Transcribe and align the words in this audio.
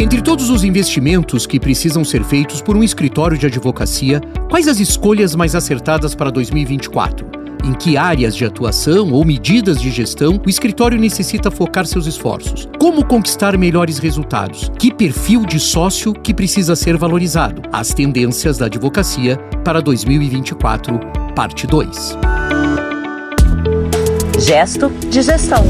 Entre 0.00 0.22
todos 0.22 0.48
os 0.48 0.64
investimentos 0.64 1.46
que 1.46 1.60
precisam 1.60 2.02
ser 2.02 2.24
feitos 2.24 2.62
por 2.62 2.74
um 2.74 2.82
escritório 2.82 3.36
de 3.36 3.44
advocacia, 3.44 4.18
quais 4.48 4.66
as 4.66 4.80
escolhas 4.80 5.34
mais 5.34 5.54
acertadas 5.54 6.14
para 6.14 6.30
2024? 6.30 7.28
Em 7.62 7.74
que 7.74 7.98
áreas 7.98 8.34
de 8.34 8.46
atuação 8.46 9.12
ou 9.12 9.22
medidas 9.26 9.78
de 9.78 9.90
gestão 9.90 10.40
o 10.42 10.48
escritório 10.48 10.98
necessita 10.98 11.50
focar 11.50 11.84
seus 11.84 12.06
esforços? 12.06 12.66
Como 12.78 13.04
conquistar 13.04 13.58
melhores 13.58 13.98
resultados? 13.98 14.72
Que 14.78 14.90
perfil 14.90 15.44
de 15.44 15.60
sócio 15.60 16.14
que 16.14 16.32
precisa 16.32 16.74
ser 16.74 16.96
valorizado? 16.96 17.60
As 17.70 17.92
tendências 17.92 18.56
da 18.56 18.64
advocacia 18.64 19.36
para 19.62 19.82
2024, 19.82 20.98
parte 21.36 21.66
2. 21.66 22.16
Gesto 24.38 24.88
de 25.10 25.20
gestão. 25.20 25.62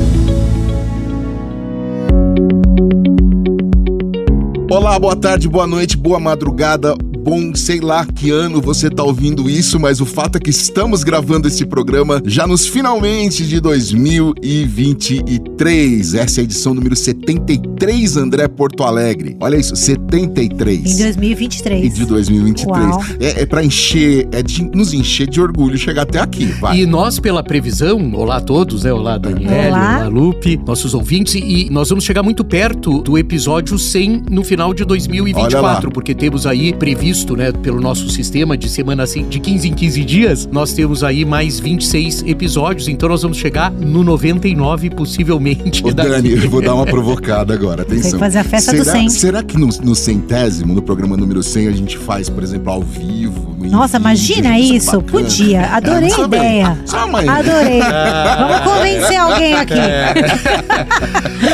Olá, 4.70 4.96
boa 5.00 5.16
tarde, 5.16 5.48
boa 5.48 5.66
noite, 5.66 5.96
boa 5.96 6.20
madrugada, 6.20 6.94
bom, 7.22 7.54
sei 7.54 7.80
lá 7.80 8.06
que 8.06 8.30
ano 8.30 8.62
você 8.62 8.88
tá 8.88 9.04
ouvindo 9.04 9.50
isso, 9.50 9.78
mas 9.78 10.00
o 10.00 10.06
fato 10.06 10.36
é 10.36 10.40
que 10.40 10.48
estamos 10.50 11.04
gravando 11.04 11.46
esse 11.48 11.66
programa 11.66 12.22
já 12.24 12.46
nos 12.46 12.66
finalmente 12.66 13.46
de 13.46 13.60
2023. 13.60 16.14
Essa 16.14 16.40
é 16.40 16.42
a 16.42 16.44
edição 16.44 16.72
número 16.72 16.96
73, 16.96 18.16
André 18.16 18.48
Porto 18.48 18.84
Alegre. 18.84 19.36
Olha 19.38 19.56
isso, 19.56 19.76
73. 19.76 20.80
Em 20.80 20.96
2023. 21.04 21.84
E 21.84 21.90
de 21.90 22.06
2023. 22.06 22.86
Uau. 22.86 23.04
É, 23.20 23.42
é 23.42 23.46
pra 23.46 23.62
encher, 23.62 24.26
é 24.32 24.42
de 24.42 24.64
nos 24.74 24.94
encher 24.94 25.28
de 25.28 25.38
orgulho 25.40 25.76
chegar 25.76 26.02
até 26.02 26.20
aqui, 26.20 26.46
vai. 26.46 26.78
E 26.78 26.86
nós, 26.86 27.18
pela 27.18 27.42
previsão, 27.42 28.12
olá 28.14 28.36
a 28.36 28.40
todos, 28.40 28.84
né? 28.84 28.92
Olá, 28.92 29.18
Daniela, 29.18 29.68
Olá. 29.68 29.98
olá, 29.98 30.08
Lupe, 30.08 30.56
nossos 30.66 30.94
ouvintes, 30.94 31.34
e 31.34 31.68
nós 31.70 31.90
vamos 31.90 32.04
chegar 32.04 32.22
muito 32.22 32.42
perto 32.44 33.02
do 33.02 33.18
episódio 33.18 33.78
100 33.78 34.22
no 34.30 34.42
final 34.42 34.72
de 34.72 34.82
Olha 34.82 34.88
2024, 34.88 35.90
porque 35.90 36.14
temos 36.14 36.46
aí 36.46 36.72
previsto, 36.72 37.09
né, 37.36 37.52
pelo 37.52 37.80
nosso 37.80 38.08
sistema 38.08 38.56
de 38.56 38.68
semana 38.68 39.02
assim, 39.02 39.26
de 39.28 39.40
15 39.40 39.68
em 39.68 39.74
15 39.74 40.04
dias, 40.04 40.48
nós 40.50 40.72
temos 40.72 41.02
aí 41.02 41.24
mais 41.24 41.58
26 41.58 42.22
episódios, 42.22 42.88
então 42.88 43.08
nós 43.08 43.22
vamos 43.22 43.36
chegar 43.36 43.70
no 43.70 44.02
99 44.04 44.90
possivelmente. 44.90 45.84
Ô, 45.84 45.90
daqui. 45.94 46.08
Dani, 46.08 46.30
eu 46.44 46.50
vou 46.50 46.62
dar 46.62 46.74
uma 46.74 46.86
provocada 46.86 47.52
agora, 47.52 47.82
atenção. 47.82 48.02
Tem 48.02 48.12
que 48.12 48.18
fazer 48.18 48.38
a 48.38 48.44
festa 48.44 48.70
será, 48.70 48.84
do 48.84 48.90
100. 48.90 49.08
Será 49.10 49.42
que 49.42 49.58
no, 49.58 49.66
no 49.66 49.94
centésimo, 49.94 50.74
no 50.74 50.82
programa 50.82 51.16
número 51.16 51.42
100, 51.42 51.68
a 51.68 51.72
gente 51.72 51.98
faz, 51.98 52.28
por 52.28 52.42
exemplo, 52.42 52.72
ao 52.72 52.82
vivo? 52.82 53.50
no 53.58 53.70
Nossa, 53.70 53.96
em 53.96 54.00
imagina 54.00 54.52
vídeo? 54.54 54.76
isso. 54.76 54.90
é 54.90 54.98
bacana. 54.98 55.10
Podia. 55.10 55.66
Adorei 55.66 56.10
É, 56.10 56.14
a 56.14 56.20
ideia. 56.24 56.78
Só 56.86 57.06
uma 57.06 57.20
Adorei. 57.20 57.80
Vamos 57.80 58.60
convencer 58.60 59.16
alguém 59.16 59.54
aqui. 59.54 59.74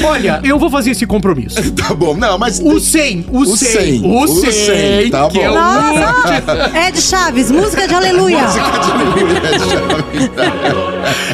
Olha, 0.05 0.41
eu 0.45 0.59
vou 0.59 0.71
fazer 0.71 0.91
esse 0.91 1.07
compromisso. 1.07 1.57
Tá 1.77 1.95
bom, 1.95 2.17
não, 2.17 2.39
mas. 2.39 2.59
O 2.59 2.81
100, 2.81 3.27
o 3.31 3.45
100, 3.45 3.57
100, 3.57 4.03
o 4.03 4.23
o 4.23 4.29
100, 4.29 4.51
100, 4.53 5.11
tá 5.11 5.29
que 5.29 5.39
é 5.39 5.46
bom. 5.46 5.46
O 5.51 5.55
Nossa, 5.55 6.79
Ed 6.87 7.01
Chaves, 7.01 7.51
música 7.51 7.87
de 7.87 7.95
aleluia. 7.95 8.47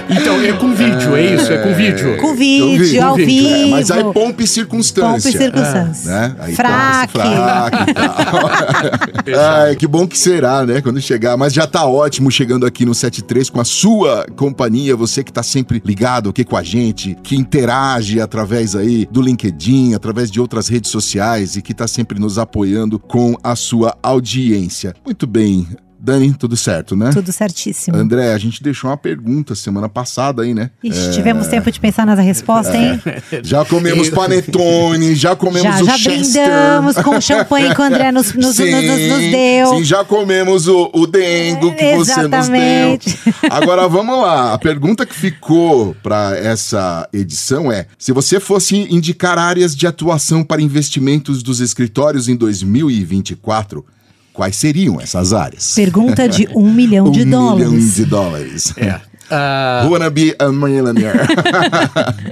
Então, 0.08 0.40
é 0.40 0.52
com 0.52 0.74
vídeo, 0.74 1.16
é 1.16 1.34
isso? 1.34 1.52
É 1.52 1.58
com 1.58 1.74
vídeo. 1.74 2.16
Com 2.18 2.28
Eu 2.28 2.36
vídeo, 2.36 3.04
ao 3.04 3.16
vivo. 3.16 3.48
É, 3.48 3.66
mas 3.66 3.90
aí 3.90 4.04
pompa 4.12 4.42
e 4.42 4.46
circunstância. 4.46 5.12
Pompa 5.12 5.28
e 5.28 5.32
circunstância. 5.32 6.10
Né? 6.10 6.36
Aí 6.38 6.54
Fraque. 6.54 7.12
passa, 7.12 7.28
fraque 7.28 7.90
e 7.90 7.94
tal. 7.94 9.40
Ai, 9.62 9.76
que 9.76 9.86
bom 9.86 10.06
que 10.06 10.18
será, 10.18 10.64
né? 10.64 10.80
Quando 10.80 11.00
chegar. 11.00 11.36
Mas 11.36 11.52
já 11.52 11.66
tá 11.66 11.86
ótimo 11.86 12.30
chegando 12.30 12.66
aqui 12.66 12.84
no 12.84 12.94
73 12.94 13.50
com 13.50 13.60
a 13.60 13.64
sua 13.64 14.26
companhia. 14.36 14.96
Você 14.96 15.22
que 15.22 15.32
tá 15.32 15.42
sempre 15.42 15.82
ligado 15.84 16.30
aqui 16.30 16.44
com 16.44 16.56
a 16.56 16.62
gente, 16.62 17.16
que 17.22 17.36
interage 17.36 18.20
através 18.20 18.74
aí 18.74 19.06
do 19.10 19.20
LinkedIn, 19.20 19.94
através 19.94 20.30
de 20.30 20.40
outras 20.40 20.68
redes 20.68 20.90
sociais 20.90 21.56
e 21.56 21.62
que 21.62 21.74
tá 21.74 21.86
sempre 21.86 22.18
nos 22.18 22.38
apoiando 22.38 22.98
com 22.98 23.36
a 23.42 23.56
sua 23.56 23.96
audiência. 24.02 24.94
Muito 25.04 25.26
bem. 25.26 25.66
Dani, 26.04 26.34
tudo 26.34 26.56
certo, 26.56 26.96
né? 26.96 27.10
Tudo 27.12 27.30
certíssimo. 27.30 27.96
André, 27.96 28.32
a 28.34 28.38
gente 28.38 28.60
deixou 28.60 28.90
uma 28.90 28.96
pergunta 28.96 29.54
semana 29.54 29.88
passada 29.88 30.42
aí, 30.42 30.52
né? 30.52 30.70
Ixi, 30.82 31.12
tivemos 31.12 31.46
tempo 31.46 31.70
de 31.70 31.78
pensar 31.78 32.04
nessa 32.04 32.22
resposta, 32.22 32.76
hein? 32.76 33.00
Já 33.44 33.64
comemos 33.64 34.10
panetone, 34.10 35.14
já 35.14 35.36
comemos 35.36 35.62
Já, 35.62 35.80
o 35.82 35.86
já 35.86 35.96
Chester. 35.98 36.42
brindamos 36.44 36.96
com 36.96 37.16
o 37.16 37.20
champanhe 37.22 37.72
que 37.72 37.80
o 37.80 37.84
André 37.84 38.10
nos, 38.10 38.34
nos, 38.34 38.56
sim, 38.56 38.70
nos- 38.70 38.84
nos 38.84 39.30
deu. 39.30 39.66
Sim, 39.68 39.84
já 39.84 40.04
comemos 40.04 40.66
o, 40.66 40.90
o 40.92 41.06
dengo 41.06 41.72
que 41.74 41.96
você 41.96 42.16
nos 42.22 42.48
Exatamente. 42.48 43.18
deu. 43.24 43.34
Agora 43.50 43.86
vamos 43.88 44.18
lá. 44.20 44.54
A 44.54 44.58
pergunta 44.58 45.06
que 45.06 45.14
ficou 45.14 45.94
para 46.02 46.36
essa 46.36 47.08
edição 47.12 47.70
é: 47.70 47.86
se 47.96 48.10
você 48.10 48.40
fosse 48.40 48.76
indicar 48.92 49.38
áreas 49.38 49.76
de 49.76 49.86
atuação 49.86 50.42
para 50.42 50.60
investimentos 50.60 51.44
dos 51.44 51.60
escritórios 51.60 52.28
em 52.28 52.34
2024, 52.34 53.84
quais 54.32 54.56
seriam 54.56 55.00
essas 55.00 55.32
áreas? 55.32 55.72
Pergunta 55.74 56.28
de 56.28 56.48
um 56.54 56.70
milhão 56.72 57.10
de 57.10 57.22
um 57.22 57.24
milhão 57.24 57.56
dólares. 57.56 57.94
de 57.94 58.04
dólares. 58.04 58.74
É. 58.76 59.00
Ah, 59.30 59.86
Wanna 59.90 60.10
be 60.10 60.34
a 60.38 60.48
millionaire. 60.50 61.18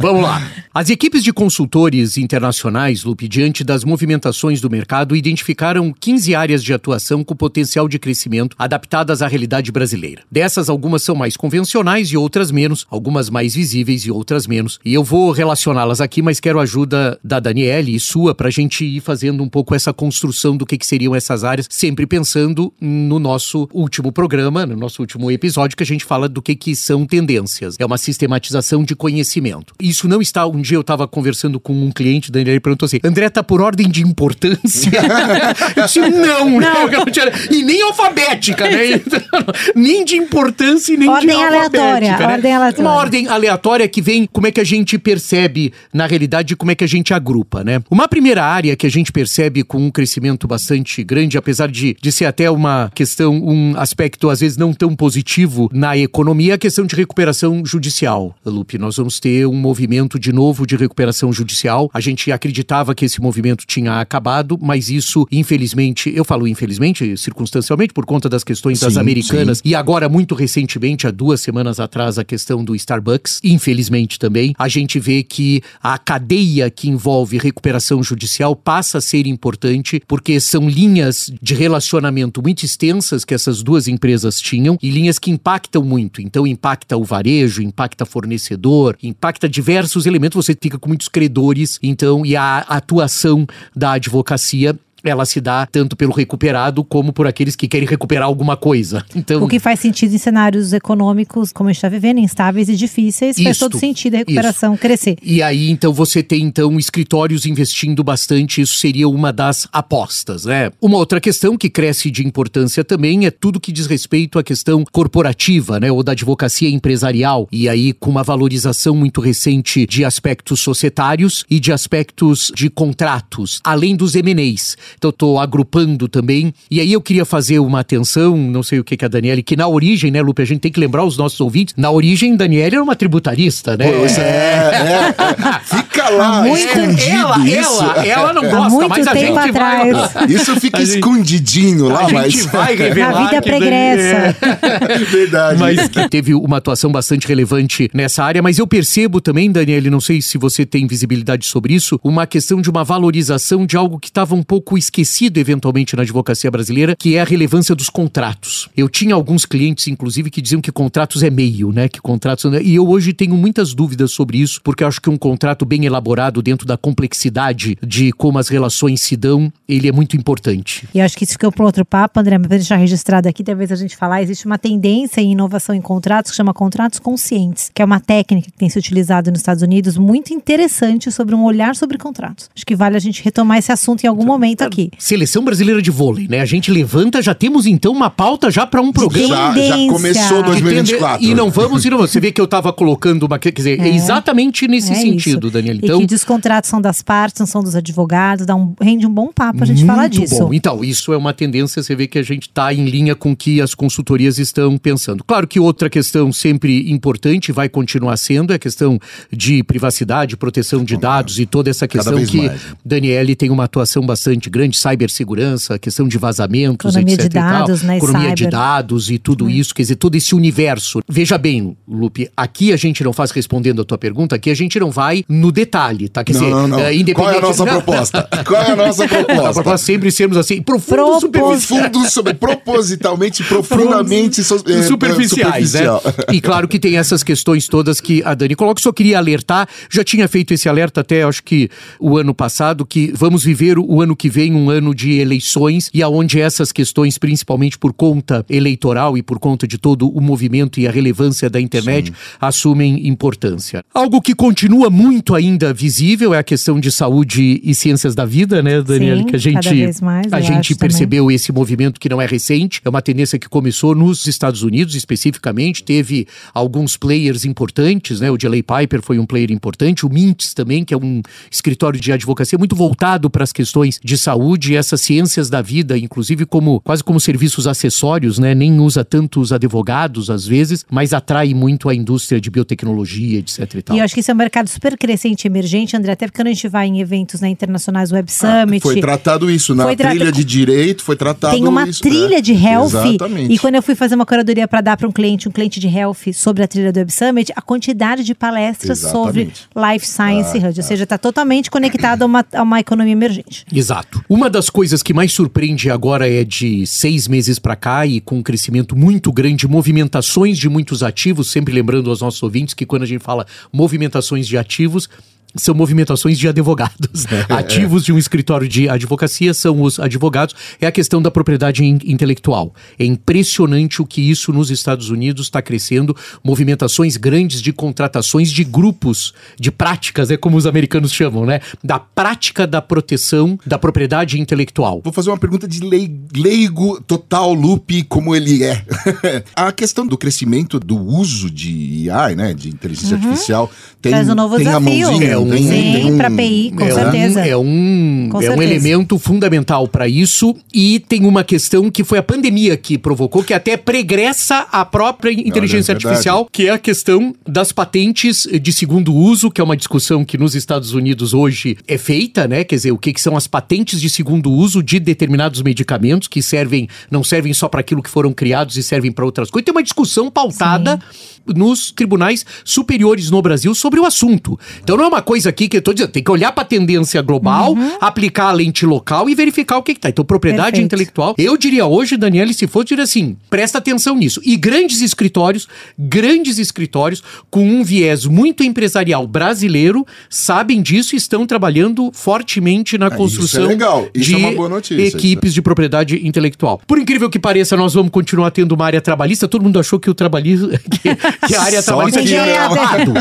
Vamos 0.01 0.23
lá. 0.23 0.43
As 0.73 0.89
equipes 0.89 1.25
de 1.25 1.33
consultores 1.33 2.17
internacionais, 2.17 3.03
Lupe, 3.03 3.27
diante 3.27 3.65
das 3.65 3.83
movimentações 3.83 4.61
do 4.61 4.71
mercado, 4.71 5.17
identificaram 5.17 5.93
15 5.93 6.33
áreas 6.33 6.63
de 6.63 6.73
atuação 6.73 7.25
com 7.25 7.35
potencial 7.35 7.89
de 7.89 7.99
crescimento 7.99 8.55
adaptadas 8.57 9.21
à 9.21 9.27
realidade 9.27 9.73
brasileira. 9.73 10.23
Dessas, 10.31 10.69
algumas 10.69 11.03
são 11.03 11.17
mais 11.17 11.37
convencionais 11.37 12.11
e 12.11 12.17
outras 12.17 12.53
menos, 12.53 12.87
algumas 12.89 13.29
mais 13.29 13.57
visíveis 13.57 14.03
e 14.03 14.13
outras 14.13 14.47
menos. 14.47 14.79
E 14.85 14.95
eu 14.95 15.03
vou 15.03 15.33
relacioná-las 15.33 16.01
aqui, 16.01 16.23
mas 16.23 16.39
quero 16.39 16.61
a 16.61 16.63
ajuda 16.63 17.19
da 17.25 17.41
Daniele 17.41 17.97
e 17.97 17.99
sua 17.99 18.33
para 18.33 18.47
a 18.47 18.53
gente 18.53 18.85
ir 18.85 19.01
fazendo 19.01 19.43
um 19.43 19.49
pouco 19.49 19.75
essa 19.75 19.93
construção 19.93 20.57
do 20.57 20.65
que, 20.65 20.79
que 20.79 20.87
seriam 20.87 21.17
essas 21.17 21.43
áreas, 21.43 21.67
sempre 21.69 22.07
pensando 22.07 22.73
no 22.81 23.19
nosso 23.19 23.69
último 23.73 24.13
programa, 24.13 24.65
no 24.65 24.77
nosso 24.77 25.03
último 25.03 25.33
episódio, 25.33 25.77
que 25.77 25.83
a 25.83 25.87
gente 25.87 26.05
fala 26.05 26.29
do 26.29 26.41
que, 26.41 26.55
que 26.55 26.77
são 26.77 27.05
tendências. 27.05 27.75
É 27.77 27.85
uma 27.85 27.99
sistematização 27.99 28.85
de 28.85 28.95
conhecimento. 28.95 29.75
Isso 29.81 30.07
não 30.07 30.23
está. 30.23 30.47
Um 30.61 30.63
dia 30.63 30.77
eu 30.77 30.83
estava 30.83 31.09
conversando 31.09 31.59
com 31.59 31.73
um 31.73 31.91
cliente, 31.91 32.31
Daniel, 32.31 32.53
ele 32.53 32.61
perguntou 32.61 32.85
assim: 32.87 32.99
André, 33.03 33.31
tá 33.31 33.43
por 33.43 33.63
ordem 33.63 33.89
de 33.89 34.03
importância? 34.03 34.91
eu 35.75 35.85
disse: 35.85 36.01
não, 36.01 36.61
não. 36.61 37.05
tinha- 37.11 37.33
E 37.51 37.63
nem 37.63 37.81
alfabética, 37.83 38.69
né? 38.69 39.01
Nem 39.75 40.05
de 40.05 40.17
importância 40.17 40.93
e 40.93 40.97
nem 40.99 41.09
Ordem 41.09 41.29
de 41.29 41.43
aleatória, 41.43 42.13
alfabética, 42.13 42.27
né? 42.27 42.33
ordem 42.35 42.55
aleatória. 42.55 42.81
Uma 42.91 42.95
ordem 42.95 43.29
aleatória 43.29 43.89
que 43.89 44.03
vem 44.03 44.27
como 44.31 44.47
é 44.47 44.51
que 44.51 44.61
a 44.61 44.65
gente 44.65 44.99
percebe 44.99 45.73
na 45.93 46.07
realidade 46.07 46.55
como 46.57 46.71
é 46.71 46.75
que 46.75 46.85
a 46.85 46.87
gente 46.87 47.15
agrupa, 47.15 47.65
né? 47.65 47.83
Uma 47.91 48.07
primeira 48.07 48.45
área 48.45 48.77
que 48.77 48.87
a 48.87 48.91
gente 48.91 49.11
percebe 49.13 49.63
com 49.63 49.79
um 49.79 49.91
crescimento 49.91 50.47
bastante 50.47 51.03
grande, 51.03 51.39
apesar 51.39 51.71
de, 51.71 51.97
de 52.01 52.13
ser 52.13 52.27
até 52.27 52.51
uma 52.51 52.91
questão, 52.95 53.35
um 53.35 53.75
aspecto 53.79 54.29
às 54.29 54.41
vezes 54.41 54.59
não 54.59 54.73
tão 54.75 54.95
positivo 54.95 55.71
na 55.73 55.97
economia, 55.97 56.53
é 56.53 56.55
a 56.55 56.59
questão 56.59 56.85
de 56.85 56.95
recuperação 56.97 57.65
judicial, 57.65 58.35
Lupe. 58.45 58.77
Nós 58.77 58.97
vamos 58.97 59.19
ter 59.21 59.47
um 59.47 59.55
movimento 59.55 60.19
de 60.19 60.33
novo 60.33 60.50
de 60.67 60.77
recuperação 60.77 61.33
judicial. 61.33 61.91
A 61.93 62.01
gente 62.01 62.31
acreditava 62.33 62.95
que 62.95 63.05
esse 63.05 63.21
movimento 63.21 63.65
tinha 63.67 64.01
acabado, 64.01 64.59
mas 64.61 64.91
isso, 64.91 65.27
infelizmente, 65.31 66.13
eu 66.15 66.25
falo 66.25 66.47
infelizmente, 66.47 67.17
circunstancialmente, 67.17 67.93
por 67.93 68.05
conta 68.05 68.29
das 68.29 68.45
questões 68.45 68.81
das 68.81 68.95
Sim, 68.95 69.01
americanas, 69.01 69.61
e 69.65 69.75
agora, 69.75 70.09
muito 70.09 70.35
recentemente, 70.35 71.07
há 71.07 71.11
duas 71.11 71.41
semanas 71.41 71.81
atrás, 71.81 72.19
a 72.19 72.25
questão 72.25 72.65
do 72.65 72.75
Starbucks, 72.75 73.41
infelizmente 73.43 74.19
também, 74.19 74.55
a 74.59 74.69
gente 74.69 74.99
vê 74.99 75.23
que 75.23 75.63
a 75.83 75.99
cadeia 75.99 76.71
que 76.71 76.89
envolve 76.89 77.39
recuperação 77.39 78.03
judicial 78.03 78.55
passa 78.55 78.99
a 78.99 79.01
ser 79.01 79.27
importante, 79.27 80.03
porque 80.07 80.41
são 80.41 80.69
linhas 80.69 81.31
de 81.41 81.55
relacionamento 81.55 82.43
muito 82.43 82.65
extensas 82.65 83.25
que 83.25 83.35
essas 83.35 83.63
duas 83.63 83.89
empresas 83.89 84.41
tinham 84.41 84.79
e 84.83 84.91
linhas 84.91 85.19
que 85.19 85.31
impactam 85.31 85.83
muito. 85.85 86.21
Então, 86.21 86.47
impacta 86.47 86.97
o 86.97 87.05
varejo, 87.05 87.63
impacta 87.63 88.05
fornecedor, 88.05 88.97
impacta 89.03 89.49
diversos 89.49 90.07
elementos. 90.07 90.40
Você 90.43 90.57
fica 90.61 90.79
com 90.79 90.89
muitos 90.89 91.09
credores, 91.09 91.79
então, 91.83 92.25
e 92.25 92.37
a 92.37 92.59
atuação 92.59 93.47
da 93.75 93.93
advocacia 93.93 94.79
ela 95.05 95.25
se 95.25 95.41
dá 95.41 95.67
tanto 95.67 95.97
pelo 95.97 96.13
recuperado 96.13 96.85
como 96.85 97.13
por 97.13 97.27
aqueles 97.27 97.57
que 97.57 97.69
querem 97.69 97.89
recuperar 97.89 98.27
alguma 98.27 98.57
coisa. 98.57 99.05
Então, 99.21 99.43
O 99.43 99.49
que 99.49 99.59
faz 99.59 99.81
sentido 99.81 100.15
em 100.15 100.19
cenários 100.19 100.73
econômicos, 100.73 101.53
como 101.53 101.69
a 101.69 101.73
gente 101.73 101.79
está 101.79 101.91
vivendo, 101.91 102.19
instáveis 102.19 102.71
e 102.71 102.77
difíceis, 102.77 103.37
faz 103.37 103.57
Isto, 103.57 103.69
todo 103.69 103.79
sentido 103.79 104.15
a 104.15 104.19
recuperação 104.19 104.77
crescer. 104.77 105.19
E 105.23 105.43
aí, 105.43 105.69
então, 105.69 105.93
você 105.93 106.23
tem, 106.23 106.43
então, 106.43 106.79
escritórios 106.79 107.45
investindo 107.45 108.03
bastante, 108.03 108.63
isso 108.63 108.77
seria 108.77 109.09
uma 109.09 109.31
das 109.31 109.69
apostas, 109.73 110.47
né? 110.47 110.71
Uma 110.81 110.97
outra 110.97 111.21
questão 111.21 111.57
que 111.57 111.69
cresce 111.69 112.11
de 112.11 112.27
importância 112.27 112.83
também 112.83 113.27
é 113.27 113.31
tudo 113.31 113.61
que 113.61 113.73
diz 113.73 113.87
respeito 113.87 114.39
à 114.39 114.43
questão 114.43 114.85
corporativa, 114.91 115.79
né? 115.79 115.93
Ou 115.93 116.03
da 116.03 116.13
advocacia 116.13 116.71
empresarial. 116.71 117.47
E 117.53 117.69
aí, 117.69 117.93
com 117.93 118.11
uma 118.11 118.23
valorização 118.23 118.97
muito 118.97 119.21
recente 119.21 119.87
de 119.87 120.05
aspectos 120.05 120.61
societários 120.61 121.45
e 121.51 121.61
de 121.61 121.73
aspectos 121.73 122.51
de 122.55 122.71
contratos, 122.71 123.61
além 123.63 123.95
dos 123.95 124.15
M&As. 124.15 124.77
Então 124.97 125.09
eu 125.09 125.13
tô 125.13 125.39
agrupando 125.39 126.09
também. 126.09 126.53
E 126.71 126.81
aí 126.81 126.93
eu 126.93 127.01
queria 127.01 127.25
fazer 127.25 127.59
uma 127.59 127.81
atenção, 127.81 128.37
não 128.37 128.63
sei 128.63 128.79
o 128.81 128.85
que 128.85 128.97
que 128.97 129.05
a 129.05 129.09
Daniele, 129.09 129.43
que 129.43 129.57
na 129.57 129.67
origem, 129.69 130.11
né, 130.11 130.21
Lupe, 130.23 130.43
a 130.43 130.45
gente 130.45 130.61
tem 130.61 130.71
que 130.73 130.81
lembrar 130.81 131.05
os 131.05 131.17
nossos 131.17 131.41
ouvintes, 131.41 131.75
na 131.77 131.91
origem, 131.91 132.37
Daniele 132.37 132.77
era 132.77 132.83
uma 132.83 132.97
tributarista, 132.97 133.77
né? 133.77 133.91
Pois 133.93 134.19
é, 134.19 134.23
é, 134.23 135.15
é. 135.19 135.61
Fica 135.65 136.09
lá, 136.11 136.43
Muito- 136.43 136.59
escondido 136.67 137.11
ela, 137.17 137.39
isso. 137.49 137.83
ela, 137.83 138.07
ela 138.07 138.33
não 138.33 138.43
Há 138.45 138.49
gosta, 138.51 138.71
muito 138.71 138.89
mas 138.89 139.07
a 139.07 139.13
tempo 139.13 139.41
gente 139.41 139.53
vai... 139.53 139.91
atrás. 139.91 140.31
Isso 140.31 140.61
fica 140.61 140.79
gente- 140.85 140.97
escondidinho 140.97 141.89
lá, 141.89 142.01
a 142.01 142.09
gente 142.09 142.43
mas. 142.45 142.47
vai 142.47 142.75
revelar 142.77 143.17
A 143.17 143.25
vida 143.29 143.43
pregressa. 143.43 144.37
Verdade. 145.11 145.59
mas 145.59 145.89
que 145.89 146.09
teve 146.09 146.35
uma 146.35 146.57
atuação 146.59 146.91
bastante 146.91 147.27
relevante 147.27 147.91
nessa 147.95 148.25
área. 148.25 148.43
Mas 148.43 148.59
eu 148.59 148.67
percebo 148.67 149.21
também, 149.21 149.51
Daniele, 149.51 149.91
não 149.91 150.01
sei 150.01 150.21
se 150.23 150.39
você 150.39 150.65
tem 150.65 150.87
visibilidade 150.87 151.47
sobre 151.47 151.75
isso, 151.75 151.99
uma 152.03 152.27
questão 152.27 152.61
de 152.61 152.71
uma 152.71 152.85
valorização 152.85 153.67
de 153.67 153.77
algo 153.77 153.99
que 153.99 154.09
estava 154.09 154.35
um 154.35 154.43
pouco 154.43 154.77
esquecido 154.81 155.39
eventualmente 155.39 155.95
na 155.95 156.03
advocacia 156.03 156.51
brasileira, 156.51 156.97
que 156.97 157.15
é 157.15 157.21
a 157.21 157.25
relevância 157.25 157.75
dos 157.75 157.89
contratos. 157.89 158.69
Eu 158.77 158.89
tinha 158.89 159.15
alguns 159.15 159.45
clientes, 159.45 159.87
inclusive, 159.87 160.31
que 160.31 160.43
diziam 160.43 160.61
que 160.61 160.73
contratos 160.73 161.23
é 161.23 161.31
meio, 161.31 161.73
né? 161.73 161.89
Que 161.89 162.01
contratos. 162.01 162.53
E 162.63 162.75
eu 162.75 162.89
hoje 162.89 163.13
tenho 163.13 163.37
muitas 163.37 163.75
dúvidas 163.75 164.13
sobre 164.13 164.39
isso, 164.39 164.61
porque 164.65 164.83
eu 164.83 164.89
acho 164.89 165.01
que 165.01 165.09
um 165.09 165.17
contrato 165.17 165.65
bem 165.65 165.85
elaborado 165.85 166.43
dentro 166.43 166.67
da 166.67 166.77
complexidade 166.77 167.79
de 167.87 168.13
como 168.13 168.39
as 168.39 168.49
relações 168.49 169.01
se 169.01 169.17
dão, 169.17 169.53
ele 169.69 169.89
é 169.89 169.93
muito 169.93 170.17
importante. 170.17 170.89
E 170.95 171.01
acho 171.01 171.17
que 171.17 171.25
isso 171.25 171.35
ficou 171.35 171.53
para 171.53 171.65
outro 171.65 171.85
papo, 171.85 172.19
André, 172.19 172.39
mas 172.39 172.49
pra 172.49 172.57
deixar 172.57 172.77
registrado 172.77 173.29
aqui, 173.29 173.45
talvez 173.45 173.71
a 173.71 173.77
gente 173.77 173.97
falar, 173.97 174.23
existe 174.23 174.47
uma 174.47 174.59
tendência 174.59 175.21
em 175.21 175.33
inovação 175.33 175.75
em 175.75 175.81
contratos 175.81 176.31
que 176.31 176.37
chama 176.37 176.53
contratos 176.53 176.99
conscientes, 176.99 177.71
que 177.73 177.83
é 177.83 177.85
uma 177.85 178.01
técnica 178.01 178.51
que 178.51 178.59
tem 178.59 178.69
se 178.69 178.79
utilizado 178.79 179.31
nos 179.31 179.41
Estados 179.41 179.63
Unidos 179.63 179.97
muito 179.97 180.33
interessante 180.33 181.11
sobre 181.13 181.35
um 181.35 181.45
olhar 181.45 181.77
sobre 181.77 181.99
contratos. 181.99 182.49
Acho 182.55 182.67
que 182.67 182.75
vale 182.75 182.97
a 182.97 183.01
gente 183.01 183.23
retomar 183.23 183.59
esse 183.59 183.73
assunto 183.73 184.05
em 184.05 184.07
algum 184.07 184.25
momento 184.25 184.63
aqui. 184.71 184.91
Seleção 184.99 185.45
brasileira 185.45 185.83
de 185.83 185.91
vôlei, 185.91 186.27
né? 186.29 186.41
A 186.41 186.45
gente 186.47 186.71
levanta, 186.71 187.21
já 187.21 187.35
temos 187.35 187.67
então 187.67 187.93
uma 187.93 188.11
pauta 188.11 188.51
já 188.51 188.67
para 188.67 188.81
um 188.81 188.93
programa. 188.93 189.55
já, 189.55 189.55
já 189.55 189.77
começou 189.89 190.43
2024. 190.43 191.25
E 191.25 191.35
não 191.35 191.51
vamos, 191.51 191.85
e 191.85 191.91
não 191.91 191.99
vamos. 191.99 192.11
Você 192.11 192.21
vê 192.21 192.33
que 192.33 192.41
eu 192.41 192.47
tava 192.47 192.73
colocando 192.73 193.25
uma. 193.25 193.39
Quer 193.39 193.53
dizer, 193.53 193.79
é, 193.81 193.89
exatamente 193.89 194.67
nesse 194.67 194.93
É 194.93 194.97
sentido, 194.97 195.47
isso. 195.47 195.53
Daniel. 195.53 195.75
E 195.77 195.79
Então. 195.79 196.07
que 196.07 196.15
os 196.15 196.25
contratos 196.25 196.71
são 196.71 196.81
das 196.81 197.03
partes, 197.03 197.41
não 197.41 197.47
são 197.47 197.63
dos 197.63 197.75
advogados, 197.75 198.47
dá 198.47 198.55
um, 198.55 198.75
rende 198.81 199.07
um 199.07 199.11
bom 199.13 199.31
papo 199.33 199.63
a 199.63 199.67
gente 199.67 199.85
falar 199.85 200.03
muito 200.03 200.21
disso. 200.21 200.39
Bom. 200.39 200.55
Então, 200.55 200.85
isso 200.85 201.13
é 201.13 201.17
uma 201.17 201.33
tendência, 201.33 201.83
você 201.83 201.95
vê 201.95 202.07
que 202.07 202.19
a 202.19 202.23
gente 202.23 202.49
está 202.49 202.73
em 202.73 202.85
linha 202.85 203.15
com 203.15 203.33
o 203.33 203.37
que 203.37 203.61
as 203.61 203.75
consultorias 203.75 204.39
estão 204.39 204.77
pensando. 204.79 205.25
Claro 205.25 205.47
que 205.47 205.59
outra 205.59 205.89
questão 205.91 206.33
sempre 206.33 206.91
importante 206.91 207.53
vai 207.53 207.69
continuar 207.69 208.17
sendo 208.17 208.53
é 208.53 208.57
a 208.57 208.59
questão 208.59 208.99
de 209.33 209.63
privacidade, 209.63 210.37
proteção 210.37 210.85
de 210.85 210.97
dados 210.97 211.39
e 211.39 211.47
toda 211.47 211.71
essa 211.71 211.87
questão 211.89 212.25
que 212.25 212.47
mais. 212.47 212.61
Daniele 212.85 213.35
tem 213.35 213.51
uma 213.51 213.65
atuação 213.65 214.05
bastante 214.05 214.49
grande, 214.51 214.60
cibersegurança, 214.73 215.79
questão 215.79 216.07
de 216.09 216.19
vazamentos, 216.19 216.95
Economia 216.95 217.15
etc. 217.15 217.29
de 217.29 217.35
dados, 217.35 217.79
e 217.79 217.81
tal, 217.83 217.89
né, 217.89 217.97
Economia 217.97 218.35
de 218.35 218.45
cyber. 218.45 218.51
dados 218.51 219.11
e 219.11 219.19
tudo 219.19 219.49
isso, 219.51 219.75
quer 219.75 219.83
dizer, 219.83 219.97
todo 219.97 220.15
esse 220.15 220.35
universo. 220.35 221.01
Veja 221.09 221.37
bem, 221.39 221.77
Lupe, 221.89 222.29
aqui 222.37 222.73
a 222.73 222.77
gente 222.77 223.03
não 223.05 223.13
faz 223.13 223.31
respondendo 223.31 223.83
a 223.83 223.85
tua 223.85 223.99
pergunta, 223.99 224.37
aqui 224.37 224.51
a 224.51 224.55
gente 224.55 224.79
não 224.81 224.91
vai 224.91 225.25
no 225.29 225.51
detalhe, 225.53 226.09
tá? 226.09 226.23
Quer 226.25 226.35
Não, 226.35 226.41
dizer, 226.41 226.51
não, 226.53 226.69
não. 226.69 226.79
é, 226.81 226.95
independente... 226.95 227.15
Qual 227.15 227.31
é 227.31 227.39
a 227.39 227.41
nossa 227.41 227.65
proposta? 227.65 228.29
Qual 228.47 228.63
é 228.63 228.71
a 228.71 228.77
nossa 228.77 229.05
A 229.05 229.09
proposta? 229.09 229.53
proposta 229.55 229.79
sempre 229.87 230.11
sermos 230.11 230.37
assim, 230.37 230.61
profundo, 230.63 230.97
Propos- 230.97 231.21
superficial. 231.23 231.81
Profundo, 231.91 232.11
sobre, 232.11 232.35
propositalmente, 232.35 233.43
profundamente 233.45 234.43
so, 234.45 234.57
é, 234.67 234.83
superficiais, 234.83 235.71
superficial. 235.71 236.03
né? 236.05 236.25
E 236.35 236.41
claro 236.41 236.69
que 236.69 236.79
tem 236.79 236.97
essas 236.97 237.23
questões 237.23 237.69
todas 237.69 238.01
que 238.01 238.23
a 238.25 238.35
Dani 238.35 238.55
coloca. 238.55 238.81
Só 238.81 238.93
queria 238.93 239.19
alertar, 239.19 239.69
já 239.91 240.03
tinha 240.05 240.27
feito 240.29 240.53
esse 240.55 240.69
alerta 240.69 241.01
até, 241.01 241.23
acho 241.23 241.43
que 241.43 241.69
o 241.99 242.17
ano 242.17 242.35
passado, 242.35 242.85
que 242.87 243.13
vamos 243.15 243.43
viver 243.45 243.79
o 243.79 244.01
ano 244.01 244.17
que 244.17 244.29
vem 244.29 244.50
um 244.57 244.71
ano 244.71 244.95
de 244.95 245.13
eleições 245.19 245.91
e 245.93 246.03
aonde 246.03 246.41
essas 246.41 246.73
questões, 246.73 247.19
principalmente 247.19 247.79
por 247.79 247.93
conta 247.93 248.45
eleitoral 248.49 249.17
e 249.17 249.23
por 249.23 249.39
conta 249.39 249.67
de 249.67 249.79
todo 249.79 250.09
o 250.09 250.21
movimento 250.21 250.81
e 250.81 250.87
a 250.87 250.91
relevância 250.91 251.49
da 251.49 251.61
internet, 251.61 252.13
assumem 252.41 253.07
importância. 253.07 253.85
Algo 253.95 254.21
que 254.21 254.35
continua 254.35 254.91
muito 254.91 255.35
ainda 255.35 255.73
visível 255.73 256.35
é 256.35 256.39
a 256.39 256.43
questão 256.43 256.81
de 256.81 256.91
saúde 256.91 257.61
e 257.63 257.75
ciências 257.75 258.15
da 258.15 258.25
vida, 258.25 258.63
né, 258.63 258.83
Daniela? 258.83 259.21
Sim, 259.21 259.27
que 259.27 259.37
a 259.37 259.39
gente, 259.39 259.55
cada 259.55 259.71
vez 259.71 260.01
mais, 260.01 260.33
a 260.33 260.41
gente 260.41 260.51
acho 260.51 260.69
também. 260.75 260.79
percebeu 260.79 261.31
esse 261.31 261.53
movimento 261.53 262.01
que 262.01 262.09
não 262.09 262.21
é 262.21 262.27
recente, 262.27 262.81
é 262.85 262.89
uma 262.89 263.03
tendência 263.03 263.39
que 263.39 263.49
começou 263.49 263.95
nos 263.95 264.27
Estados 264.27 264.63
Unidos 264.63 264.95
especificamente, 264.95 265.83
teve 265.83 266.27
alguns 266.53 266.97
players 266.97 267.45
importantes, 267.45 268.21
né? 268.21 268.31
O 268.31 268.37
Delay 268.37 268.63
Piper 268.63 269.03
foi 269.03 269.19
um 269.19 269.27
player 269.27 269.51
importante, 269.53 270.05
o 270.05 270.09
Mints 270.09 270.55
também, 270.55 270.85
que 270.85 270.93
é 270.93 270.97
um 270.97 271.23
escritório 271.51 272.01
de 272.01 272.13
advocacia 272.13 272.59
muito 272.59 272.75
voltado 272.75 273.31
para 273.31 273.45
as 273.45 273.53
questões 273.53 274.01
de 274.03 274.19
saúde 274.19 274.40
e 274.73 274.77
essas 274.77 275.01
ciências 275.01 275.51
da 275.51 275.61
vida, 275.61 275.99
inclusive 275.99 276.47
como 276.47 276.81
quase 276.81 277.05
como 277.05 277.21
serviços 277.21 277.67
acessórios, 277.67 278.39
né? 278.39 278.55
Nem 278.55 278.81
usa 278.81 279.05
tanto 279.05 279.41
os 279.41 279.53
advogados 279.53 280.31
às 280.31 280.47
vezes, 280.47 280.85
mas 280.91 281.13
atrai 281.13 281.53
muito 281.55 281.89
a 281.89 281.95
indústria 281.95 282.41
de 282.41 282.51
biotecnologia, 282.51 283.39
etc 283.39 283.75
e 283.75 283.83
tal. 283.83 283.97
E 283.97 283.99
eu 283.99 284.05
acho 284.05 284.15
que 284.15 284.21
isso 284.21 284.31
é 284.31 284.35
um 284.35 284.37
mercado 284.37 284.69
super 284.69 284.97
crescente 284.97 285.45
e 285.45 285.49
emergente, 285.49 285.97
André, 285.97 286.13
até 286.13 286.27
porque 286.27 286.41
quando 286.41 286.49
a 286.49 286.53
gente 286.53 286.69
vai 286.69 286.87
em 286.87 287.01
eventos 287.01 287.41
né, 287.41 287.49
internacionais, 287.49 288.13
Web 288.13 288.31
Summit. 288.33 288.83
Foi 288.83 289.01
tratado 289.01 289.51
isso 289.51 289.75
na 289.75 289.95
trilha 289.95 290.33
de 290.33 290.45
direito, 290.45 291.03
foi 291.03 291.17
tratado 291.17 291.55
Tem 291.55 291.67
uma 291.67 291.89
isso, 291.89 292.01
trilha 292.01 292.37
né? 292.37 292.41
de 292.41 292.53
health. 292.53 292.87
Exatamente. 292.87 293.53
E 293.53 293.59
quando 293.59 293.75
eu 293.75 293.83
fui 293.83 293.95
fazer 293.95 294.15
uma 294.15 294.27
curadoria 294.27 294.67
para 294.67 294.81
dar 294.81 294.97
para 294.97 295.09
um 295.09 295.13
cliente, 295.13 295.49
um 295.49 295.53
cliente 295.53 295.79
de 295.79 295.89
health 295.89 296.33
sobre 296.33 296.63
a 296.63 296.69
trilha 296.69 296.93
do 296.93 296.99
Web 296.99 297.13
Summit, 297.13 297.53
a 297.55 297.63
quantidade 297.63 298.25
de 298.25 298.35
palestras 298.35 298.99
sobre 299.01 299.43
Exatamente. 299.43 299.69
Ah, 299.75 299.93
Life 299.93 300.07
Science 300.07 300.59
HUD, 300.59 300.81
ou 300.81 300.87
seja, 300.87 301.05
está 301.05 301.19
totalmente 301.19 301.71
conectado 301.71 302.23
a 302.23 302.27
uma, 302.27 302.47
a 302.53 302.63
uma 302.63 302.81
economia 302.81 303.13
emergente. 303.13 303.65
Exato. 303.73 304.20
Uma 304.29 304.49
das 304.49 304.71
coisas 304.71 305.03
que 305.03 305.13
mais 305.13 305.33
surpreende 305.33 305.91
agora 305.91 306.29
é 306.29 306.45
de 306.45 306.87
seis 306.87 307.27
meses 307.27 307.59
para 307.59 307.77
cá 307.77 308.07
e 308.07 308.21
com 308.21 308.39
um 308.39 308.43
crescimento 308.43 308.97
muito 308.97 309.33
grande, 309.33 309.67
movimentações 309.67 310.59
de 310.59 310.69
muitos 310.69 311.03
ativos, 311.03 311.51
sempre 311.51 311.75
lembrando 311.75 312.11
aos 312.11 312.21
nossos 312.21 312.43
ouvintes 312.43 312.75
que 312.75 312.87
quando 312.87 313.03
a 313.03 313.07
gente 313.07 313.23
fala 313.23 313.47
movimentações 313.73 314.47
de 314.47 314.57
ativos, 314.57 315.09
são 315.57 315.75
movimentações 315.75 316.39
de 316.39 316.49
advogados. 316.49 317.25
Ativos 317.49 318.05
de 318.05 318.13
um 318.13 318.19
escritório 318.19 318.69
de 318.69 318.89
advocacia 318.89 319.53
são 319.55 319.83
os 319.83 319.99
advogados. 319.99 320.55
É 320.81 320.87
a 320.87 320.93
questão 320.93 321.21
da 321.21 321.31
propriedade 321.31 321.85
in- 321.85 321.99
intelectual. 322.05 322.75
É 322.99 323.05
impressionante 323.05 324.01
o 324.03 324.07
que 324.07 324.21
isso 324.21 324.53
nos 324.53 324.71
Estados 324.71 325.11
Unidos 325.11 325.47
está 325.47 325.61
crescendo. 325.63 326.15
Movimentações 326.45 327.17
grandes 327.17 327.63
de 327.63 327.73
contratações 327.73 328.51
de 328.51 328.65
grupos, 328.65 329.33
de 329.59 329.71
práticas, 329.71 330.31
é 330.31 330.37
como 330.37 330.57
os 330.57 330.67
americanos 330.67 331.13
chamam, 331.13 331.45
né? 331.47 331.61
Da 331.83 331.99
prática 331.99 332.67
da 332.67 332.81
proteção 332.83 333.59
da 333.67 333.79
propriedade 333.79 334.41
intelectual. 334.41 335.01
Vou 335.03 335.13
fazer 335.13 335.31
uma 335.31 335.39
pergunta 335.39 335.67
de 335.67 335.81
lei- 335.81 336.11
leigo 336.35 337.01
total, 337.03 337.53
loop, 337.55 338.03
como 338.05 338.35
ele 338.35 338.63
é. 338.65 338.85
a 339.57 339.73
questão 339.73 340.07
do 340.07 340.17
crescimento 340.19 340.79
do 340.79 340.97
uso 340.97 341.51
de 341.51 342.09
AI, 342.11 342.35
né, 342.35 342.55
de 342.55 342.69
inteligência 342.69 343.17
artificial, 343.17 343.71
tem, 344.01 344.11
Uhum. 344.11 344.17
Traz 344.17 344.29
um 344.31 344.35
novo 344.35 344.57
tem 344.57 344.67
a 344.67 344.79
desafio. 344.79 345.07
mãozinha, 345.09 345.31
É 345.31 345.37
um- 345.45 345.57
Sim, 345.57 345.69
tem 345.69 346.13
um- 346.13 346.37
PI, 346.37 346.73
com 346.77 346.85
é 346.85 346.91
certeza. 346.93 347.41
Um, 347.41 347.45
é 347.45 347.57
um, 347.57 348.29
Com 348.31 348.37
é 348.37 348.41
um 348.41 348.57
certeza. 348.57 348.65
elemento 348.65 349.19
fundamental 349.19 349.89
para 349.89 350.09
isso. 350.09 350.55
E 350.73 351.01
tem 351.01 351.25
uma 351.27 351.43
questão 351.45 351.91
que 351.91 352.05
foi 352.05 352.19
a 352.19 352.23
pandemia 352.23 352.77
que 352.77 352.97
provocou, 352.99 353.43
que 353.43 353.53
até 353.55 353.77
pregressa 353.77 354.67
a 354.71 354.85
própria 354.85 355.31
inteligência 355.33 355.93
é 355.93 355.95
verdade. 355.95 356.07
artificial, 356.09 356.49
que 356.51 356.67
é 356.69 356.71
a 356.71 356.79
questão 356.79 357.35
das 357.47 357.73
patentes 357.73 358.47
de 358.61 358.73
segundo 358.73 359.15
uso, 359.15 359.51
que 359.51 359.61
é 359.61 359.65
uma 359.65 359.77
discussão 359.77 360.25
que 360.25 360.39
nos 360.39 360.55
Estados 360.55 360.93
Unidos 360.93 361.35
hoje 361.35 361.77
é 361.87 361.99
feita, 361.99 362.47
né? 362.47 362.65
Quer 362.65 362.77
dizer, 362.77 362.93
o 362.93 362.99
que, 362.99 363.13
que 363.13 363.21
são 363.21 363.37
as 363.37 363.47
patentes 363.47 364.01
de 364.01 364.09
segundo 364.09 364.51
uso 364.51 364.83
de 364.83 364.99
determinados 365.01 365.63
medicamentos 365.63 366.29
que 366.29 366.43
servem, 366.43 366.89
não 367.11 367.23
servem 367.25 367.53
só 367.55 367.69
para 367.69 367.81
aquilo 367.81 368.03
que 368.03 368.11
foram 368.11 368.33
criados 368.33 368.77
e 368.77 368.83
servem 368.83 369.11
para 369.13 369.25
outras 369.25 369.51
coisas. 369.51 369.65
Tem 369.65 369.73
uma 369.73 369.83
discussão 369.83 370.31
pautada 370.31 370.99
nos 371.47 371.91
tribunais 371.91 372.45
superiores 372.65 373.31
no 373.31 373.41
Brasil 373.43 373.75
sobre 373.75 373.99
o 373.99 374.05
assunto. 374.07 374.59
Então 374.83 374.97
não 374.97 375.05
é 375.05 375.09
uma 375.09 375.23
coisa 375.31 375.49
aqui 375.49 375.69
que 375.69 375.77
eu 375.77 375.83
tô 375.83 375.93
dizendo, 375.93 376.11
tem 376.11 376.25
que 376.25 376.31
olhar 376.33 376.51
para 376.51 376.63
a 376.63 376.67
tendência 376.67 377.23
global, 377.23 377.77
aplicar 378.01 378.47
a 378.47 378.53
lente 378.53 378.85
local 378.85 379.31
e 379.31 379.35
verificar 379.37 379.79
o 379.79 379.83
que, 379.83 379.95
que 379.95 380.01
tá. 380.01 380.09
Então 380.09 380.25
propriedade 380.25 380.73
Perfeito. 380.73 380.87
intelectual, 380.87 381.37
eu 381.39 381.57
diria 381.57 381.87
hoje, 381.87 382.17
Daniele, 382.17 382.53
se 382.53 382.67
fosse 382.67 382.89
diria 382.89 383.05
assim, 383.05 383.37
presta 383.49 383.79
atenção 383.79 384.17
nisso. 384.17 384.41
E 384.45 384.57
grandes 384.57 385.01
escritórios, 385.01 385.69
grandes 385.97 386.59
escritórios 386.59 387.23
com 387.49 387.63
um 387.65 387.85
viés 387.85 388.27
muito 388.27 388.65
empresarial 388.65 389.25
brasileiro, 389.25 390.05
sabem 390.29 390.83
disso 390.83 391.15
e 391.15 391.19
estão 391.19 391.47
trabalhando 391.47 392.11
fortemente 392.13 392.99
na 392.99 393.07
Ah, 393.07 393.09
isso 393.11 393.17
construção 393.17 393.67
é 393.67 393.69
legal. 393.69 394.09
Isso 394.13 394.31
de 394.31 394.35
é 394.35 394.39
uma 394.39 394.51
boa 394.51 394.69
notícia, 394.69 395.17
equipes 395.17 395.55
de 395.55 395.63
propriedade 395.63 396.27
intelectual. 396.27 396.81
Por 396.89 396.99
incrível 396.99 397.31
que 397.31 397.39
pareça, 397.39 397.77
nós 397.77 397.95
vamos 397.95 398.11
continuar 398.11 398.51
tendo 398.51 398.73
uma 398.73 398.85
área 398.85 399.01
trabalhista. 399.01 399.47
Todo 399.47 399.63
mundo 399.63 399.79
achou 399.79 400.01
que 400.01 400.11
o 400.11 400.15
trabalhalismo 400.15 400.71
que, 400.91 401.47
que 401.47 401.55
a 401.55 401.63
área 401.63 401.81
trabalhista 401.81 402.21
tinha 402.21 402.45
não. 402.45 402.53
acabado. 402.53 403.13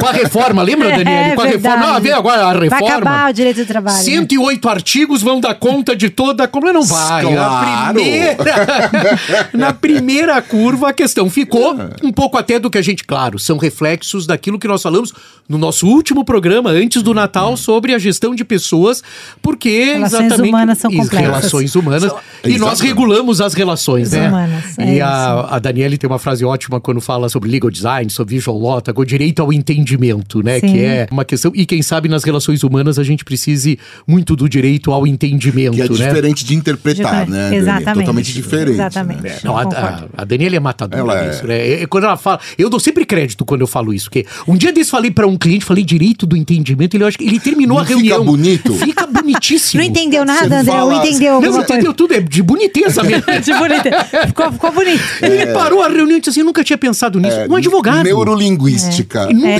Com 0.00 0.06
a 0.06 0.12
reforma, 0.38 0.62
lembra, 0.62 0.88
Daniele? 0.96 1.10
É 1.30 1.34
com 1.34 1.42
a 1.42 1.44
reforma. 1.46 1.76
verdade. 1.76 1.96
Ah, 1.96 1.98
vem 2.00 2.12
agora 2.12 2.42
a 2.42 2.52
Vai 2.54 2.62
reforma. 2.68 2.88
acabar 2.96 3.30
o 3.30 3.32
direito 3.34 3.56
do 3.58 3.66
trabalho. 3.66 3.96
né? 3.96 4.02
108 4.02 4.68
artigos 4.68 5.22
vão 5.22 5.40
dar 5.40 5.54
conta 5.54 5.94
de 5.96 6.08
toda 6.10 6.44
a 6.44 6.48
como 6.48 6.72
não 6.72 6.82
vai. 6.82 7.22
Claro. 7.24 7.34
Na 7.34 7.92
primeira, 7.92 8.36
na 9.52 9.72
primeira 9.72 10.42
curva 10.42 10.88
a 10.90 10.92
questão 10.92 11.28
ficou 11.30 11.76
um 12.02 12.12
pouco 12.12 12.36
até 12.36 12.58
do 12.58 12.70
que 12.70 12.78
a 12.78 12.82
gente, 12.82 13.04
claro, 13.04 13.38
são 13.38 13.56
reflexos 13.58 14.26
daquilo 14.26 14.58
que 14.58 14.66
nós 14.68 14.82
falamos 14.82 15.12
no 15.48 15.58
nosso 15.58 15.86
último 15.86 16.24
programa 16.24 16.70
antes 16.70 17.02
do 17.02 17.12
Natal 17.12 17.56
sobre 17.56 17.94
a 17.94 17.98
gestão 17.98 18.34
de 18.34 18.44
pessoas, 18.44 19.02
porque 19.42 19.92
Relações 19.94 20.20
exatamente 20.24 20.48
humanas 20.48 20.78
são 20.78 20.90
complexas. 20.90 21.20
relações 21.20 21.74
humanas 21.74 22.04
e 22.44 22.48
nós 22.58 22.72
Exatamente. 22.74 22.82
regulamos 22.86 23.40
as 23.40 23.54
relações, 23.54 24.12
né? 24.12 24.28
Humanas, 24.28 24.78
é 24.78 24.94
e 24.94 25.00
a, 25.00 25.46
a 25.50 25.58
Daniele 25.58 25.98
tem 25.98 26.08
uma 26.08 26.18
frase 26.18 26.44
ótima 26.44 26.80
quando 26.80 27.00
fala 27.00 27.28
sobre 27.28 27.50
legal 27.50 27.70
design, 27.70 28.10
sobre 28.10 28.34
visual 28.36 28.58
law, 28.58 28.80
tá, 28.80 28.92
com 28.92 29.04
direito 29.04 29.42
ao 29.42 29.52
entendimento, 29.52 30.23
né? 30.42 30.60
Sim. 30.60 30.66
Que 30.68 30.78
é 30.84 31.06
uma 31.10 31.24
questão. 31.24 31.52
E 31.54 31.66
quem 31.66 31.82
sabe 31.82 32.08
nas 32.08 32.24
relações 32.24 32.62
humanas 32.62 32.98
a 32.98 33.02
gente 33.02 33.24
precise 33.24 33.78
muito 34.06 34.34
do 34.36 34.48
direito 34.48 34.90
ao 34.92 35.06
entendimento, 35.06 35.74
Que 35.74 35.82
é 35.82 35.88
né? 35.88 35.94
diferente 35.94 36.44
de 36.44 36.54
interpretar, 36.54 37.24
Diferente. 37.26 37.30
né? 37.30 37.56
Exatamente. 37.56 37.94
Totalmente 38.00 38.32
diferente. 38.32 38.74
Exatamente. 38.74 39.22
né? 39.22 39.36
Não, 39.44 39.56
a, 39.56 39.62
a, 39.62 40.04
a 40.18 40.24
Daniela 40.24 40.56
é 40.56 40.60
matadora 40.60 41.00
Ela 41.00 41.18
é. 41.24 41.28
nisso, 41.28 41.46
né? 41.46 41.58
É- 41.58 41.82
é 41.82 41.86
quando 41.86 42.04
ela 42.04 42.16
fala, 42.16 42.40
eu 42.58 42.68
dou 42.70 42.80
sempre 42.80 43.04
crédito 43.04 43.44
quando 43.44 43.60
eu 43.60 43.66
falo 43.66 43.92
isso, 43.92 44.06
porque 44.06 44.26
um 44.48 44.56
dia 44.56 44.72
desse 44.72 44.90
falei 44.90 45.10
pra 45.10 45.26
um 45.26 45.36
cliente, 45.36 45.64
falei 45.64 45.84
direito 45.84 46.26
do 46.26 46.36
entendimento, 46.36 46.96
ele, 46.96 47.04
eu 47.04 47.08
acho 47.08 47.18
que 47.18 47.24
ele 47.24 47.38
terminou 47.40 47.76
Não 47.76 47.82
a 47.82 47.86
fica 47.86 47.98
reunião. 47.98 48.24
bonito? 48.24 48.74
Fica 48.74 49.06
bonitíssimo. 49.06 49.82
Não 49.82 49.88
entendeu 49.88 50.24
nada, 50.24 50.48
Você 50.48 50.54
André? 50.54 50.64
Fala- 50.72 50.94
entendeu 50.96 51.28
Não, 51.28 51.34
alguma 51.36 51.52
coisa? 51.58 51.72
entendeu 51.74 51.94
tudo, 51.94 52.14
é 52.14 52.20
de 52.20 52.42
boniteza 52.42 53.02
mesmo. 53.04 53.24
De 53.42 53.52
bonito. 53.54 54.26
Ficou, 54.26 54.52
ficou 54.52 54.72
bonito. 54.72 55.02
Ele 55.22 55.46
parou 55.52 55.82
a 55.82 55.88
reunião 55.88 56.16
e 56.16 56.20
disse 56.20 56.30
assim, 56.30 56.40
eu 56.40 56.46
nunca 56.46 56.62
tinha 56.64 56.78
pensado 56.78 57.18
nisso. 57.20 57.36
um 57.48 57.56
advogado. 57.56 58.04
Neurolinguística. 58.04 59.26
Nunca- 59.26 59.48
É 59.48 59.58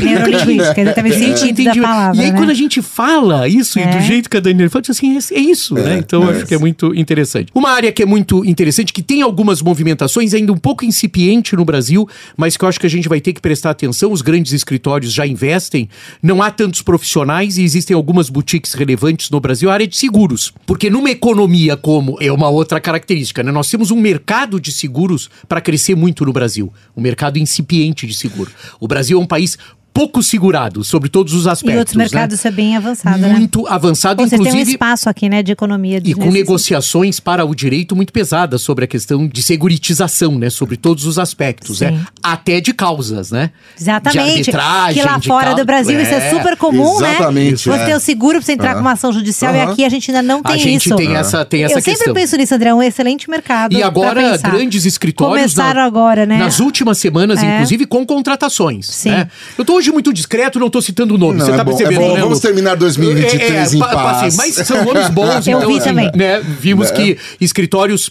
neurolinguística, 0.56 0.80
exatamente, 0.80 1.18
Gente, 1.18 1.38
sentido 1.40 1.56
da 1.56 1.62
entendi. 1.62 1.80
palavra, 1.80 2.16
E 2.16 2.24
aí, 2.24 2.32
né? 2.32 2.36
quando 2.38 2.50
a 2.50 2.54
gente 2.54 2.82
fala 2.82 3.48
isso, 3.48 3.78
e 3.78 3.82
É. 3.82 3.86
do 3.86 4.00
jeito 4.02 4.28
que 4.30 4.36
a 4.36 4.40
Daniela 4.40 4.70
fala, 4.70 4.82
assim, 4.88 5.16
é, 5.16 5.18
é 5.36 5.40
isso, 5.40 5.74
né? 5.74 5.98
Então, 5.98 6.28
acho 6.28 6.46
que 6.46 6.54
é 6.54 6.58
muito 6.58 6.94
interessante. 6.94 7.50
Uma 7.54 7.70
área 7.70 7.90
que 7.92 8.02
é 8.02 8.06
muito 8.06 8.44
interessante, 8.44 8.92
que 8.92 9.02
tem 9.02 9.22
algumas 9.22 9.60
movimentações, 9.62 10.34
ainda 10.34 10.52
um 10.52 10.56
pouco 10.56 10.84
incipiente 10.84 11.56
no 11.56 11.64
Brasil, 11.64 12.08
mas 12.36 12.56
que 12.56 12.64
eu 12.64 12.68
acho 12.68 12.80
que 12.80 12.86
a 12.86 12.90
gente 12.90 13.08
vai 13.08 13.20
ter 13.20 13.32
que 13.32 13.40
prestar 13.40 13.70
atenção. 13.70 14.12
Os 14.12 14.22
grandes 14.22 14.52
escritórios 14.52 15.12
já 15.12 15.26
investem. 15.26 15.88
Não 16.22 16.42
há 16.42 16.50
tantos 16.50 16.82
profissionais 16.82 17.58
e 17.58 17.62
existem 17.62 17.94
algumas 17.94 18.28
boutiques 18.28 18.74
relevantes 18.74 19.30
no 19.30 19.40
Brasil, 19.40 19.70
a 19.70 19.74
área 19.74 19.86
de 19.86 19.96
seguros. 19.96 20.52
Porque 20.66 20.88
numa 20.90 21.10
economia 21.10 21.76
como 21.76 22.16
é 22.20 22.30
uma 22.32 22.48
outra 22.48 22.80
característica, 22.80 23.42
né? 23.42 23.50
Nós 23.52 23.68
temos 23.70 23.90
um 23.90 24.00
mercado 24.00 24.60
de 24.60 24.72
seguros 24.72 25.28
para 25.48 25.60
crescer 25.60 25.94
muito 25.94 26.24
no 26.24 26.32
Brasil. 26.32 26.72
Um 26.96 27.00
mercado 27.02 27.38
incipiente 27.38 28.06
de 28.06 28.14
seguro. 28.14 28.50
O 28.80 28.86
Brasil 28.88 29.18
é 29.18 29.22
um 29.22 29.26
país 29.26 29.56
pouco 29.94 30.22
segurado 30.22 30.82
sobre 30.84 31.08
todos 31.08 31.32
os 31.32 31.46
E 31.46 31.48
aspectos. 31.48 31.78
outros 31.78 31.96
mercados 31.96 32.34
né? 32.34 32.36
isso 32.38 32.48
é 32.48 32.50
bem 32.50 32.76
avançado, 32.76 33.16
né? 33.18 33.28
Muito 33.28 33.66
avançado, 33.68 34.22
Você 34.22 34.30
tem 34.30 34.40
um 34.40 34.42
inclusive. 34.48 34.72
espaço 34.72 35.08
aqui, 35.08 35.28
né, 35.28 35.40
de 35.42 35.52
economia. 35.52 36.00
De 36.00 36.10
E 36.10 36.14
com 36.14 36.30
negociações 36.32 37.20
para 37.20 37.44
o 37.44 37.54
direito 37.54 37.94
muito 37.94 38.12
pesadas 38.12 38.60
sobre 38.60 38.84
a 38.84 38.88
questão 38.88 39.26
de 39.28 39.40
seguritização, 39.42 40.36
né? 40.38 40.50
Sobre 40.50 40.76
todos 40.76 41.06
os 41.06 41.18
aspectos, 41.18 41.78
Sim. 41.78 41.84
né? 41.86 42.00
Até 42.22 42.60
de 42.60 42.74
causas, 42.74 43.30
né? 43.30 43.50
Exatamente. 43.80 44.22
De 44.24 44.30
arbitragem, 44.50 45.02
que 45.02 45.08
lá 45.08 45.18
de 45.18 45.28
fora 45.28 45.44
causa- 45.46 45.60
do 45.62 45.64
Brasil 45.66 46.00
isso 46.00 46.12
é 46.12 46.26
É, 46.26 46.30
super 46.30 46.56
comum, 46.56 46.96
exatamente, 46.96 47.68
né? 47.68 47.76
Você 47.76 47.82
é. 47.82 47.86
ter 47.86 47.94
o 47.96 48.00
seguro 48.00 48.38
pra 48.38 48.46
você 48.46 48.52
entrar 48.52 48.66
Aham. 48.70 48.74
com 48.76 48.80
uma 48.80 48.92
ação 48.92 49.12
judicial 49.12 49.54
e 49.54 49.60
Aham. 49.60 49.72
aqui 49.72 49.84
a 49.84 49.88
gente 49.88 50.10
ainda 50.10 50.22
não 50.22 50.42
tem 50.42 50.54
a 50.54 50.58
gente 50.58 50.86
isso. 50.86 50.96
tem 50.96 51.14
essa, 51.14 51.44
tem 51.44 51.62
essa 51.64 51.74
Eu 51.74 51.80
sempre 51.80 51.98
questão. 51.98 52.14
penso 52.14 52.36
nisso, 52.36 52.54
André, 52.54 52.70
é 52.70 52.74
um 52.74 52.82
excelente 52.82 53.30
mercado. 53.30 53.72
E 53.76 53.82
agora, 53.82 54.36
grandes 54.38 54.84
escritórios. 54.84 55.36
Começaram 55.54 55.80
na- 55.80 55.86
agora, 55.86 56.26
né? 56.26 56.38
Nas 56.38 56.58
últimas 56.58 56.98
semanas, 56.98 57.40
É. 57.42 57.54
inclusive, 57.54 57.86
com 57.86 58.04
contratações. 58.04 58.86
Sim. 58.86 59.10
Né? 59.10 59.28
Eu 59.56 59.64
tô 59.64 59.74
hoje 59.84 59.92
muito 59.92 60.12
discreto, 60.12 60.58
não 60.58 60.70
tô 60.70 60.80
citando 60.80 61.16
nomes. 61.18 61.38
Não, 61.38 61.46
Você 61.46 61.52
é 61.52 61.56
tá 61.56 61.64
bom, 61.64 61.76
percebendo, 61.76 62.02
é 62.02 62.08
bom. 62.08 62.14
né, 62.14 62.20
Vamos 62.20 62.38
Lu? 62.38 62.42
terminar 62.42 62.74
2023 62.76 63.74
em 63.74 63.78
pa- 63.78 63.88
pa- 63.88 63.94
paz. 64.02 64.22
assim, 64.22 64.36
mas 64.36 64.66
são 64.66 64.84
nomes 64.84 65.08
bons, 65.08 65.46
Eu 65.46 65.58
então, 65.58 65.68
vi 65.70 65.78
assim, 65.78 65.88
também. 65.90 66.10
né, 66.14 66.40
vimos 66.60 66.90
que 66.90 67.18
escritórios 67.40 68.10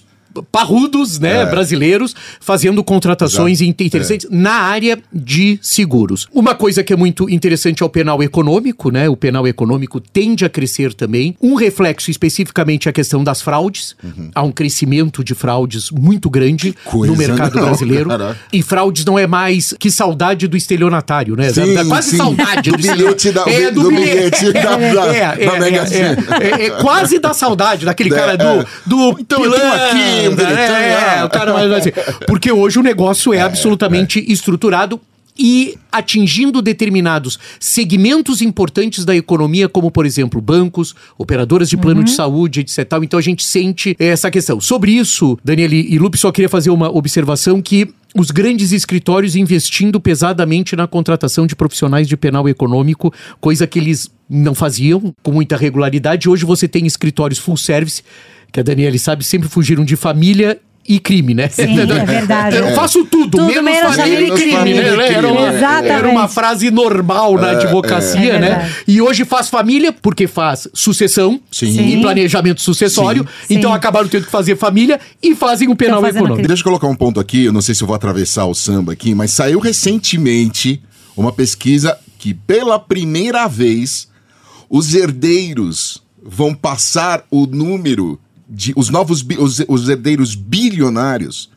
parrudos, 0.51 1.19
né, 1.19 1.45
brasileiros, 1.45 2.15
fazendo 2.39 2.83
contratações 2.83 3.61
Exato. 3.61 3.83
interessantes 3.83 4.27
na 4.29 4.53
área 4.53 4.97
de 5.11 5.59
seguros. 5.61 6.27
Uma 6.33 6.55
coisa 6.55 6.83
que 6.83 6.93
é 6.93 6.95
muito 6.95 7.29
interessante 7.29 7.83
é 7.83 7.85
o 7.85 7.89
penal 7.89 8.21
econômico, 8.23 8.89
né? 8.91 9.07
O 9.09 9.15
penal 9.15 9.47
econômico 9.47 9.99
tende 9.99 10.45
a 10.45 10.49
crescer 10.49 10.93
também. 10.93 11.35
Um 11.41 11.55
reflexo 11.55 12.09
especificamente 12.11 12.87
é 12.87 12.89
a 12.89 12.93
questão 12.93 13.23
das 13.23 13.41
fraudes. 13.41 13.95
Há 14.33 14.41
um 14.43 14.51
crescimento 14.51 15.23
de 15.23 15.33
fraudes 15.35 15.89
muito 15.91 16.29
grande 16.29 16.75
no 16.91 17.15
mercado 17.15 17.55
não, 17.59 17.65
brasileiro. 17.65 18.09
caraca. 18.09 18.37
E 18.51 18.61
fraudes 18.61 19.05
não 19.05 19.17
é 19.19 19.27
mais 19.27 19.73
que 19.79 19.89
saudade 19.91 20.47
do 20.47 20.57
estelionatário, 20.57 21.35
né? 21.35 21.51
Sim, 21.51 21.77
é 21.77 21.85
quase 21.85 22.11
sim. 22.11 22.17
saudade 22.17 22.71
Do 22.71 22.77
bilhete 22.77 23.31
da- 23.31 23.43
é, 23.47 23.71
do 23.71 23.89
bilhete 23.89 24.51
da- 24.53 24.61
da- 24.77 25.15
é, 25.15 25.35
da 25.35 25.67
é, 25.69 25.73
é, 25.73 25.77
é, 25.77 26.63
é, 26.63 26.65
é 26.65 26.69
quase 26.81 27.19
da 27.19 27.33
saudade 27.33 27.85
daquele 27.85 28.09
É, 28.13 28.15
cara 28.15 28.37
do, 28.37 28.43
é. 28.61 28.65
do 28.85 29.17
Então, 29.19 29.43
aqui 30.25 30.33
um 30.33 30.35
pilantra, 30.35 30.65
bilhetão, 30.65 30.75
é, 30.75 31.19
ah. 31.19 31.25
o 31.25 31.29
cara 31.29 31.53
mais 31.53 31.71
assim. 31.71 31.91
Porque 32.27 32.51
hoje 32.51 32.79
o 32.79 32.83
negócio 32.83 33.33
é, 33.33 33.41
absolutamente 33.41 34.23
estruturado 34.31 34.99
e 35.37 35.77
atingindo 35.91 36.61
determinados 36.61 37.39
segmentos 37.59 38.41
importantes 38.41 39.03
da 39.03 39.15
economia, 39.15 39.67
como, 39.67 39.89
por 39.89 40.05
exemplo, 40.05 40.39
bancos, 40.39 40.95
operadoras 41.17 41.69
de 41.69 41.77
plano 41.77 42.03
de 42.03 42.11
saúde, 42.11 42.61
etc. 42.61 42.85
tal. 42.85 43.03
Então 43.03 43.17
a 43.17 43.21
gente 43.21 43.43
sente 43.43 43.95
essa 43.99 44.29
questão. 44.29 44.61
Sobre 44.61 44.91
isso, 44.91 45.37
Daniele 45.43 45.87
e 45.89 45.97
Lupe, 45.97 46.17
só 46.17 46.31
queria 46.31 46.49
fazer 46.49 46.69
uma 46.69 46.95
observação 46.95 47.61
que 47.61 47.89
os 48.15 48.29
grandes 48.29 48.71
escritórios 48.71 49.35
investindo 49.35 49.99
pesadamente 49.99 50.75
na 50.75 50.85
contratação 50.85 51.47
de 51.47 51.55
profissionais 51.55 52.07
de 52.07 52.15
penal 52.15 52.47
econômico, 52.47 53.11
coisa 53.41 53.65
que 53.65 53.79
eles 53.79 54.11
não 54.29 54.53
faziam 54.53 55.13
com 55.23 55.31
muita 55.31 55.57
regularidade. 55.57 56.29
Hoje 56.29 56.45
você 56.45 56.67
tem 56.67 56.85
escritórios 56.85 57.39
full 57.39 57.57
service, 57.57 58.03
que 58.53 58.59
a 58.59 58.63
Daniele 58.63 58.99
sabe, 58.99 59.23
sempre 59.23 59.49
fugiram 59.49 59.83
de 59.83 59.95
família 59.97 60.59
e 60.87 60.99
crime, 60.99 61.33
né? 61.33 61.47
Sim, 61.47 61.79
é 61.79 61.85
verdade. 62.05 62.57
Eu 62.57 62.75
faço 62.75 63.05
tudo, 63.05 63.31
Tudo 63.37 63.47
menos, 63.47 63.63
menos 63.63 63.95
família 63.95 64.19
e 64.19 64.27
família 64.27 64.33
e 64.33 64.35
crime, 64.37 64.59
crime. 64.81 64.97
né? 64.97 65.13
Era 65.13 65.27
uma, 65.31 65.53
Exatamente. 65.53 65.91
era 65.93 66.09
uma 66.09 66.27
frase 66.27 66.69
normal 66.69 67.35
na 67.35 67.51
advocacia, 67.51 68.33
É 68.33 68.39
né? 68.39 68.49
verdade. 68.49 68.73
E 68.87 69.01
hoje 69.01 69.23
faz 69.25 69.49
família 69.49 69.93
porque 69.93 70.27
faz 70.27 70.67
sucessão 70.73 71.39
Sim. 71.49 71.79
e 71.97 72.01
planejamento 72.01 72.59
sucessório. 72.61 73.25
Sim. 73.47 73.55
Então 73.55 73.71
Sim. 73.71 73.77
acabaram 73.77 74.09
tendo 74.09 74.25
que 74.25 74.31
fazer 74.31 74.57
família 74.57 74.99
e 75.21 75.33
fazem 75.33 75.69
o 75.69 75.75
penal 75.75 76.01
fazendo 76.01 76.15
econômico. 76.17 76.35
crime. 76.35 76.47
Deixa 76.49 76.61
eu 76.61 76.65
colocar 76.65 76.87
um 76.87 76.95
ponto 76.95 77.17
aqui, 77.19 77.45
eu 77.45 77.53
não 77.53 77.61
sei 77.61 77.73
se 77.73 77.81
eu 77.81 77.87
vou 77.87 77.95
atravessar 77.95 78.45
o 78.45 78.53
samba 78.53 78.91
aqui, 78.91 79.15
mas 79.15 79.31
saiu 79.31 79.59
recentemente 79.59 80.81
uma 81.15 81.31
pesquisa 81.31 81.97
que 82.19 82.33
pela 82.33 82.77
primeira 82.77 83.47
vez 83.47 84.09
os 84.69 84.93
herdeiros 84.93 86.03
vão 86.21 86.53
passar 86.53 87.23
o 87.31 87.45
número 87.45 88.19
de 88.53 88.71
os 88.75 88.89
novos 88.89 89.25
os, 89.39 89.61
os 89.67 89.89
herdeiros 89.89 90.35
bilionários, 90.35 91.49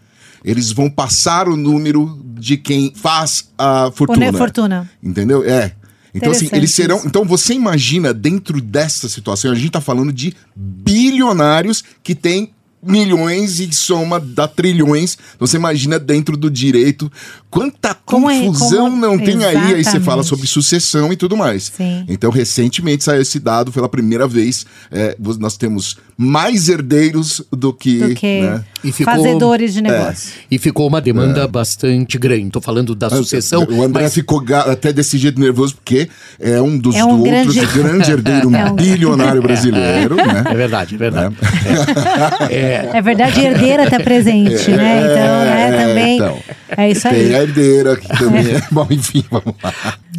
eles 0.44 0.72
vão 0.72 0.88
passar 0.88 1.48
o 1.48 1.56
número 1.56 2.18
de 2.38 2.56
quem 2.56 2.92
faz 2.94 3.50
a 3.58 3.90
fortuna. 3.94 4.32
fortuna. 4.32 4.90
Entendeu? 5.02 5.44
É. 5.44 5.72
Então, 6.14 6.30
assim, 6.32 6.48
eles 6.52 6.72
serão. 6.74 7.02
Então, 7.04 7.24
você 7.26 7.52
imagina 7.52 8.14
dentro 8.14 8.58
dessa 8.60 9.06
situação, 9.08 9.50
a 9.52 9.54
gente 9.54 9.70
tá 9.70 9.82
falando 9.82 10.10
de 10.12 10.32
bilionários 10.56 11.84
que 12.02 12.14
têm 12.14 12.52
milhões 12.82 13.58
e 13.58 13.70
soma 13.74 14.20
dá 14.20 14.46
trilhões. 14.46 15.18
Então, 15.34 15.46
você 15.46 15.56
imagina 15.56 15.98
dentro 15.98 16.36
do 16.36 16.48
direito 16.50 17.10
quanta 17.50 17.94
Como 17.94 18.30
é- 18.30 18.40
confusão 18.40 18.90
como- 18.90 18.96
não 18.96 19.18
tem 19.18 19.44
aí. 19.44 19.56
Aí 19.56 19.62
você 19.68 19.80
Exatamente. 19.80 20.04
fala 20.04 20.22
sobre 20.22 20.46
sucessão 20.46 21.12
e 21.12 21.16
tudo 21.16 21.36
mais. 21.36 21.72
Sim. 21.76 22.04
Então, 22.08 22.30
recentemente 22.30 23.02
saiu 23.02 23.22
esse 23.22 23.40
dado 23.40 23.72
pela 23.72 23.88
primeira 23.88 24.28
vez. 24.28 24.64
é, 24.90 25.16
nós 25.38 25.56
temos 25.56 25.96
mais 26.18 26.68
herdeiros 26.68 27.42
do 27.52 27.72
que. 27.72 27.98
Do 27.98 28.14
que 28.14 28.40
né? 28.40 28.64
E 28.82 28.92
ficou- 28.92 29.14
fazedores 29.14 29.74
de 29.74 29.82
negócio. 29.82 30.32
E 30.50 30.58
ficou 30.58 30.86
uma 30.86 31.00
demanda 31.00 31.46
bastante 31.48 32.16
grande. 32.18 32.50
Tô 32.50 32.60
falando 32.60 32.94
da 32.94 33.10
sucessão. 33.10 33.66
O 33.68 33.82
André 33.82 34.04
mas- 34.04 34.14
ficou 34.14 34.42
até 34.70 34.92
desse 34.92 35.18
jeito 35.18 35.40
nervoso, 35.40 35.74
porque 35.74 36.08
é 36.38 36.60
um 36.62 36.78
dos 36.78 36.94
É 36.94 37.04
um 37.04 37.16
do 37.18 37.24
outros 37.24 37.54
grande- 37.54 37.72
grande 37.78 38.10
herdeiro, 38.12 38.48
um 38.48 38.54
É 38.56 38.64
um- 38.70 38.74
bilionário 38.76 39.42
brasileiro, 39.42 40.14
né? 40.16 40.44
É 40.48 40.54
verdade, 40.54 40.94
é 40.94 40.98
verdade. 40.98 41.36
É 42.50 43.02
verdade, 43.02 43.40
herdeira 43.40 43.90
tá 43.90 43.98
presente, 44.00 44.70
né? 44.70 44.98
Então, 45.00 45.44
né, 45.44 45.68
é, 45.68 45.86
também. 45.86 46.14
então. 46.16 46.38
É 46.76 46.90
isso 46.90 47.02
Tem 47.08 47.12
aí. 47.12 47.34
a 47.34 47.42
herdeira 47.42 47.96
que 47.96 48.08
também 48.08 48.46
é. 48.54 48.62
Bom, 48.70 48.86
enfim, 48.90 49.24
vamos 49.30 49.54
lá. 49.62 49.72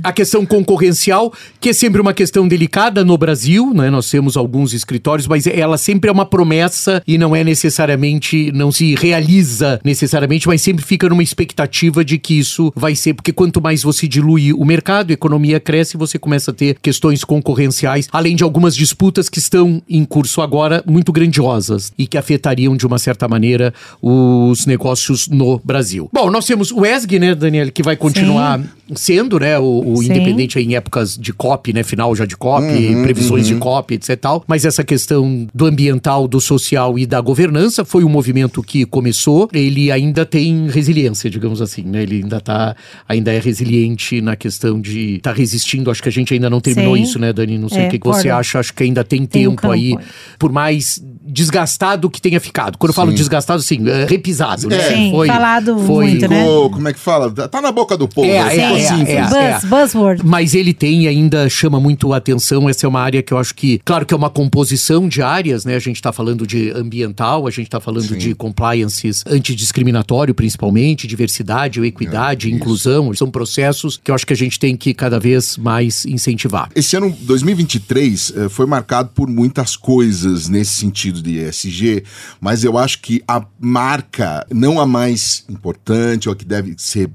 A 0.04 0.12
questão 0.14 0.46
concorrencial, 0.46 1.34
que 1.60 1.70
é 1.70 1.74
sempre 1.74 2.00
uma 2.00 2.14
questão 2.14 2.48
delicada 2.48 3.04
no 3.04 3.18
Brasil, 3.18 3.74
né? 3.74 3.90
Nós 3.90 4.10
temos 4.10 4.38
alguns 4.38 4.72
escritórios, 4.74 5.28
mas 5.28 5.48
ela 5.48 5.78
sempre 5.88 6.10
é 6.10 6.12
uma 6.12 6.26
promessa 6.26 7.02
e 7.08 7.18
não 7.18 7.34
é 7.34 7.46
necessariamente, 7.46 8.52
não 8.52 8.74
se 8.74 8.94
realiza 8.94 9.80
necessariamente, 9.86 10.46
mas 10.46 10.62
sempre 10.62 10.84
fica 10.84 11.08
numa 11.08 11.24
expectativa 11.24 12.04
de 12.04 12.18
que 12.18 12.38
isso 12.38 12.74
vai 12.76 12.94
ser, 12.94 13.14
porque 13.14 13.32
quanto 13.32 13.62
mais 13.62 13.84
você 13.84 14.06
dilui 14.06 14.52
o 14.52 14.66
mercado, 14.66 15.12
a 15.12 15.14
economia 15.14 15.62
cresce, 15.62 15.96
você 15.96 16.20
começa 16.20 16.52
a 16.52 16.54
ter 16.54 16.78
questões 16.82 17.24
concorrenciais, 17.24 18.10
além 18.12 18.36
de 18.36 18.44
algumas 18.44 18.76
disputas 18.76 19.30
que 19.30 19.40
estão 19.40 19.82
em 19.88 20.04
curso 20.04 20.42
agora 20.42 20.84
muito 20.86 21.14
grandiosas 21.14 21.94
e 21.98 22.06
que 22.06 22.18
afetariam 22.18 22.76
de 22.76 22.86
uma 22.86 23.00
certa 23.00 23.26
maneira 23.26 23.74
os 24.02 24.66
negócios 24.66 25.30
no 25.30 25.62
Brasil. 25.64 26.10
Bom, 26.12 26.30
nós 26.30 26.46
temos 26.46 26.70
o 26.70 26.86
ESG, 26.86 27.18
né, 27.18 27.34
Daniel, 27.34 27.72
que 27.72 27.82
vai 27.82 27.96
continuar 27.96 28.62
sendo, 28.94 29.40
né, 29.40 29.58
o, 29.58 29.94
o 29.94 29.98
Sim. 29.98 30.12
independente 30.12 30.60
em 30.60 30.76
épocas 30.76 31.18
de 31.18 31.32
COP, 31.32 31.72
né? 31.72 31.84
Final 31.84 32.14
já 32.14 32.26
de 32.26 32.36
COP, 32.36 32.58
Uhum, 32.58 33.04
previsões 33.04 33.48
de 33.48 33.56
COP, 33.56 33.96
etc. 33.96 34.10
e 34.10 34.16
Tal. 34.16 34.44
Mas 34.48 34.66
essa 34.66 34.84
questão 34.84 35.48
do 35.54 35.66
ambiental, 35.78 36.28
do 36.28 36.42
social 36.42 36.98
e 36.98 37.06
da 37.06 37.22
governança 37.22 37.86
foi 37.86 38.04
um 38.04 38.10
movimento 38.10 38.64
que 38.64 38.84
começou. 38.84 39.48
Ele 39.54 39.92
ainda 39.92 40.26
tem 40.26 40.68
resiliência, 40.68 41.30
digamos 41.30 41.62
assim, 41.62 41.84
né? 41.84 42.02
Ele 42.02 42.24
ainda 42.24 42.42
tá, 42.42 42.76
ainda 43.08 43.32
é 43.32 43.40
resiliente 43.40 44.20
na 44.20 44.36
questão 44.36 44.82
de 44.82 45.18
estar 45.18 45.32
tá 45.34 45.38
resistindo. 45.38 45.92
Acho 45.92 46.02
que 46.02 46.10
a 46.10 46.12
gente 46.12 46.34
ainda 46.34 46.50
não 46.50 46.60
terminou 46.60 46.96
Sim. 46.98 47.04
isso, 47.04 47.20
né, 47.20 47.32
Dani? 47.32 47.60
Não 47.60 47.70
sei 47.70 47.84
É, 47.84 47.88
o 47.88 47.90
que, 47.92 48.00
que 48.00 48.08
você 48.08 48.30
acha. 48.30 48.58
Acho 48.60 48.74
que 48.74 48.82
ainda 48.84 49.04
tem, 49.04 49.26
Tem 49.28 49.48
um 49.48 49.52
tempo 49.52 49.72
aí, 49.72 49.92
campo. 49.92 50.04
por 50.40 50.52
mais 50.52 51.00
desgastado 51.28 52.10
que 52.10 52.22
tenha 52.22 52.40
ficado. 52.40 52.78
Quando 52.78 52.92
eu 52.92 52.96
falo 52.96 53.12
Sim. 53.12 53.18
desgastado, 53.18 53.60
assim, 53.60 53.88
é, 53.88 54.06
repisado, 54.06 54.68
né? 54.68 54.80
Sim, 54.82 55.12
falado 55.28 55.76
muito, 55.76 56.28
né? 56.28 56.40
Ficou, 56.44 56.70
como 56.72 56.88
é 56.88 56.94
que 56.94 57.00
fala? 57.00 57.32
Tá 57.32 57.62
na 57.62 57.72
boca 57.72 57.98
do 57.98 58.08
povo. 58.08 58.28
É, 58.28 58.44
né? 58.44 58.56
é, 58.56 58.62
Ficou 58.62 58.78
é, 58.78 58.82
simples. 58.82 59.10
é. 59.10 59.54
Buzz, 59.54 59.66
buzzword. 59.66 60.26
Mas 60.26 60.56
ele 60.56 60.74
tem 60.74 61.04
e 61.04 61.08
ainda 61.08 61.50
chama 61.50 61.80
muito 61.80 62.14
a 62.14 62.18
atenção. 62.18 62.70
Essa 62.70 62.86
é 62.86 62.90
uma 62.90 63.02
área 63.02 63.22
que 63.22 63.34
eu 63.34 63.38
acho 63.38 63.54
que, 63.54 63.80
claro 63.84 64.06
que 64.06 64.14
é 64.14 64.18
uma 64.18 64.30
composição 64.30 65.08
de 65.08 65.22
áreas, 65.22 65.66
né? 65.66 65.76
A 65.76 65.80
gente 65.80 65.98
está 65.98 66.12
falando 66.12 66.48
de 66.48 66.72
ambiental, 66.72 67.48
a 67.48 67.52
gente 67.52 67.68
está 67.68 67.80
falando 67.80 68.08
Sim. 68.08 68.18
de 68.18 68.34
compliances 68.36 69.24
antidiscriminatório, 69.28 70.34
principalmente, 70.34 71.08
diversidade, 71.08 71.82
equidade, 71.84 72.48
É, 72.48 72.52
inclusão. 72.52 73.14
São 73.14 73.30
processos 73.30 74.00
que 74.02 74.12
eu 74.12 74.16
acho 74.16 74.26
que 74.26 74.34
a 74.34 74.36
gente 74.38 74.60
tem 74.60 74.76
que 74.76 74.94
cada 74.94 75.20
vez 75.20 75.58
mais 75.58 76.06
incentivar. 76.06 76.70
Esse 76.76 76.96
ano 76.96 77.16
2023 77.22 78.34
eh, 78.36 78.50
foi 78.50 78.66
marcado 78.66 79.10
por 79.14 79.28
muitas 79.28 79.76
coisas 79.76 80.48
nesse 80.48 80.72
sentido 80.76 81.17
de 81.22 81.38
ESG, 81.40 82.04
mas 82.40 82.64
eu 82.64 82.78
acho 82.78 83.02
que 83.02 83.24
a 83.28 83.46
marca, 83.60 84.46
não 84.52 84.80
a 84.80 84.86
mais 84.86 85.44
importante 85.50 86.30
ou 86.30 86.34
a 86.34 86.36
que 86.36 86.46
deve 86.46 86.76
ser, 86.78 87.10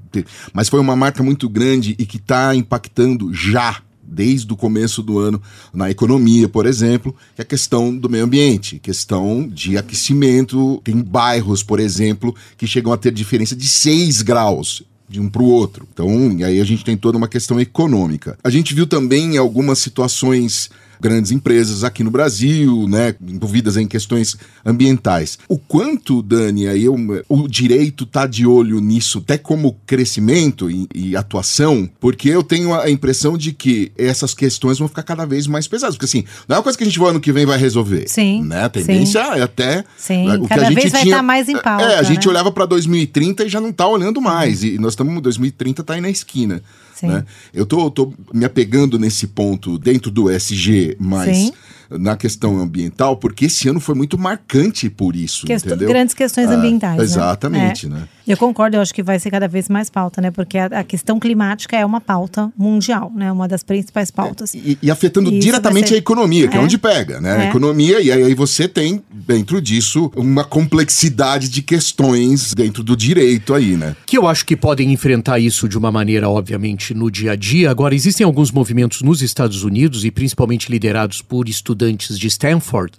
mas 0.53 0.69
foi 0.69 0.81
uma 0.81 0.97
marca 0.97 1.23
muito 1.23 1.49
grande 1.49 1.95
e 1.99 2.07
que 2.07 2.17
está 2.17 2.55
impactando 2.55 3.33
já 3.33 3.83
desde 4.13 4.53
o 4.53 4.57
começo 4.57 5.03
do 5.03 5.19
ano 5.19 5.41
na 5.73 5.91
economia, 5.91 6.49
por 6.49 6.67
exemplo, 6.67 7.17
que 7.35 7.41
é 7.41 7.45
a 7.45 7.47
questão 7.47 7.97
do 7.97 8.11
meio 8.11 8.25
ambiente, 8.25 8.79
questão 8.79 9.49
de 9.49 9.79
aquecimento. 9.79 10.81
Tem 10.85 11.01
bairros, 11.01 11.63
por 11.63 11.81
exemplo, 11.81 12.35
que 12.59 12.67
chegam 12.67 12.93
a 12.93 12.97
ter 12.99 13.13
diferença 13.13 13.57
de 13.57 13.67
6 13.69 14.21
graus 14.23 14.83
de 15.09 15.21
um 15.21 15.29
para 15.29 15.43
o 15.43 15.47
outro. 15.47 15.87
Então, 15.93 16.09
aí 16.45 16.61
a 16.61 16.65
gente 16.65 16.85
tem 16.85 16.97
toda 16.97 17.19
uma 17.19 17.29
questão 17.29 17.61
econômica. 17.61 18.39
A 18.43 18.51
gente 18.51 18.75
viu 18.75 18.87
também 18.87 19.37
algumas 19.37 19.79
situações 19.79 20.71
grandes 21.03 21.33
empresas 21.33 21.83
aqui 21.85 22.05
no 22.05 22.11
Brasil, 22.11 22.87
né, 22.89 23.15
envolvidas 23.29 23.77
em 23.77 23.87
questões 23.87 24.37
ambientais. 24.65 25.39
O 25.49 25.59
quanto, 25.59 26.23
Dani, 26.23 26.69
aí 26.69 26.85
eu- 26.85 26.97
o 27.29 27.49
direito 27.49 28.07
tá 28.07 28.27
de 28.27 28.47
olho 28.47 28.81
nisso, 28.81 29.19
até 29.19 29.37
como 29.37 29.77
crescimento 29.85 30.71
e, 30.71 30.87
e 30.95 31.17
atuação, 31.17 31.89
porque 32.01 32.29
eu 32.29 32.43
tenho 32.43 32.73
a 32.75 32.89
impressão 32.89 33.37
de 33.37 33.53
que 33.53 33.91
essas 33.99 34.33
questões 34.33 34.79
vão 34.79 34.87
ficar 34.89 35.03
cada 35.03 35.27
vez 35.27 35.47
mais 35.47 35.67
pesadas, 35.67 35.97
porque 35.97 36.07
assim, 36.07 36.25
não 36.49 36.55
é 36.55 36.59
uma 36.59 36.63
coisa 36.63 36.79
que 36.79 36.85
a 36.85 36.87
gente 36.87 36.99
vai 36.99 37.11
ano 37.11 37.21
que 37.21 37.33
vem 37.33 37.45
vai 37.45 37.59
resolver. 37.59 38.09
Sim, 38.09 38.43
Né? 38.45 38.63
A 38.65 38.69
tendência 38.69 39.19
é 39.19 39.43
até 39.43 39.85
Sim, 39.99 40.29
né, 40.29 40.37
o 40.37 40.43
que 40.43 40.49
cada 40.49 40.63
a 40.63 40.65
gente 40.67 40.75
vez 40.81 40.93
vai 40.93 41.03
tinha- 41.03 41.15
estar 41.17 41.23
mais 41.23 41.49
em 41.49 41.59
pauta, 41.61 41.85
É, 41.85 41.99
a 41.99 42.03
gente 42.05 42.25
né? 42.27 42.31
olhava 42.31 42.53
para 42.53 42.65
2030 42.67 43.45
e 43.45 43.49
já 43.49 43.61
não 43.61 43.73
tá 43.73 43.87
olhando 43.87 44.21
mais. 44.21 44.63
E 44.63 44.79
nós 44.79 44.93
estamos 44.93 45.21
2030 45.21 45.83
tá 45.83 45.95
aí 45.95 46.01
na 46.01 46.11
esquina. 46.11 46.63
Sim. 47.03 47.09
Né? 47.09 47.25
Eu 47.53 47.67
tô, 47.67 47.91
tô 47.91 48.15
me 48.33 48.45
apegando 48.45 48.99
nesse 48.99 49.27
ponto 49.27 49.77
dentro 49.77 50.11
do 50.11 50.31
SG, 50.31 50.97
mas 51.01 51.37
Sim. 51.37 51.53
Na 51.99 52.17
questão 52.17 52.59
ambiental, 52.61 53.17
porque 53.17 53.47
esse 53.47 53.69
ano 53.69 53.81
foi 53.81 53.95
muito 53.95 54.19
marcante 54.19 54.89
por 54.91 55.15
isso, 55.17 55.47
Quest- 55.47 55.67
entendeu? 55.67 55.89
Grandes 55.89 56.15
questões 56.15 56.51
É, 56.51 56.55
ambientais. 56.55 56.99
né? 56.99 57.05
Exatamente, 57.05 57.87
É. 57.87 57.89
né? 57.89 58.09
Eu 58.27 58.37
concordo, 58.37 58.77
eu 58.77 58.81
acho 58.81 58.95
que 58.95 59.03
vai 59.03 59.19
ser 59.19 59.33
cada 59.33 59.49
vez 59.49 59.69
mais 59.69 59.91
pauta, 59.91 60.21
né? 60.21 60.31
Porque 60.31 60.57
a, 60.57 60.67
a 60.67 60.85
questão 60.85 61.19
climática 61.19 61.77
é 61.77 61.85
uma 61.85 62.01
pauta 62.01 62.53
mundial, 62.57 63.11
né? 63.15 63.33
Uma 63.33 63.49
das 63.49 63.65
principais 63.65 64.13
pautas. 64.13 64.55
E, 64.55 64.79
e 64.81 64.91
afetando 64.93 65.29
Isso 65.31 65.41
diretamente 65.41 65.89
ser- 65.89 65.97
a 65.97 65.99
economia, 65.99 66.47
que 66.47 66.57
é, 66.57 66.61
É. 66.61 66.63
onde 66.63 66.79
pega, 66.79 67.21
né? 67.21 67.33
A 67.33 67.45
É. 67.45 67.49
economia, 67.49 68.01
e 68.01 68.13
aí, 68.13 68.23
aí 68.23 68.35
você 68.35 68.69
tem, 68.69 69.03
dentro 69.13 69.61
disso, 69.61 70.11
uma 70.15 70.45
complexidade 70.45 71.49
de 71.49 71.63
questões 71.63 72.55
dentro 72.55 72.83
do 72.83 72.97
direito 72.97 73.55
aí, 73.55 73.77
né? 73.77 73.97
que 74.07 74.17
eu 74.19 74.27
acho 74.29 74.45
que 74.47 74.57
podem 74.57 74.93
enfrentar 74.93 75.39
isso 75.39 75.69
de 75.69 75.77
uma 75.77 75.91
maneira, 75.91 76.29
obviamente, 76.29 76.95
no 76.95 77.11
dia 77.11 77.33
a 77.33 77.37
dia. 77.37 77.71
Agora, 77.71 77.95
existem 77.95 78.25
alguns 78.25 78.51
movimentos 78.51 79.03
nos 79.03 79.21
Estados 79.23 79.65
Unidos, 79.65 80.05
e 80.05 80.11
principalmente 80.11 80.71
liderados 80.71 81.21
por 81.23 81.49
estudantes 81.49 81.82
de 81.93 82.27
Stanford, 82.29 82.93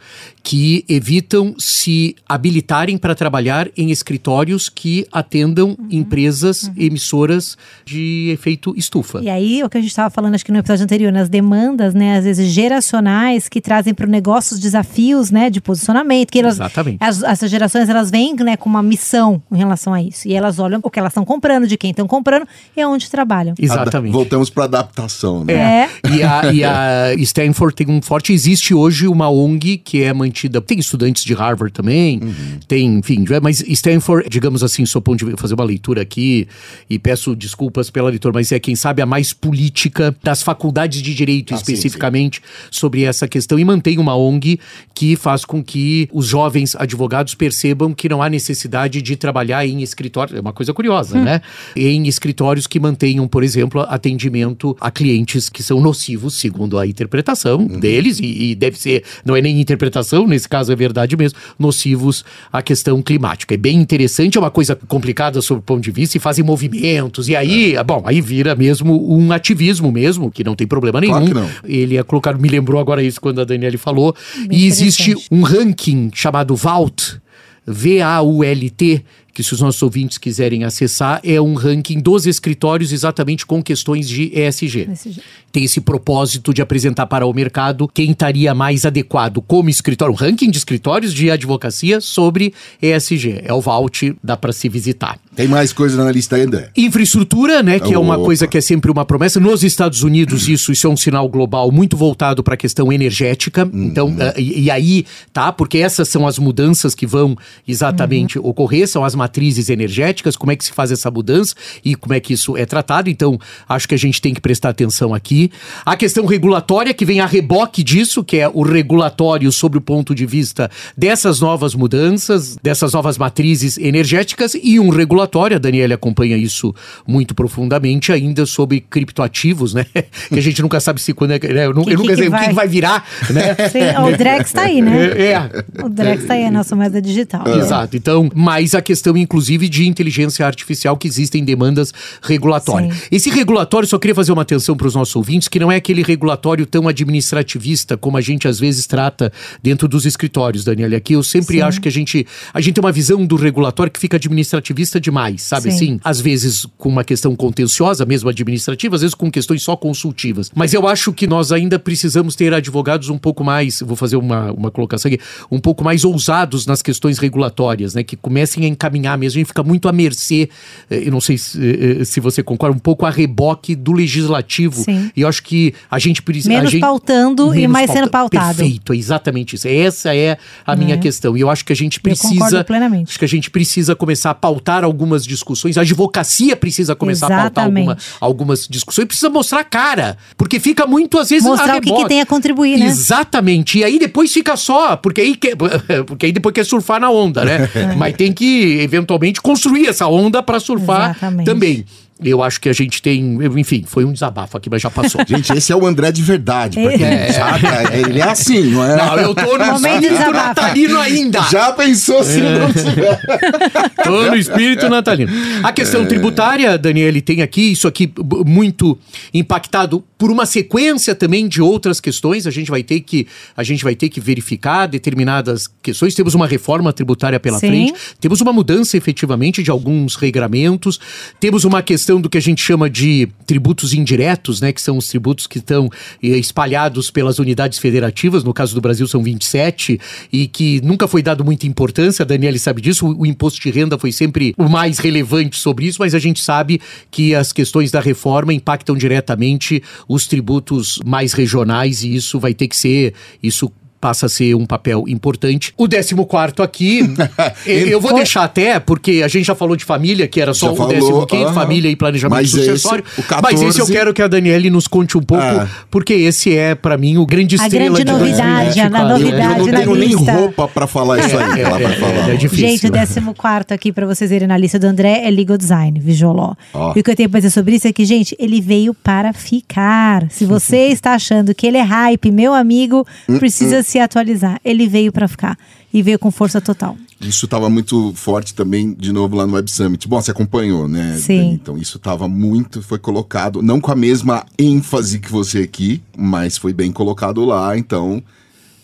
que 0.44 0.84
evitam 0.90 1.56
se 1.58 2.16
habilitarem 2.28 2.98
para 2.98 3.16
trabalhar 3.16 3.70
em 3.78 3.92
escritórios 3.92 4.68
que 4.70 5.08
atendam 5.12 5.78
empresas 5.90 6.70
emissoras 6.76 7.58
de 7.86 8.30
efeito 8.34 8.74
estufa. 8.76 9.20
E 9.22 9.30
aí, 9.30 9.64
o 9.64 9.70
que 9.70 9.78
a 9.78 9.82
gente 9.82 9.90
estava 9.90 10.10
falando, 10.10 10.36
acho 10.36 10.44
que 10.46 10.52
no 10.52 10.58
episódio 10.60 10.84
anterior, 10.84 11.12
nas 11.12 11.30
demandas, 11.30 11.94
né, 11.94 12.18
às 12.18 12.26
vezes 12.26 12.52
geracionais, 12.52 13.48
que 13.48 13.62
trazem 13.62 13.94
para 13.94 14.06
o 14.06 14.10
negócio 14.10 14.56
os 14.56 14.60
desafios, 14.60 15.32
né, 15.32 15.50
de 15.50 15.62
posicionamento. 15.62 16.32
Que 16.32 16.40
elas, 16.40 16.56
Exatamente. 16.56 16.98
as- 17.00 17.24
essas 17.24 17.50
gerações, 17.50 17.88
elas 17.88 18.12
vêm, 18.12 18.36
né, 18.36 18.58
com 18.58 18.70
uma 18.70 18.84
missão 18.84 19.42
em 19.52 19.58
relação 19.58 19.94
a 19.94 20.02
isso. 20.02 20.28
E 20.28 20.34
elas 20.34 20.60
olham 20.60 20.80
o 20.84 20.90
que 20.90 21.00
elas 21.00 21.12
estão 21.12 21.24
comprando, 21.24 21.68
de 21.68 21.78
quem 21.78 21.92
estão 21.92 22.08
comprando 22.08 22.46
e 22.76 22.82
aonde 22.82 23.10
trabalham. 23.10 23.54
Exatamente. 23.58 24.12
Voltamos 24.12 24.50
para 24.50 24.66
adaptação, 24.66 25.44
né? 25.46 25.54
É. 25.54 25.90
E 26.10 26.24
a, 26.24 26.54
e 26.54 26.64
a 26.64 27.14
Stanford 27.24 27.76
tem 27.76 27.90
um 27.90 28.02
forte. 28.02 28.34
Existe 28.34 28.73
hoje 28.74 29.08
uma 29.08 29.30
ONG 29.30 29.78
que 29.78 30.02
é 30.02 30.14
mantida. 30.14 30.62
Tem 30.62 30.80
estudantes 30.80 31.24
de 31.24 31.34
Harvard 31.34 31.74
também, 31.74 32.20
tem, 32.68 32.86
enfim, 32.86 33.26
mas 33.42 33.62
Stanford, 33.62 34.30
digamos 34.30 34.64
assim, 34.64 34.86
sou 34.86 35.02
ponto 35.02 35.26
de 35.26 35.42
fazer 35.42 35.54
uma 35.54 35.64
leitura 35.64 36.02
aqui 36.02 36.48
e 36.90 36.98
peço 36.98 37.36
desculpas 37.36 37.90
pela 37.90 38.10
leitura, 38.10 38.34
mas 38.34 38.52
é 38.52 38.60
quem 38.60 38.76
sabe 38.76 39.02
a 39.02 39.06
mais 39.06 39.34
política 39.34 40.16
das 40.24 40.42
faculdades 40.42 41.02
de 41.02 41.14
direito 41.14 41.54
Ah, 41.54 41.58
sim, 41.58 41.64
especificamente 41.64 42.42
sobre 42.72 43.04
essa 43.04 43.28
questão 43.28 43.60
e 43.60 43.66
mantém 43.66 43.98
uma 43.98 44.16
ONG 44.16 44.60
que 44.94 45.16
faz 45.16 45.46
com 45.46 45.64
que 45.64 46.08
os 46.12 46.28
jovens 46.28 46.76
advogados 46.76 47.34
percebam 47.36 47.94
que 47.94 48.08
não 48.10 48.22
há 48.22 48.30
necessidade 48.30 49.02
de 49.02 49.16
trabalhar 49.16 49.66
em 49.66 49.82
escritório. 49.82 50.38
É 50.38 50.42
uma 50.42 50.54
coisa 50.54 50.74
curiosa, 50.74 51.20
né? 51.20 51.42
Em 51.76 52.08
escritórios 52.08 52.68
que 52.68 52.80
mantenham, 52.80 53.28
por 53.28 53.44
exemplo, 53.44 53.82
atendimento 53.82 54.76
a 54.80 54.92
clientes 54.92 55.50
que 55.50 55.64
são 55.64 55.80
nocivos, 55.82 56.36
segundo 56.36 56.78
a 56.78 56.88
interpretação 56.88 57.66
deles, 57.66 58.20
e, 58.20 58.52
e 58.52 58.56
deve 58.64 58.80
ser, 58.80 59.04
não 59.26 59.36
é 59.36 59.42
nem 59.42 59.60
interpretação, 59.60 60.26
nesse 60.28 60.48
caso 60.48 60.72
é 60.72 60.76
verdade 60.76 61.18
mesmo, 61.18 61.38
nocivos 61.60 62.24
à 62.52 62.62
questão 62.62 63.02
climática. 63.02 63.54
É 63.54 63.58
bem 63.58 63.78
interessante, 63.78 64.38
é 64.38 64.42
uma 64.42 64.52
coisa 64.52 64.76
complicada 64.88 65.42
sob 65.42 65.60
o 65.60 65.64
ponto 65.64 65.82
de 65.82 65.92
vista, 65.92 66.18
e 66.18 66.20
fazem 66.20 66.44
movimentos, 66.44 67.28
e 67.28 67.36
aí, 67.36 67.76
bom, 67.86 68.04
aí 68.06 68.22
vira 68.22 68.56
mesmo 68.56 69.14
um 69.14 69.32
ativismo 69.32 69.92
mesmo, 69.92 70.32
que 70.32 70.44
não 70.44 70.56
tem 70.56 70.66
problema 70.66 71.02
nenhum. 71.02 71.14
Claro 71.14 71.28
que 71.28 71.34
não. 71.34 71.50
Ele 71.64 71.98
é 71.98 72.04
colocado, 72.04 72.40
me 72.40 72.50
lembrou 72.50 72.80
agora 72.80 73.04
isso 73.04 73.20
quando 73.20 73.42
a 73.42 73.44
Daniele 73.44 73.78
falou. 73.78 74.16
Bem 74.48 74.60
e 74.60 74.66
existe 74.66 75.16
um 75.32 75.42
ranking 75.42 76.10
chamado 76.14 76.56
VAULT, 76.56 77.22
V-A-U-L-T, 77.66 79.06
que 79.34 79.44
se 79.44 79.54
os 79.54 79.62
nossos 79.62 79.82
ouvintes 79.82 80.18
quiserem 80.18 80.64
acessar, 80.64 81.20
é 81.24 81.42
um 81.42 81.56
ranking 81.56 82.00
dos 82.00 82.28
escritórios 82.28 82.92
exatamente 82.92 83.46
com 83.46 83.64
questões 83.64 84.08
de 84.08 84.32
ESG. 84.34 84.68
Jeito. 84.68 85.22
Tem 85.52 85.64
esse 85.64 85.82
propósito 85.82 86.54
de 86.54 86.62
apresentar 86.62 87.08
para 87.08 87.26
o 87.26 87.34
mercado 87.34 87.88
quem 87.88 88.12
estaria 88.12 88.54
mais 88.54 88.86
adequado 88.86 89.42
como 89.42 89.70
escritório, 89.70 90.14
um 90.14 90.18
ranking 90.18 90.50
de 90.50 90.58
escritórios 90.58 91.14
de 91.14 91.32
advocacia 91.32 92.00
sobre 92.00 92.54
ESG. 92.82 93.42
É 93.44 93.54
o 93.54 93.62
VAULT, 93.62 94.16
dá 94.24 94.38
para 94.38 94.54
se 94.54 94.70
visitar. 94.70 95.20
Tem 95.36 95.48
mais 95.48 95.74
coisa 95.74 96.04
na 96.04 96.12
lista 96.12 96.36
André? 96.36 96.70
Infraestrutura, 96.78 97.64
né, 97.64 97.80
que 97.80 97.94
é 97.94 97.98
uma 97.98 98.16
Opa. 98.16 98.26
coisa 98.26 98.48
que 98.48 98.58
é 98.58 98.62
sempre 98.62 98.92
uma 98.92 99.04
promessa. 99.04 99.40
Nos 99.40 99.64
Estados 99.64 100.04
Unidos, 100.04 100.48
isso, 100.48 100.72
isso 100.72 100.86
é 100.86 100.90
um 100.90 100.98
sinal 100.98 101.28
global 101.28 101.72
muito 101.72 101.98
voltado 101.98 102.44
para 102.44 102.54
a 102.54 102.58
questão 102.58 102.94
energética. 102.94 103.68
Então, 103.74 104.16
ah, 104.20 104.34
e, 104.38 104.64
e 104.64 104.72
aí, 104.72 105.06
tá? 105.32 105.52
Porque 105.52 105.80
essas 105.80 106.08
são 106.08 106.28
as 106.28 106.38
mudanças 106.38 106.94
que 106.94 107.08
vão 107.08 107.36
exatamente 107.68 108.38
ocorrer, 108.38 108.88
são 108.88 109.04
as 109.04 109.16
matrizes 109.16 109.70
energéticas, 109.70 110.36
como 110.36 110.52
é 110.52 110.56
que 110.56 110.66
se 110.66 110.72
faz 110.72 110.92
essa 110.92 111.10
mudança 111.10 111.56
e 111.84 111.96
como 111.96 112.14
é 112.14 112.20
que 112.20 112.34
isso 112.34 112.56
é 112.56 112.66
tratado. 112.66 113.10
Então, 113.10 113.40
acho 113.68 113.88
que 113.88 113.96
a 113.96 113.98
gente 113.98 114.22
tem 114.22 114.34
que 114.34 114.42
prestar 114.42 114.70
atenção 114.70 115.14
aqui. 115.14 115.52
A 115.86 115.96
questão 115.96 116.26
regulatória, 116.26 116.94
que 116.94 117.06
vem 117.06 117.20
a 117.20 117.26
reboque 117.26 117.84
disso, 117.84 118.24
que 118.24 118.38
é 118.38 118.48
o 118.48 118.62
regulatório 118.62 119.52
sobre 119.52 119.78
o 119.78 119.82
ponto 119.82 120.14
de 120.14 120.26
vista 120.26 120.70
dessas 120.96 121.40
novas 121.40 121.74
mudanças, 121.74 122.56
dessas 122.62 122.94
novas 122.94 123.18
matrizes 123.18 123.78
energéticas 123.78 124.56
e 124.62 124.80
um 124.80 124.90
regulatório, 124.90 125.23
a 125.56 125.60
Daniela 125.60 125.94
acompanha 125.96 126.38
isso 126.38 126.74
muito 127.08 127.36
profundamente, 127.36 128.12
ainda 128.12 128.46
sobre 128.46 128.80
criptoativos, 128.82 129.74
né? 129.74 129.86
Que 130.30 130.40
a 130.40 130.42
gente 130.42 130.62
nunca 130.62 130.80
sabe 130.80 131.02
se 131.02 131.14
quando 131.14 131.32
é. 131.32 131.40
que- 131.40 131.48
Né? 131.48 131.66
Eu, 131.68 131.74
Que- 131.74 131.94
eu 131.94 131.98
nunca 132.00 132.16
sei 132.16 132.28
o 132.28 132.32
que 132.32 132.54
vai? 132.54 132.68
virar, 132.68 133.06
né? 133.30 133.56
Sim, 133.70 133.80
o 134.14 134.18
Drex 134.18 134.52
tá 134.52 134.64
aí, 134.64 134.82
né? 134.82 135.06
É, 135.18 135.32
é. 135.34 135.84
O 135.84 135.90
Drex 135.90 136.26
tá 136.26 136.34
aí, 136.34 136.46
a 136.46 136.52
nossa 136.52 136.76
moeda 136.76 137.02
digital. 137.02 137.44
Exato. 137.48 137.96
Então, 137.96 138.30
mas 138.34 138.74
a 138.74 138.82
questão 138.82 139.04
questão, 139.04 139.18
inclusive, 139.18 139.68
de 139.68 139.88
inteligência 139.88 140.46
artificial, 140.46 140.96
que 140.96 141.08
existem 141.08 141.44
demandas 141.44 141.92
regulatórias. 142.22 142.96
Sim. 142.96 143.08
Esse 143.12 143.30
regulatório, 143.30 143.88
só 143.88 143.98
queria 143.98 144.16
fazer 144.16 144.32
uma 144.32 144.44
atenção 144.44 144.78
para 144.78 144.88
os 144.88 144.96
nossos 144.96 145.16
ouvintes, 145.16 145.48
que 145.48 145.60
não 145.60 145.72
é 145.72 145.76
aquele 145.78 146.04
regulatório 146.04 146.66
tão 146.66 146.88
administrativista 146.88 147.98
como 147.98 148.18
a 148.18 148.22
gente 148.22 148.48
às 148.48 148.60
vezes 148.60 148.86
trata 148.86 149.32
dentro 149.62 149.88
dos 149.88 150.06
escritórios, 150.06 150.64
Daniela. 150.64 150.96
Aqui 150.96 151.14
eu 151.14 151.24
sempre 151.24 151.58
Sim. 151.58 151.62
acho 151.64 151.82
que 151.82 151.88
a 151.88 151.92
gente, 151.92 152.26
a 152.54 152.62
gente 152.62 152.76
tem 152.76 152.84
uma 152.84 152.92
visão 152.92 153.26
do 153.26 153.36
regulatório 153.36 153.92
que 153.92 154.00
fica 154.00 154.18
administrativista 154.18 155.00
demais, 155.00 155.13
sabe 155.38 155.70
Sim. 155.70 155.76
assim? 155.76 156.00
Às 156.04 156.20
vezes 156.20 156.66
com 156.78 156.90
uma 156.90 157.04
questão 157.04 157.36
contenciosa, 157.36 158.06
mesmo 158.06 158.30
administrativa, 158.30 158.96
às 158.96 159.02
vezes 159.02 159.16
com 159.16 159.30
questões 159.30 159.64
só 159.64 159.76
consultivas. 159.76 160.52
Mas 160.56 160.74
eu 160.74 160.88
acho 160.88 161.14
que 161.14 161.28
nós 161.28 161.52
ainda 161.52 161.78
precisamos 161.78 162.36
ter 162.36 162.54
advogados 162.54 163.10
um 163.10 163.18
pouco 163.18 163.44
mais, 163.44 163.82
vou 163.82 163.96
fazer 163.96 164.16
uma, 164.16 164.52
uma 164.52 164.72
colocação 164.72 165.12
aqui, 165.12 165.22
um 165.52 165.60
pouco 165.60 165.84
mais 165.84 166.04
ousados 166.04 166.66
nas 166.66 166.82
questões 166.82 167.18
regulatórias, 167.18 167.94
né? 167.94 168.04
Que 168.04 168.16
comecem 168.16 168.66
a 168.66 168.68
encaminhar 168.68 169.18
mesmo. 169.18 169.38
A 169.38 169.40
gente 169.40 169.48
fica 169.48 169.64
muito 169.64 169.88
à 169.88 169.92
mercê, 169.92 170.50
eh, 170.90 171.08
eu 171.08 171.12
não 171.12 171.22
sei 171.22 171.38
se, 171.38 171.60
eh, 171.60 172.02
eh, 172.02 172.06
se 172.06 172.20
você 172.20 172.42
concorda, 172.42 172.76
um 172.76 172.80
pouco 172.80 173.06
a 173.06 173.10
reboque 173.10 173.76
do 173.76 173.94
legislativo. 173.94 174.84
Sim. 174.84 175.12
E 175.16 175.22
eu 175.22 175.28
acho 175.28 175.44
que 175.44 175.74
a 175.90 176.00
gente 176.00 176.22
precisa. 176.22 176.50
Menos 176.50 176.68
a 176.68 176.72
gente, 176.72 176.82
pautando 176.82 177.54
e 177.56 177.68
mais 177.68 177.90
sendo 177.92 178.10
pautado. 178.10 178.58
Perfeito, 178.58 178.94
é 178.94 178.98
exatamente 178.98 179.56
isso. 179.56 179.68
Essa 179.68 180.16
é 180.16 180.38
a 180.66 180.76
minha 180.76 180.98
questão. 180.98 181.38
E 181.38 181.42
eu 181.42 181.50
acho 181.50 181.66
que 181.66 181.74
a 181.74 181.76
gente 181.76 182.00
precisa. 182.00 182.34
concordo 182.34 182.66
plenamente. 182.66 183.10
Acho 183.10 183.20
que 183.20 183.26
a 183.26 183.30
gente 183.30 183.50
precisa 183.50 183.96
começar 183.96 184.32
a 184.32 184.36
pautar 184.36 184.84
algumas 185.04 185.26
discussões. 185.26 185.78
A 185.78 185.82
advocacia 185.82 186.56
precisa 186.56 186.96
começar 186.96 187.28
a 187.28 187.30
pautar 187.30 187.66
Exatamente. 187.66 187.90
alguma, 187.90 187.98
algumas 188.20 188.68
discussões. 188.68 189.06
Precisa 189.06 189.30
mostrar 189.30 189.60
a 189.60 189.64
cara. 189.64 190.18
Porque 190.38 190.60
fica 190.60 190.88
muito, 190.88 191.20
às 191.20 191.30
vezes, 191.30 191.46
Mostrar 191.46 191.76
a 191.76 191.78
o 191.78 191.82
que, 191.82 191.94
que 191.94 192.08
tem 192.08 192.22
a 192.22 192.26
contribuir, 192.26 192.78
né? 192.78 192.86
Exatamente. 192.86 193.80
E 193.80 193.84
aí 193.84 194.00
depois 194.00 194.32
fica 194.32 194.56
só, 194.56 194.96
porque 194.96 195.22
aí, 195.22 195.38
porque 196.08 196.26
aí 196.26 196.32
depois 196.32 196.54
quer 196.54 196.66
surfar 196.66 197.00
na 197.00 197.10
onda, 197.10 197.44
né? 197.44 197.70
Mas 197.98 198.16
tem 198.16 198.32
que, 198.32 198.80
eventualmente, 198.80 199.42
construir 199.42 199.88
essa 199.88 200.08
onda 200.08 200.42
para 200.42 200.60
surfar 200.60 201.12
Exatamente. 201.12 201.46
também. 201.46 201.86
Eu 202.26 202.42
acho 202.44 202.60
que 202.62 202.70
a 202.70 202.74
gente 202.74 203.02
tem. 203.02 203.38
Enfim, 203.58 203.84
foi 203.86 204.06
um 204.06 204.12
desabafo 204.14 204.58
aqui, 204.58 204.70
mas 204.70 204.82
já 204.82 204.90
passou. 204.90 205.22
Gente, 205.28 205.52
esse 205.54 205.72
é 205.72 205.76
o 205.76 205.86
André 205.86 206.12
de 206.12 206.22
verdade. 206.22 206.82
Pra 206.82 206.92
quem 206.98 207.06
É. 207.06 207.28
não 207.28 207.34
sabe, 207.34 207.66
é- 207.68 208.00
ele 208.10 208.20
é 208.20 208.24
assim, 208.24 208.64
não 208.72 208.84
é? 208.84 208.96
Não, 208.96 209.18
eu 209.20 209.36
tô 209.36 209.58
no 209.58 209.66
Momento 209.66 210.04
espírito 210.04 210.32
natalino 210.32 211.00
ainda. 211.00 211.42
Já 211.52 211.72
pensou 211.74 212.24
se 212.24 212.40
não 212.42 212.72
tiver? 212.72 213.20
Tô 214.04 214.24
no 214.30 214.36
espírito 214.36 214.90
natalino. 214.90 215.32
A 215.64 215.72
questão 215.72 216.06
tributária, 216.06 216.78
Daniele, 216.78 217.22
tem 217.22 217.42
aqui, 217.42 217.72
isso 217.72 217.88
aqui 217.88 218.12
muito 218.46 218.98
impactado 219.34 220.04
por 220.18 220.30
uma 220.32 220.46
sequência 220.46 221.16
também 221.16 221.48
de 221.48 221.62
outras 221.62 222.00
questões. 222.00 222.46
A 222.48 222.52
gente 222.52 222.70
vai 222.70 222.84
ter 222.84 223.00
que, 223.02 223.28
a 223.56 223.64
gente 223.64 223.84
vai 223.84 223.96
ter 223.96 224.10
que 224.10 224.20
verificar 224.20 224.88
determinadas 224.88 225.68
questões. 225.82 226.14
Temos 226.16 226.34
uma 226.34 226.48
reforma 226.48 226.92
tributária 226.94 227.40
pela 227.40 227.60
Sim. 227.60 227.68
frente, 227.68 227.94
temos 228.20 228.42
uma 228.42 228.54
mudança 228.54 228.98
efetivamente 228.98 229.64
de 229.64 229.72
alguns 229.72 230.16
regramentos, 230.16 231.00
temos 231.40 231.64
uma 231.64 231.82
questão 231.82 232.13
do 232.22 232.30
que 232.30 232.38
a 232.38 232.42
gente 232.42 232.62
chama 232.62 232.90
de 232.90 233.28
tributos 233.46 233.94
indiretos, 233.94 234.62
né, 234.62 234.72
que 234.72 234.82
são 234.82 234.98
os 234.98 235.08
tributos 235.08 235.48
que 235.48 235.58
estão 235.58 235.90
eh, 236.22 236.38
espalhados 236.38 237.12
pelas 237.12 237.40
unidades 237.40 237.80
federativas, 237.80 238.44
no 238.44 238.54
caso 238.54 238.74
do 238.74 238.82
Brasil 238.82 239.08
são 239.08 239.24
27, 239.24 240.00
e 240.32 240.48
que 240.48 240.82
nunca 240.82 241.08
foi 241.08 241.22
dado 241.22 241.44
muita 241.44 241.68
importância, 241.68 242.24
a 242.24 242.26
Daniele 242.26 242.60
sabe 242.60 242.82
disso, 242.82 243.08
o, 243.08 243.22
o 243.22 243.26
imposto 243.26 243.62
de 243.62 243.70
renda 243.70 243.98
foi 243.98 244.12
sempre 244.12 244.54
o 244.58 244.70
mais 244.70 244.98
relevante 244.98 245.60
sobre 245.60 245.86
isso, 245.86 245.98
mas 246.00 246.16
a 246.16 246.20
gente 246.20 246.42
sabe 246.42 246.82
que 247.12 247.36
as 247.36 247.52
questões 247.52 247.92
da 247.92 248.00
reforma 248.00 248.54
impactam 248.54 248.96
diretamente 248.96 249.82
os 250.08 250.28
tributos 250.28 251.00
mais 251.06 251.34
regionais 251.34 252.04
e 252.04 252.16
isso 252.16 252.40
vai 252.40 252.54
ter 252.54 252.68
que 252.68 252.76
ser, 252.76 253.14
isso 253.42 253.72
passa 254.04 254.26
a 254.26 254.30
ser 254.30 254.54
um 254.54 254.66
papel 254.66 255.06
importante. 255.08 255.74
O 255.78 255.88
14 255.88 256.14
aqui, 256.62 257.00
eu 257.66 257.88
eu 257.88 258.02
vou 258.02 258.14
deixar 258.14 258.44
até, 258.44 258.78
porque 258.78 259.22
a 259.24 259.30
gente 259.30 259.46
já 259.46 259.56
falou 259.56 259.78
de 259.78 259.86
família, 259.86 260.28
que 260.28 260.42
era 260.42 260.54
só 260.54 260.66
Já 260.66 260.72
o 260.74 260.76
falou, 260.76 261.26
15 261.26 261.44
aham. 261.46 261.54
família 261.54 261.90
e 261.90 261.96
planejamento 261.96 262.36
Mas 262.38 262.50
esse, 262.54 262.66
sucessório. 262.66 263.02
o 263.18 263.24
Mas 263.42 263.54
esse 263.62 263.80
eu 263.80 263.86
14 263.86 263.92
quero 263.94 264.14
que 264.14 264.22
a 264.22 264.28
Daniele 264.28 264.70
nos 264.70 264.90
conte 264.90 265.18
um 265.18 265.22
pouco, 265.22 265.42
Ah. 265.42 265.70
porque 265.90 266.14
esse 266.14 266.54
é, 266.54 266.76
pra 266.76 266.98
mim, 266.98 267.16
o 267.16 267.26
grande 267.26 267.56
A 267.56 267.64
estrela 267.64 267.96
grande 267.96 268.04
de 268.04 268.12
novidade, 268.12 268.74
2024. 268.76 268.98
a 268.98 269.10
novidade 269.10 269.60
Eu 269.60 269.66
não 269.68 269.72
na 269.72 269.80
tenho 269.80 269.96
nem 269.96 270.10
lista. 270.10 270.32
roupa 270.34 270.68
pra 270.68 270.86
falar 270.86 271.20
isso 271.26 271.38
aí. 271.38 271.54
É, 271.64 271.70
lá 271.70 271.80
pra 271.80 271.90
é, 271.92 271.96
falar. 271.96 272.30
é, 272.30 272.34
é 272.34 272.36
difícil. 272.36 272.68
Gente, 272.68 272.88
o 272.88 272.92
14 272.92 273.74
aqui 273.74 273.92
pra 273.94 274.06
vocês 274.06 274.30
verem 274.30 274.48
na 274.50 274.58
lista 274.58 274.78
do 274.78 274.86
André 274.88 275.22
é 275.26 275.30
Legal 275.30 275.58
Design, 275.58 275.98
Visualó. 276.00 276.56
Ó. 276.74 276.92
E 276.96 277.00
o 277.00 277.04
que 277.04 277.10
eu 277.12 277.16
tenho 277.16 277.30
pra 277.30 277.40
dizer 277.40 277.52
sobre 277.52 277.76
isso 277.76 277.88
é 277.88 277.94
que, 277.94 278.04
gente, 278.04 278.36
ele 278.38 278.60
veio 278.60 278.94
para 278.94 279.32
ficar. 279.32 280.26
Se 280.30 280.44
você 280.46 280.88
está 280.88 281.14
achando 281.14 281.54
que 281.56 281.66
ele 281.68 281.78
é 281.78 281.82
hype, 281.84 282.32
meu 282.32 282.54
amigo, 282.54 283.08
Hum, 283.30 283.38
precisa 283.40 283.82
se 283.84 283.93
atualizar. 284.00 284.60
Ele 284.64 284.88
veio 284.88 285.12
pra 285.12 285.28
ficar. 285.28 285.58
E 285.94 286.02
veio 286.02 286.18
com 286.18 286.32
força 286.32 286.60
total. 286.60 286.98
Isso 287.22 287.46
estava 287.46 287.70
muito 287.70 288.14
forte 288.16 288.54
também, 288.54 288.94
de 288.94 289.12
novo, 289.12 289.36
lá 289.36 289.46
no 289.46 289.54
Web 289.54 289.70
Summit. 289.70 290.08
Bom, 290.08 290.22
você 290.22 290.32
acompanhou, 290.32 290.88
né? 290.88 291.18
Sim. 291.18 291.38
Dani? 291.38 291.54
Então, 291.54 291.78
isso 291.78 291.98
estava 291.98 292.28
muito, 292.28 292.82
foi 292.82 293.00
colocado, 293.00 293.62
não 293.62 293.80
com 293.80 293.92
a 293.92 293.96
mesma 293.96 294.46
ênfase 294.58 295.20
que 295.20 295.32
você 295.32 295.60
aqui, 295.60 296.02
mas 296.18 296.58
foi 296.58 296.74
bem 296.74 296.92
colocado 296.92 297.46
lá. 297.46 297.78
Então, 297.78 298.22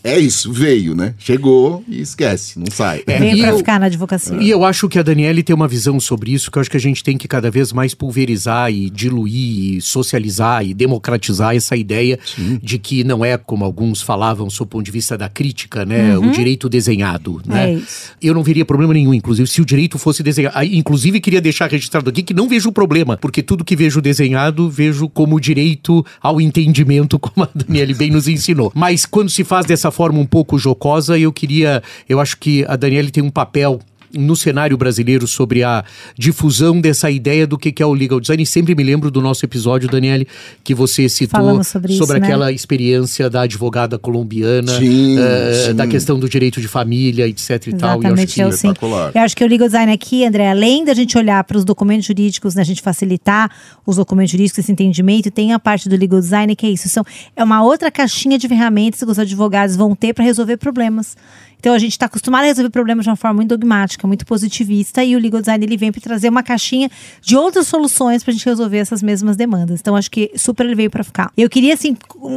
é 0.03 0.17
isso, 0.17 0.51
veio, 0.53 0.95
né? 0.95 1.13
Chegou 1.17 1.83
e 1.87 2.01
esquece, 2.01 2.57
não 2.59 2.67
sai. 2.71 3.03
É, 3.05 3.19
veio 3.19 3.45
eu- 3.45 3.57
ficar 3.57 3.79
na 3.79 3.87
advocacia. 3.87 4.37
E 4.39 4.49
eu 4.49 4.63
acho 4.63 4.87
que 4.87 4.97
a 4.97 5.03
Daniele 5.03 5.43
tem 5.43 5.55
uma 5.55 5.67
visão 5.67 5.99
sobre 5.99 6.31
isso, 6.33 6.49
que 6.51 6.57
eu 6.57 6.61
acho 6.61 6.69
que 6.71 6.77
a 6.77 6.79
gente 6.79 7.03
tem 7.03 7.17
que 7.17 7.27
cada 7.27 7.51
vez 7.51 7.73
mais 7.73 7.93
pulverizar 7.93 8.71
e 8.71 8.89
diluir, 8.89 9.77
e 9.77 9.81
socializar 9.81 10.65
e 10.65 10.73
democratizar 10.73 11.55
essa 11.55 11.75
ideia 11.75 12.17
de 12.61 12.77
que 12.79 13.03
não 13.03 13.23
é 13.23 13.37
como 13.37 13.65
alguns 13.65 14.01
falavam, 14.01 14.49
sob 14.49 14.67
o 14.67 14.71
ponto 14.71 14.85
de 14.85 14.91
vista 14.91 15.17
da 15.17 15.27
crítica, 15.27 15.85
né? 15.85 16.17
O 16.17 16.31
direito 16.31 16.69
desenhado, 16.69 17.41
né? 17.45 17.65
Uhum. 17.67 17.71
É 17.71 17.73
isso. 17.73 18.11
Eu 18.21 18.33
não 18.33 18.43
veria 18.43 18.63
problema 18.65 18.93
nenhum, 18.93 19.13
inclusive, 19.13 19.47
se 19.47 19.61
o 19.61 19.65
direito 19.65 19.97
fosse 19.97 20.21
desenhado. 20.23 20.63
Inclusive, 20.65 21.19
queria 21.19 21.41
deixar 21.41 21.69
registrado 21.69 22.09
aqui 22.09 22.23
que 22.23 22.33
não 22.33 22.47
vejo 22.47 22.71
problema, 22.71 23.17
porque 23.17 23.41
tudo 23.43 23.63
que 23.65 23.75
vejo 23.75 24.01
desenhado, 24.01 24.69
vejo 24.69 25.09
como 25.09 25.39
direito 25.39 26.05
ao 26.21 26.39
entendimento, 26.39 27.17
como 27.19 27.43
a 27.43 27.49
Daniele 27.53 27.93
bem 27.93 28.11
nos 28.11 28.27
ensinou. 28.27 28.71
Mas 28.75 29.05
quando 29.05 29.29
se 29.29 29.43
faz 29.43 29.65
dessa 29.65 29.88
forma 29.91 30.19
um 30.19 30.25
pouco 30.25 30.57
jocosa, 30.57 31.17
eu 31.17 31.31
queria. 31.31 31.81
Eu 32.07 32.19
acho 32.19 32.37
que 32.37 32.65
a 32.67 32.75
Daniele 32.75 33.11
tem 33.11 33.23
um 33.23 33.29
papel. 33.29 33.79
No 34.13 34.35
cenário 34.35 34.77
brasileiro, 34.77 35.27
sobre 35.27 35.63
a 35.63 35.83
difusão 36.17 36.81
dessa 36.81 37.11
ideia 37.11 37.45
do 37.45 37.57
que 37.57 37.71
que 37.71 37.83
é 37.83 37.85
o 37.85 37.93
legal 37.93 38.19
design. 38.19 38.41
E 38.41 38.45
sempre 38.45 38.73
me 38.75 38.83
lembro 38.83 39.11
do 39.11 39.21
nosso 39.21 39.45
episódio, 39.45 39.87
Daniele, 39.87 40.27
que 40.63 40.73
você 40.73 41.07
citou 41.07 41.39
Falamos 41.39 41.67
sobre 41.67 41.93
isso, 41.93 42.07
né? 42.07 42.17
aquela 42.17 42.51
experiência 42.51 43.29
da 43.29 43.41
advogada 43.41 43.97
colombiana, 43.97 44.77
Sim, 44.77 45.17
eh, 45.19 45.67
sim. 45.67 45.75
da 45.75 45.87
questão 45.87 46.19
do 46.19 46.27
direito 46.27 46.59
de 46.59 46.67
família, 46.67 47.27
etc 47.27 47.67
e 47.67 47.73
tal. 47.73 48.01
E 48.01 48.05
eu 48.05 48.13
acho 48.13 48.27
que 48.27 48.41
é 48.41 48.47
o 48.47 48.51
sim. 48.51 48.67
espetacular. 48.67 49.11
Eu 49.13 49.21
acho 49.21 49.35
que 49.35 49.43
o 49.43 49.47
legal 49.47 49.67
design 49.67 49.91
aqui, 49.91 50.25
André, 50.25 50.49
além 50.49 50.83
da 50.83 50.93
gente 50.93 51.17
olhar 51.17 51.43
para 51.43 51.57
os 51.57 51.65
documentos 51.65 52.05
jurídicos, 52.05 52.55
né, 52.55 52.61
a 52.61 52.65
gente 52.65 52.81
facilitar 52.81 53.51
os 53.85 53.95
documentos 53.95 54.31
jurídicos, 54.31 54.59
esse 54.59 54.71
entendimento, 54.71 55.29
tem 55.31 55.53
a 55.53 55.59
parte 55.59 55.87
do 55.87 55.95
legal 55.95 56.19
design 56.19 56.55
que 56.55 56.65
é 56.65 56.69
isso. 56.69 56.89
São, 56.89 57.03
é 57.35 57.43
uma 57.43 57.63
outra 57.63 57.91
caixinha 57.91 58.37
de 58.37 58.47
ferramentas 58.47 59.03
que 59.03 59.09
os 59.09 59.19
advogados 59.19 59.75
vão 59.75 59.95
ter 59.95 60.13
para 60.13 60.23
resolver 60.23 60.57
problemas. 60.57 61.15
Então 61.59 61.73
a 61.73 61.79
gente 61.79 61.91
está 61.91 62.05
acostumado 62.05 62.43
a 62.43 62.47
resolver 62.47 62.69
problemas 62.69 63.03
de 63.03 63.09
uma 63.09 63.17
forma 63.17 63.35
muito 63.35 63.49
dogmática, 63.49 63.98
muito 64.07 64.25
positivista, 64.25 65.03
e 65.03 65.15
o 65.15 65.19
legal 65.19 65.41
design 65.41 65.65
ele 65.65 65.77
vem 65.77 65.91
para 65.91 66.01
trazer 66.01 66.29
uma 66.29 66.43
caixinha 66.43 66.89
de 67.21 67.35
outras 67.35 67.67
soluções 67.67 68.23
para 68.23 68.31
a 68.31 68.33
gente 68.33 68.45
resolver 68.45 68.77
essas 68.77 69.01
mesmas 69.01 69.35
demandas. 69.35 69.79
Então 69.79 69.95
acho 69.95 70.09
que 70.09 70.31
super 70.35 70.65
ele 70.65 70.75
veio 70.75 70.89
para 70.89 71.03
ficar. 71.03 71.31
Eu 71.37 71.49
queria 71.49 71.73
assim, 71.73 71.95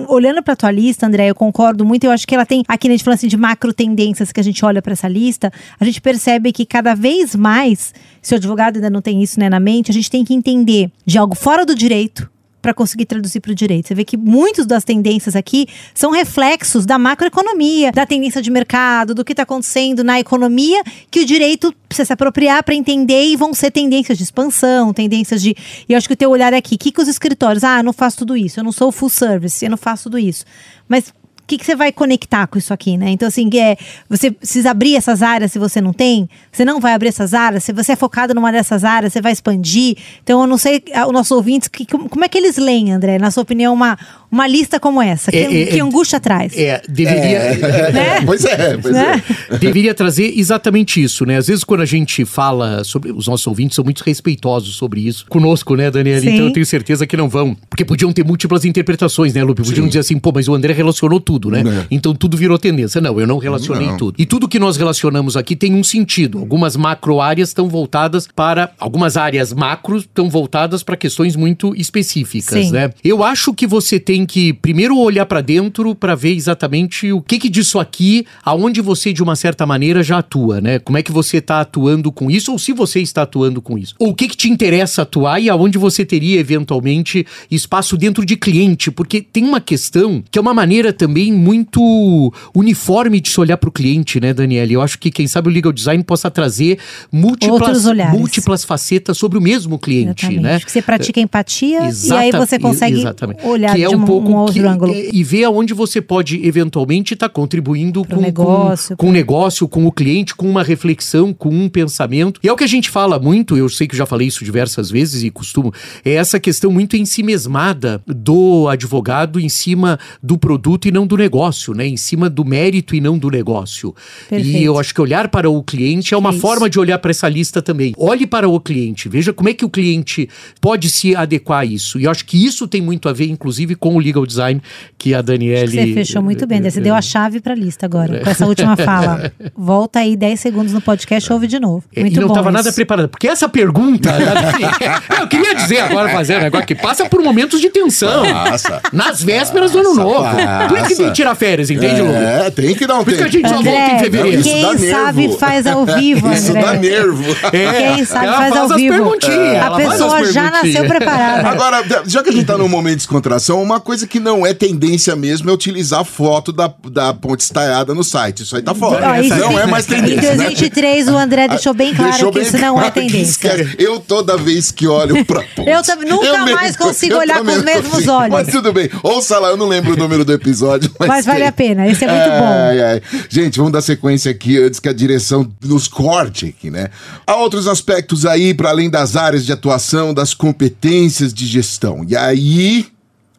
olhando 0.08 0.42
para 0.42 0.56
tua 0.56 0.70
lista, 0.70 1.06
André, 1.06 1.30
eu 1.30 1.34
concordo 1.34 1.84
muito. 1.84 2.04
Eu 2.04 2.10
acho 2.10 2.26
que 2.26 2.34
ela 2.34 2.46
tem 2.46 2.62
aqui 2.66 2.88
né, 2.88 2.94
a 2.94 2.96
gente 2.96 3.04
falando 3.04 3.18
assim 3.18 3.28
de 3.28 3.36
macro 3.36 3.72
tendências 3.72 4.32
que 4.32 4.40
a 4.40 4.44
gente 4.44 4.64
olha 4.64 4.80
para 4.80 4.92
essa 4.92 5.08
lista, 5.08 5.52
a 5.78 5.84
gente 5.84 6.00
percebe 6.00 6.52
que 6.52 6.64
cada 6.64 6.94
vez 6.94 7.34
mais, 7.34 7.94
se 8.20 8.34
o 8.34 8.36
advogado 8.36 8.76
ainda 8.76 8.90
não 8.90 9.02
tem 9.02 9.22
isso 9.22 9.38
né, 9.38 9.48
na 9.48 9.60
mente, 9.60 9.90
a 9.90 9.94
gente 9.94 10.10
tem 10.10 10.24
que 10.24 10.34
entender 10.34 10.90
de 11.04 11.18
algo 11.18 11.34
fora 11.34 11.66
do 11.66 11.74
direito 11.74 12.31
para 12.62 12.72
conseguir 12.72 13.06
traduzir 13.06 13.40
para 13.40 13.50
o 13.50 13.54
direito. 13.54 13.88
Você 13.88 13.94
vê 13.94 14.04
que 14.04 14.16
muitas 14.16 14.64
das 14.64 14.84
tendências 14.84 15.34
aqui 15.34 15.66
são 15.92 16.12
reflexos 16.12 16.86
da 16.86 16.96
macroeconomia, 16.96 17.90
da 17.90 18.06
tendência 18.06 18.40
de 18.40 18.50
mercado, 18.50 19.14
do 19.14 19.24
que 19.24 19.32
está 19.32 19.42
acontecendo 19.42 20.04
na 20.04 20.20
economia, 20.20 20.82
que 21.10 21.20
o 21.20 21.26
direito 21.26 21.74
precisa 21.88 22.06
se 22.06 22.12
apropriar 22.12 22.62
para 22.62 22.74
entender 22.74 23.24
e 23.24 23.36
vão 23.36 23.52
ser 23.52 23.72
tendências 23.72 24.16
de 24.16 24.24
expansão, 24.24 24.94
tendências 24.94 25.42
de. 25.42 25.56
E 25.88 25.92
eu 25.92 25.98
acho 25.98 26.06
que 26.06 26.14
o 26.14 26.16
teu 26.16 26.30
olhar 26.30 26.52
é 26.52 26.56
aqui, 26.56 26.76
o 26.76 26.78
que, 26.78 26.92
que 26.92 27.02
os 27.02 27.08
escritórios? 27.08 27.64
Ah, 27.64 27.80
eu 27.80 27.84
não 27.84 27.92
faço 27.92 28.18
tudo 28.18 28.36
isso, 28.36 28.60
eu 28.60 28.64
não 28.64 28.72
sou 28.72 28.92
full 28.92 29.10
service, 29.10 29.64
eu 29.64 29.70
não 29.70 29.76
faço 29.76 30.04
tudo 30.04 30.18
isso. 30.18 30.44
Mas 30.88 31.12
o 31.42 31.46
que, 31.46 31.58
que 31.58 31.66
você 31.66 31.74
vai 31.76 31.92
conectar 31.92 32.46
com 32.46 32.56
isso 32.58 32.72
aqui, 32.72 32.96
né? 32.96 33.10
Então, 33.10 33.28
assim, 33.28 33.48
é, 33.58 33.76
você 34.08 34.30
precisa 34.30 34.70
abrir 34.70 34.96
essas 34.96 35.22
áreas 35.22 35.52
se 35.52 35.58
você 35.58 35.80
não 35.80 35.92
tem, 35.92 36.28
você 36.50 36.64
não 36.64 36.80
vai 36.80 36.94
abrir 36.94 37.08
essas 37.08 37.34
áreas, 37.34 37.64
se 37.64 37.72
você 37.72 37.92
é 37.92 37.96
focado 37.96 38.32
numa 38.34 38.50
dessas 38.52 38.84
áreas, 38.84 39.12
você 39.12 39.20
vai 39.20 39.32
expandir. 39.32 39.96
Então, 40.22 40.40
eu 40.40 40.46
não 40.46 40.56
sei, 40.56 40.82
os 41.06 41.12
nossos 41.12 41.32
ouvintes, 41.32 41.68
que, 41.68 41.84
como 41.86 42.24
é 42.24 42.28
que 42.28 42.38
eles 42.38 42.56
leem, 42.56 42.92
André, 42.92 43.18
na 43.18 43.30
sua 43.30 43.42
opinião, 43.42 43.74
uma, 43.74 43.98
uma 44.30 44.46
lista 44.46 44.78
como 44.80 45.02
essa? 45.02 45.30
Que, 45.30 45.36
É, 45.36 45.62
é, 45.62 45.66
que 45.66 45.78
é- 45.78 45.82
angústia 45.82 46.18
traz? 46.20 46.56
É, 46.56 46.80
deveria. 46.88 47.42
Né? 47.92 48.20
Pois 48.24 48.44
é, 48.44 48.76
pois 48.78 48.94
Né? 48.94 49.22
é. 49.50 49.58
Deveria 49.58 49.94
trazer 49.94 50.32
exatamente 50.38 51.02
isso, 51.02 51.26
né? 51.26 51.36
Às 51.36 51.48
vezes, 51.48 51.64
quando 51.64 51.80
a 51.80 51.84
gente 51.86 52.24
fala 52.24 52.84
sobre. 52.84 53.10
Os 53.12 53.26
nossos 53.26 53.46
ouvintes 53.46 53.74
são 53.74 53.84
muito 53.84 54.02
respeitosos 54.02 54.76
sobre 54.76 55.00
isso. 55.06 55.26
Conosco, 55.28 55.74
né, 55.74 55.90
Daniela? 55.90 56.20
Sim. 56.20 56.30
Então 56.30 56.46
eu 56.46 56.52
tenho 56.52 56.64
certeza 56.64 57.06
que 57.06 57.16
não 57.16 57.28
vão. 57.28 57.56
Porque 57.68 57.84
podiam 57.84 58.12
ter 58.12 58.24
múltiplas 58.24 58.64
interpretações, 58.64 59.34
né, 59.34 59.42
Lupe? 59.42 59.62
Podiam 59.62 59.86
dizer 59.86 60.00
assim, 60.00 60.18
pô, 60.18 60.32
mas 60.34 60.48
o 60.48 60.54
André 60.54 60.72
relacionou 60.72 61.20
tudo. 61.20 61.31
Tudo, 61.32 61.50
né? 61.50 61.62
É. 61.66 61.86
Então 61.90 62.14
tudo 62.14 62.36
virou 62.36 62.58
tendência. 62.58 63.00
Não, 63.00 63.18
eu 63.18 63.26
não 63.26 63.38
relacionei 63.38 63.86
Não. 63.86 63.96
tudo. 63.96 64.16
E 64.18 64.26
tudo 64.26 64.48
que 64.48 64.58
nós 64.58 64.76
relacionamos 64.76 65.36
aqui 65.36 65.56
tem 65.56 65.74
um 65.74 65.82
sentido. 65.82 66.38
Algumas 66.38 66.76
macro 66.76 67.20
áreas 67.20 67.48
estão 67.48 67.68
voltadas 67.68 68.28
para. 68.34 68.72
Algumas 68.78 69.16
áreas 69.16 69.52
macro 69.52 69.96
estão 69.96 70.28
voltadas 70.28 70.82
para 70.82 70.96
questões 70.96 71.34
muito 71.34 71.74
específicas, 71.74 72.66
Sim. 72.66 72.72
né? 72.72 72.90
Eu 73.02 73.24
acho 73.24 73.54
que 73.54 73.66
você 73.66 73.98
tem 73.98 74.26
que 74.26 74.52
primeiro 74.52 74.98
olhar 74.98 75.24
para 75.24 75.40
dentro 75.40 75.94
para 75.94 76.14
ver 76.14 76.34
exatamente 76.34 77.10
o 77.12 77.22
que 77.22 77.38
que 77.38 77.48
disso 77.48 77.78
aqui, 77.78 78.26
aonde 78.44 78.80
você 78.80 79.12
de 79.12 79.22
uma 79.22 79.36
certa 79.36 79.64
maneira 79.64 80.02
já 80.02 80.18
atua, 80.18 80.60
né? 80.60 80.78
Como 80.78 80.98
é 80.98 81.02
que 81.02 81.12
você 81.12 81.38
está 81.38 81.60
atuando 81.60 82.12
com 82.12 82.30
isso 82.30 82.52
ou 82.52 82.58
se 82.58 82.72
você 82.72 83.00
está 83.00 83.22
atuando 83.22 83.62
com 83.62 83.78
isso. 83.78 83.94
Ou 83.98 84.10
o 84.10 84.14
que 84.14 84.28
que 84.28 84.36
te 84.36 84.50
interessa 84.50 85.02
atuar 85.02 85.40
e 85.40 85.48
aonde 85.48 85.78
você 85.78 86.04
teria 86.04 86.38
eventualmente 86.38 87.26
espaço 87.50 87.96
dentro 87.96 88.24
de 88.26 88.36
cliente, 88.36 88.90
porque 88.90 89.20
tem 89.20 89.44
uma 89.44 89.60
questão 89.60 90.22
que 90.30 90.38
é 90.38 90.42
uma 90.42 90.54
maneira 90.54 90.92
também 90.92 91.21
muito 91.30 92.32
uniforme 92.54 93.20
de 93.20 93.28
se 93.28 93.38
olhar 93.38 93.56
para 93.56 93.68
o 93.68 93.72
cliente, 93.72 94.18
né, 94.18 94.32
Daniela? 94.32 94.72
Eu 94.72 94.80
acho 94.82 94.98
que 94.98 95.10
quem 95.10 95.26
sabe 95.28 95.48
o 95.48 95.52
legal 95.52 95.72
design 95.72 96.02
possa 96.02 96.30
trazer 96.30 96.78
múltiplas, 97.12 97.84
múltiplas 98.12 98.64
facetas 98.64 99.16
sobre 99.18 99.38
o 99.38 99.40
mesmo 99.40 99.78
cliente, 99.78 100.24
Exatamente. 100.26 100.42
né? 100.42 100.60
Que 100.60 100.72
você 100.72 100.82
pratica 100.82 101.20
empatia 101.20 101.82
e 101.84 101.88
Exata- 101.88 102.20
aí 102.20 102.32
você 102.32 102.58
consegue 102.58 102.98
exatamente. 103.00 103.44
olhar 103.46 103.74
que 103.76 103.84
é 103.84 103.88
de 103.88 103.94
um 103.94 104.02
um, 104.02 104.04
pouco 104.04 104.30
um 104.30 104.36
outro 104.36 104.54
que- 104.54 104.60
ângulo. 104.66 104.92
é- 104.92 105.10
e 105.12 105.22
ver 105.22 105.44
aonde 105.44 105.74
você 105.74 106.00
pode 106.00 106.44
eventualmente 106.46 107.14
estar 107.14 107.28
contribuindo 107.28 108.04
Pro 108.04 108.16
com, 108.16 108.22
negócio, 108.22 108.96
com, 108.96 109.04
com 109.06 109.10
o 109.10 109.12
negócio, 109.12 109.68
com 109.68 109.86
o 109.86 109.92
cliente, 109.92 110.34
com 110.34 110.48
uma 110.48 110.62
reflexão, 110.62 111.32
com 111.32 111.50
um 111.50 111.68
pensamento. 111.68 112.40
E 112.42 112.48
é 112.48 112.52
o 112.52 112.56
que 112.56 112.64
a 112.64 112.68
gente 112.68 112.88
fala 112.90 113.18
muito, 113.18 113.56
eu 113.56 113.68
sei 113.68 113.86
que 113.86 113.96
já 113.96 114.06
falei 114.06 114.28
isso 114.28 114.44
diversas 114.44 114.90
vezes 114.90 115.22
e 115.22 115.30
costumo, 115.30 115.72
é 116.04 116.14
essa 116.14 116.40
questão 116.40 116.70
muito 116.70 116.96
em 116.96 117.04
si 117.04 117.22
mesmada 117.22 118.02
do 118.06 118.68
advogado 118.68 119.38
em 119.38 119.48
cima 119.48 119.98
do 120.22 120.38
produto 120.38 120.86
e 120.88 120.92
não 120.92 121.06
do 121.06 121.11
negócio, 121.16 121.74
né? 121.74 121.86
Em 121.86 121.96
cima 121.96 122.28
do 122.28 122.44
mérito 122.44 122.94
e 122.94 123.00
não 123.00 123.18
do 123.18 123.30
negócio. 123.30 123.94
Perfeito. 124.28 124.58
E 124.58 124.64
eu 124.64 124.78
acho 124.78 124.94
que 124.94 125.00
olhar 125.00 125.28
para 125.28 125.48
o 125.50 125.62
cliente 125.62 126.14
é 126.14 126.16
uma 126.16 126.30
É 126.30 126.32
isso. 126.32 126.40
forma 126.40 126.68
de 126.68 126.78
olhar 126.78 126.98
para 126.98 127.10
essa 127.10 127.28
lista 127.28 127.60
também. 127.62 127.92
Olhe 127.96 128.26
para 128.26 128.48
o 128.48 128.58
cliente, 128.60 129.08
veja 129.08 129.32
como 129.32 129.48
é 129.48 129.54
que 129.54 129.64
o 129.64 129.68
cliente 129.70 130.28
pode 130.60 130.88
se 130.90 131.14
adequar 131.14 131.60
a 131.60 131.64
isso. 131.64 131.98
E 131.98 132.04
eu 132.04 132.10
acho 132.10 132.24
que 132.24 132.42
isso 132.44 132.66
tem 132.66 132.80
muito 132.80 133.08
a 133.08 133.12
ver, 133.12 133.28
inclusive, 133.28 133.74
com 133.74 133.94
o 133.96 133.98
legal 133.98 134.26
design 134.26 134.60
que 134.98 135.14
a 135.14 135.22
Daniele. 135.22 135.70
Você 135.70 135.94
fechou 135.94 136.22
muito 136.22 136.46
bem, 136.46 136.62
você 136.62 136.80
deu 136.80 136.94
a 136.94 137.02
chave 137.02 137.40
pra 137.40 137.54
lista 137.54 137.86
agora, 137.86 138.20
com 138.20 138.30
essa 138.30 138.46
última 138.46 138.76
fala. 138.76 139.32
Volta 139.56 140.00
aí 140.00 140.16
10 140.16 140.40
segundos 140.40 140.72
no 140.72 140.80
podcast 140.80 141.32
ouve 141.32 141.46
de 141.46 141.58
novo. 141.58 141.84
É, 141.94 142.00
Muito 142.00 142.16
e 142.16 142.20
não 142.20 142.28
estava 142.28 142.50
nada 142.50 142.72
preparado. 142.72 143.08
Porque 143.08 143.28
essa 143.28 143.48
pergunta. 143.48 144.10
eu 145.20 145.28
queria 145.28 145.54
dizer 145.54 145.80
agora, 145.80 146.08
fazer 146.10 146.38
um 146.38 146.40
negócio 146.42 146.66
que 146.66 146.74
passa 146.74 147.08
por 147.08 147.22
momentos 147.22 147.60
de 147.60 147.70
tensão. 147.70 148.22
Passa. 148.22 148.80
Nas 148.92 149.22
vésperas 149.22 149.72
do 149.72 149.78
ano 149.78 149.96
Passa, 149.96 150.02
novo. 150.02 150.68
Por 150.68 150.90
isso 150.90 151.01
tem 151.02 151.10
que 151.10 151.16
tirar 151.16 151.34
férias, 151.34 151.70
entende, 151.70 152.00
Lu? 152.02 152.12
É, 152.12 152.50
tem 152.50 152.74
que 152.74 152.86
dar 152.86 152.98
um 152.98 153.04
Por 153.04 153.12
isso 153.12 153.22
que 153.22 153.28
a 153.28 153.30
tempo. 153.30 153.48
gente 153.48 153.48
só 153.48 153.62
volta 153.62 153.68
em 153.70 153.84
André, 153.84 153.98
fevereiro. 153.98 154.40
Isso 154.40 154.48
quem 154.50 154.62
dá 154.62 154.74
nervo. 154.74 154.90
sabe 155.04 155.36
faz 155.38 155.66
ao 155.66 155.86
vivo, 155.86 156.26
André. 156.26 156.38
Isso 156.38 156.52
dá 156.54 156.72
nervo. 156.74 157.36
É, 157.52 157.94
Quem 157.94 158.04
sabe 158.04 158.26
ela 158.26 158.36
faz, 158.36 158.48
faz 158.54 158.60
ao 158.64 158.70
as 158.70 158.76
vivo. 158.76 158.94
perguntinhas, 158.94 159.38
A 159.38 159.66
ela 159.66 159.76
faz 159.76 159.86
as 159.88 159.92
pessoa 159.92 160.32
já 160.32 160.50
nasceu 160.50 160.84
preparada. 160.86 161.48
Agora, 161.48 161.84
já 162.06 162.22
que 162.22 162.30
a 162.30 162.32
gente 162.32 162.44
tá 162.46 162.56
num 162.58 162.68
momento 162.68 162.92
de 162.92 162.96
descontração, 162.98 163.62
uma 163.62 163.80
coisa 163.80 164.06
que 164.06 164.18
não 164.20 164.46
é 164.46 164.54
tendência 164.54 165.14
mesmo 165.16 165.50
é 165.50 165.52
utilizar 165.52 166.04
foto 166.04 166.52
da, 166.52 166.72
da 166.90 167.12
ponte 167.14 167.40
estaiada 167.40 167.94
no 167.94 168.04
site. 168.04 168.42
Isso 168.42 168.56
aí 168.56 168.62
tá 168.62 168.74
fora. 168.74 169.20
Isso 169.20 169.34
não 169.36 169.48
sim. 169.50 169.58
é 169.58 169.66
mais 169.66 169.86
Em 169.86 169.94
tendência, 169.94 170.30
né? 170.30 170.36
2023, 170.44 171.08
o 171.08 171.16
André 171.16 171.48
deixou 171.48 171.74
bem 171.74 171.94
claro 171.94 172.10
Deixou 172.12 172.30
que 172.30 172.38
bem 172.38 172.48
isso 172.48 172.58
não 172.58 172.76
é 172.78 172.90
claro 172.90 172.92
tendência. 172.94 173.76
Eu 173.78 174.00
toda 174.00 174.36
vez 174.36 174.70
que 174.70 174.86
olho 174.86 175.24
pra 175.24 175.42
ponte. 175.56 175.68
Eu 175.70 175.82
também 175.82 176.08
nunca 176.08 176.32
mesmo- 176.44 176.54
mais 176.54 176.76
consigo 176.76 177.14
eu 177.14 177.18
olhar 177.18 177.40
com 177.42 177.50
os 177.50 177.62
mesmos 177.62 177.90
consigo. 177.90 178.12
olhos. 178.12 178.30
Mas 178.32 178.48
tudo 178.48 178.72
bem. 178.72 178.88
Ouça 179.02 179.38
lá, 179.38 179.48
eu 179.48 179.56
não 179.56 179.66
lembro 179.68 179.94
o 179.94 179.96
número 179.96 180.24
do 180.24 180.32
episódio. 180.32 180.90
Mas, 181.00 181.08
Mas 181.08 181.26
vale 181.26 181.38
tem. 181.38 181.48
a 181.48 181.52
pena, 181.52 181.86
esse 181.86 182.04
é 182.04 182.08
muito 182.08 182.38
bom. 182.38 182.52
Ai, 182.52 182.82
ai. 182.82 183.02
Gente, 183.28 183.58
vamos 183.58 183.72
dar 183.72 183.82
sequência 183.82 184.30
aqui 184.30 184.58
antes 184.58 184.78
que 184.78 184.88
a 184.88 184.92
direção 184.92 185.50
nos 185.64 185.88
corte 185.88 186.54
aqui, 186.56 186.70
né? 186.70 186.88
Há 187.26 187.36
outros 187.36 187.66
aspectos 187.66 188.24
aí, 188.26 188.54
para 188.54 188.70
além 188.70 188.90
das 188.90 189.16
áreas 189.16 189.44
de 189.44 189.52
atuação, 189.52 190.12
das 190.14 190.34
competências 190.34 191.32
de 191.32 191.46
gestão. 191.46 192.04
E 192.06 192.16
aí. 192.16 192.91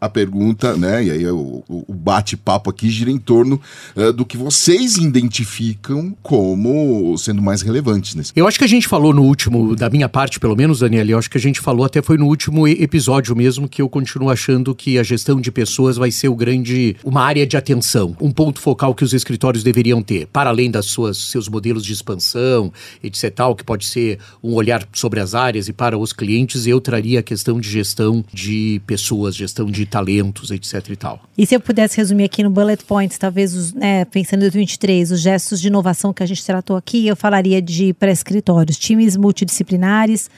A 0.04 0.10
pergunta, 0.10 0.76
né? 0.76 1.06
E 1.06 1.12
aí 1.12 1.26
o, 1.28 1.64
o- 1.70 1.94
bate-papo 1.94 2.70
aqui 2.70 2.90
gira 2.90 3.10
em 3.10 3.18
torno 3.18 3.60
eh, 3.96 4.12
do 4.12 4.26
que 4.26 4.36
vocês 4.36 4.98
identificam 4.98 6.14
como 6.22 7.18
sendo 7.18 7.42
mais 7.42 7.62
relevantes 7.62 8.14
nesse 8.14 8.34
Eu 8.36 8.46
acho 8.46 8.58
que 8.58 8.66
a 8.66 8.68
gente 8.68 8.86
falou 8.86 9.14
no 9.14 9.24
último, 9.24 9.76
da 9.78 9.90
minha 9.90 10.10
parte 10.10 10.42
pelo 10.42 10.56
menos, 10.58 10.80
Daniel, 10.80 11.08
eu 11.08 11.18
acho 11.18 11.30
que 11.30 11.38
a 11.38 11.42
gente 11.42 11.62
falou 11.62 11.86
até 11.86 12.02
foi 12.02 12.18
no 12.18 12.26
último 12.26 12.68
episódio 12.68 13.34
mesmo 13.34 13.70
que 13.70 13.82
eu 13.82 13.88
continuo 13.88 14.30
achando 14.30 14.76
que 14.76 15.00
a 15.00 15.04
gestão 15.04 15.40
de 15.40 15.50
pessoas 15.52 15.96
vai 15.96 16.12
ser 16.12 16.28
o 16.28 16.36
grande, 16.36 16.98
uma 17.06 17.22
área 17.22 17.48
de 17.48 17.56
atenção, 17.56 18.14
um 18.20 18.32
ponto 18.32 18.60
focal 18.60 18.94
que 18.94 19.06
os 19.06 19.14
escritórios 19.14 19.64
deveriam 19.64 20.02
ter, 20.02 20.28
para 20.28 20.50
além 20.50 20.70
das 20.70 20.88
suas 20.88 21.18
seus 21.18 21.48
modelos 21.48 21.86
de 21.86 21.94
expansão, 21.94 22.74
etc, 23.02 23.34
tal, 23.34 23.56
que 23.56 23.64
pode 23.64 23.86
ser 23.86 24.20
um 24.44 24.54
olhar 24.54 24.86
sobre 24.92 25.22
as 25.22 25.34
áreas 25.34 25.70
e 25.70 25.74
para 25.74 25.98
os 25.98 26.12
clientes, 26.12 26.68
eu 26.68 26.82
traria 26.82 27.22
a 27.22 27.24
questão 27.24 27.58
de 27.58 27.70
gestão 27.70 28.24
de 28.34 28.82
pessoas, 28.86 29.34
gestão 29.36 29.68
de 29.72 29.86
talentos, 29.94 30.50
etc 30.50 30.90
e 30.90 30.96
tal. 30.96 31.22
E 31.38 31.46
se 31.46 31.56
eu 31.56 31.60
pudesse 31.60 31.98
resumir 31.98 32.24
aqui 32.24 32.42
no 32.42 32.50
bullet 32.50 32.84
points, 32.84 33.16
talvez, 33.20 33.54
os, 33.54 33.74
né, 33.74 34.06
pensando 34.06 34.40
em 34.40 34.46
2023, 34.46 35.12
os 35.12 35.20
gestos 35.20 35.62
de 35.62 35.68
inovação 35.68 36.12
que 36.12 36.24
a 36.24 36.26
gente 36.26 36.44
tratou 36.44 36.76
aqui, 36.76 37.06
eu 37.06 37.16
falaria 37.16 37.62
de 37.62 37.94
pré-escritórios, 37.94 38.78
times 38.78 39.16
multidisciplinares, 39.16 40.32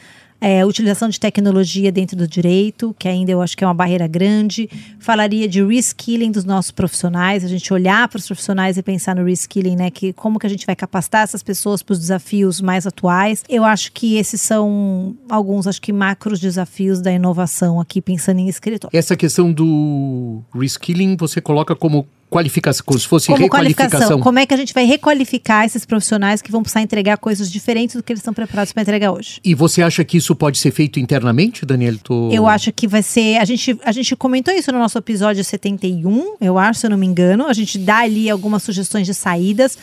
é, 0.45 0.63
utilização 0.63 1.10
de 1.10 1.19
tecnologia 1.19 1.91
dentro 1.91 2.15
do 2.15 2.27
direito, 2.27 2.95
que 2.99 3.08
ainda 3.08 3.31
eu 3.31 3.41
acho 3.41 3.58
que 3.58 3.63
é 3.63 3.67
uma 3.67 3.73
barreira 3.73 4.05
grande. 4.05 4.69
Falaria 4.99 5.47
de 5.47 5.65
reskilling 5.65 6.29
dos 6.31 6.45
nossos 6.45 6.69
profissionais, 6.69 7.43
a 7.43 7.47
gente 7.47 7.73
olhar 7.73 8.08
para 8.08 8.19
os 8.19 8.27
profissionais 8.27 8.77
e 8.77 8.84
pensar 8.84 9.15
no 9.15 9.25
reskilling, 9.25 9.75
né? 9.75 9.89
Que 9.89 10.13
como 10.13 10.38
que 10.38 10.45
a 10.45 10.49
gente 10.49 10.63
vai 10.63 10.75
capacitar 10.75 11.23
essas 11.23 11.41
pessoas 11.41 11.81
para 11.81 11.93
os 11.93 11.99
desafios 11.99 12.62
mais 12.62 12.86
atuais. 12.86 13.43
Eu 13.49 13.63
acho 13.63 13.91
que 13.91 14.17
esses 14.17 14.39
são 14.39 15.17
alguns, 15.27 15.65
acho 15.65 15.81
que 15.81 15.91
macros 15.91 16.39
desafios 16.39 17.01
da 17.01 17.12
inovação 17.12 17.79
aqui, 17.79 17.99
pensando 17.99 18.38
em 18.38 18.47
escritório. 18.47 18.95
Essa 18.95 19.17
questão 19.17 19.51
do 19.51 20.43
reskilling 20.53 21.17
você 21.17 21.41
coloca 21.41 21.75
como 21.75 22.05
qualificação, 22.29 22.83
como 22.85 22.99
se 22.99 23.07
fosse 23.07 23.27
Como 23.27 23.43
requalificação. 23.43 23.89
qualificação, 23.89 24.21
como 24.21 24.39
é 24.39 24.45
que 24.45 24.53
a 24.53 24.57
gente 24.57 24.73
vai 24.73 24.85
requalificar 24.85 25.65
esses 25.65 25.85
profissionais 25.85 26.41
que 26.41 26.51
vão 26.51 26.61
precisar 26.61 26.81
entregar 26.81 27.17
coisas 27.17 27.51
diferentes 27.51 27.95
do 27.95 28.03
que 28.03 28.11
eles 28.11 28.19
estão 28.19 28.33
preparados 28.33 28.73
para 28.73 28.81
entregar 28.81 29.11
hoje? 29.11 29.39
E 29.43 29.53
você 29.53 29.81
acha 29.81 30.03
que 30.03 30.17
isso 30.17 30.35
pode 30.35 30.57
ser 30.57 30.71
feito 30.71 30.99
internamente, 30.99 31.65
Daniel? 31.65 31.97
Tô... 32.03 32.31
Eu 32.31 32.47
acho 32.47 32.71
que 32.71 32.88
vai 32.88 33.03
ser. 33.03 33.38
A 33.38 33.45
gente, 33.45 33.77
a 33.83 33.91
gente 33.91 34.15
comentou 34.15 34.53
isso 34.53 34.71
no 34.71 34.79
nosso 34.79 34.97
episódio 34.97 35.43
71, 35.43 36.35
eu 36.41 36.57
acho, 36.57 36.79
se 36.81 36.85
eu 36.88 36.89
não 36.89 36.97
me 36.97 37.05
engano. 37.05 37.47
A 37.47 37.53
gente 37.53 37.77
dá 37.77 37.99
ali 37.99 38.29
algumas 38.29 38.63
sugestões 38.63 39.05
de 39.05 39.13
saídas. 39.13 39.77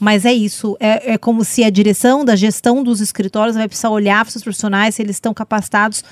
Mas 0.00 0.24
é 0.24 0.32
isso, 0.32 0.76
é, 0.78 1.14
é 1.14 1.18
como 1.18 1.44
se 1.44 1.64
a 1.64 1.70
direção 1.70 2.24
da 2.24 2.36
gestão 2.36 2.84
dos 2.84 3.00
escritórios 3.00 3.56
vai 3.56 3.66
precisar 3.66 3.90
olhar 3.90 4.24
para 4.24 4.36
os 4.36 4.42
profissionais 4.44 4.94
se 4.94 5.02
eles 5.02 5.16
estão 5.16 5.34
capacitados 5.34 6.04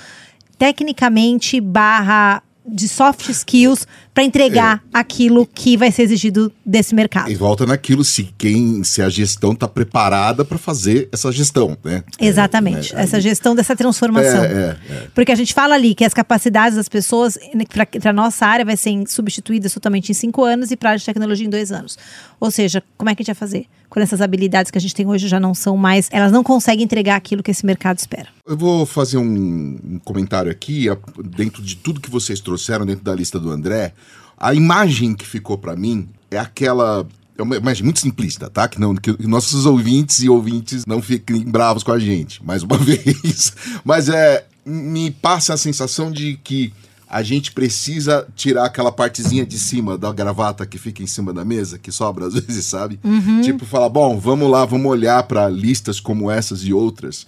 tecnicamente 0.57 1.61
barra 1.61 2.43
de 2.67 2.87
soft 2.89 3.29
skills 3.29 3.87
para 4.17 4.23
entregar 4.23 4.83
aquilo 4.91 5.45
que 5.45 5.77
vai 5.77 5.91
ser 5.91 6.01
exigido 6.01 6.51
desse 6.65 6.95
mercado. 6.95 7.29
E 7.29 7.35
volta 7.35 7.67
naquilo 7.67 8.03
se 8.03 8.33
quem, 8.35 8.83
se 8.83 8.99
a 8.99 9.09
gestão 9.09 9.51
está 9.51 9.67
preparada 9.67 10.43
para 10.43 10.57
fazer 10.57 11.07
essa 11.11 11.31
gestão, 11.31 11.77
né? 11.83 12.03
Exatamente. 12.19 12.95
É, 12.95 12.97
é, 12.97 13.03
essa 13.03 13.21
gestão 13.21 13.53
dessa 13.53 13.75
transformação. 13.75 14.43
É, 14.43 14.47
é, 14.47 14.77
é. 14.89 15.07
Porque 15.13 15.31
a 15.31 15.35
gente 15.35 15.53
fala 15.53 15.75
ali 15.75 15.93
que 15.93 16.03
as 16.03 16.15
capacidades 16.15 16.75
das 16.75 16.89
pessoas 16.89 17.37
para 17.71 18.09
a 18.09 18.13
nossa 18.13 18.43
área 18.43 18.65
vai 18.65 18.75
ser 18.75 19.03
substituídas 19.05 19.71
totalmente 19.71 20.09
em 20.09 20.15
cinco 20.15 20.43
anos 20.43 20.71
e 20.71 20.75
para 20.75 20.89
a 20.89 20.91
área 20.93 20.99
de 20.99 21.05
tecnologia 21.05 21.45
em 21.45 21.51
dois 21.51 21.71
anos. 21.71 21.95
Ou 22.39 22.49
seja, 22.49 22.81
como 22.97 23.11
é 23.11 23.13
que 23.13 23.21
a 23.21 23.23
gente 23.23 23.35
vai 23.35 23.39
fazer? 23.39 23.67
Quando 23.89 24.03
essas 24.03 24.19
habilidades 24.19 24.69
que 24.69 24.77
a 24.77 24.81
gente 24.81 24.93
tem 24.93 25.07
hoje 25.07 25.27
já 25.27 25.39
não 25.39 25.53
são 25.53 25.77
mais, 25.77 26.09
elas 26.11 26.31
não 26.31 26.43
conseguem 26.43 26.83
entregar 26.83 27.15
aquilo 27.15 27.41
que 27.41 27.51
esse 27.51 27.65
mercado 27.65 27.99
espera. 27.99 28.27
Eu 28.45 28.57
vou 28.57 28.85
fazer 28.85 29.17
um, 29.17 29.99
comentário 30.03 30.51
aqui, 30.51 30.87
dentro 31.23 31.61
de 31.61 31.75
tudo 31.75 32.01
que 32.01 32.09
vocês 32.09 32.39
trouxeram, 32.39 32.85
dentro 32.85 33.03
da 33.03 33.15
lista 33.15 33.39
do 33.39 33.49
André. 33.49 33.93
A 34.37 34.53
imagem 34.53 35.15
que 35.15 35.25
ficou 35.25 35.57
para 35.57 35.75
mim 35.75 36.07
é 36.29 36.37
aquela. 36.37 37.07
É 37.37 37.41
uma 37.41 37.55
imagem 37.55 37.83
muito 37.83 37.99
simplista, 37.99 38.49
tá? 38.49 38.67
Que, 38.67 38.79
não, 38.79 38.95
que 38.95 39.15
nossos 39.27 39.65
ouvintes 39.65 40.19
e 40.19 40.29
ouvintes 40.29 40.85
não 40.85 41.01
fiquem 41.01 41.43
bravos 41.43 41.83
com 41.83 41.91
a 41.91 41.99
gente, 41.99 42.43
mais 42.43 42.63
uma 42.63 42.77
vez. 42.79 43.53
Mas 43.83 44.09
é. 44.09 44.45
Me 44.69 45.11
passa 45.11 45.53
a 45.53 45.57
sensação 45.57 46.11
de 46.11 46.37
que 46.43 46.73
a 47.09 47.23
gente 47.23 47.53
precisa 47.53 48.27
tirar 48.35 48.65
aquela 48.65 48.91
partezinha 48.91 49.45
de 49.45 49.57
cima 49.57 49.97
da 49.97 50.11
gravata 50.11 50.65
que 50.65 50.77
fica 50.77 51.01
em 51.01 51.07
cima 51.07 51.31
da 51.31 51.45
mesa, 51.45 51.79
que 51.79 51.89
sobra 51.89 52.25
às 52.25 52.33
vezes, 52.33 52.65
sabe? 52.65 52.99
Tipo, 53.43 53.65
falar, 53.65 53.87
bom, 53.87 54.19
vamos 54.19 54.51
lá, 54.51 54.65
vamos 54.65 54.91
olhar 54.91 55.23
para 55.23 55.47
listas 55.47 56.01
como 56.01 56.29
essas 56.29 56.65
e 56.65 56.73
outras 56.73 57.25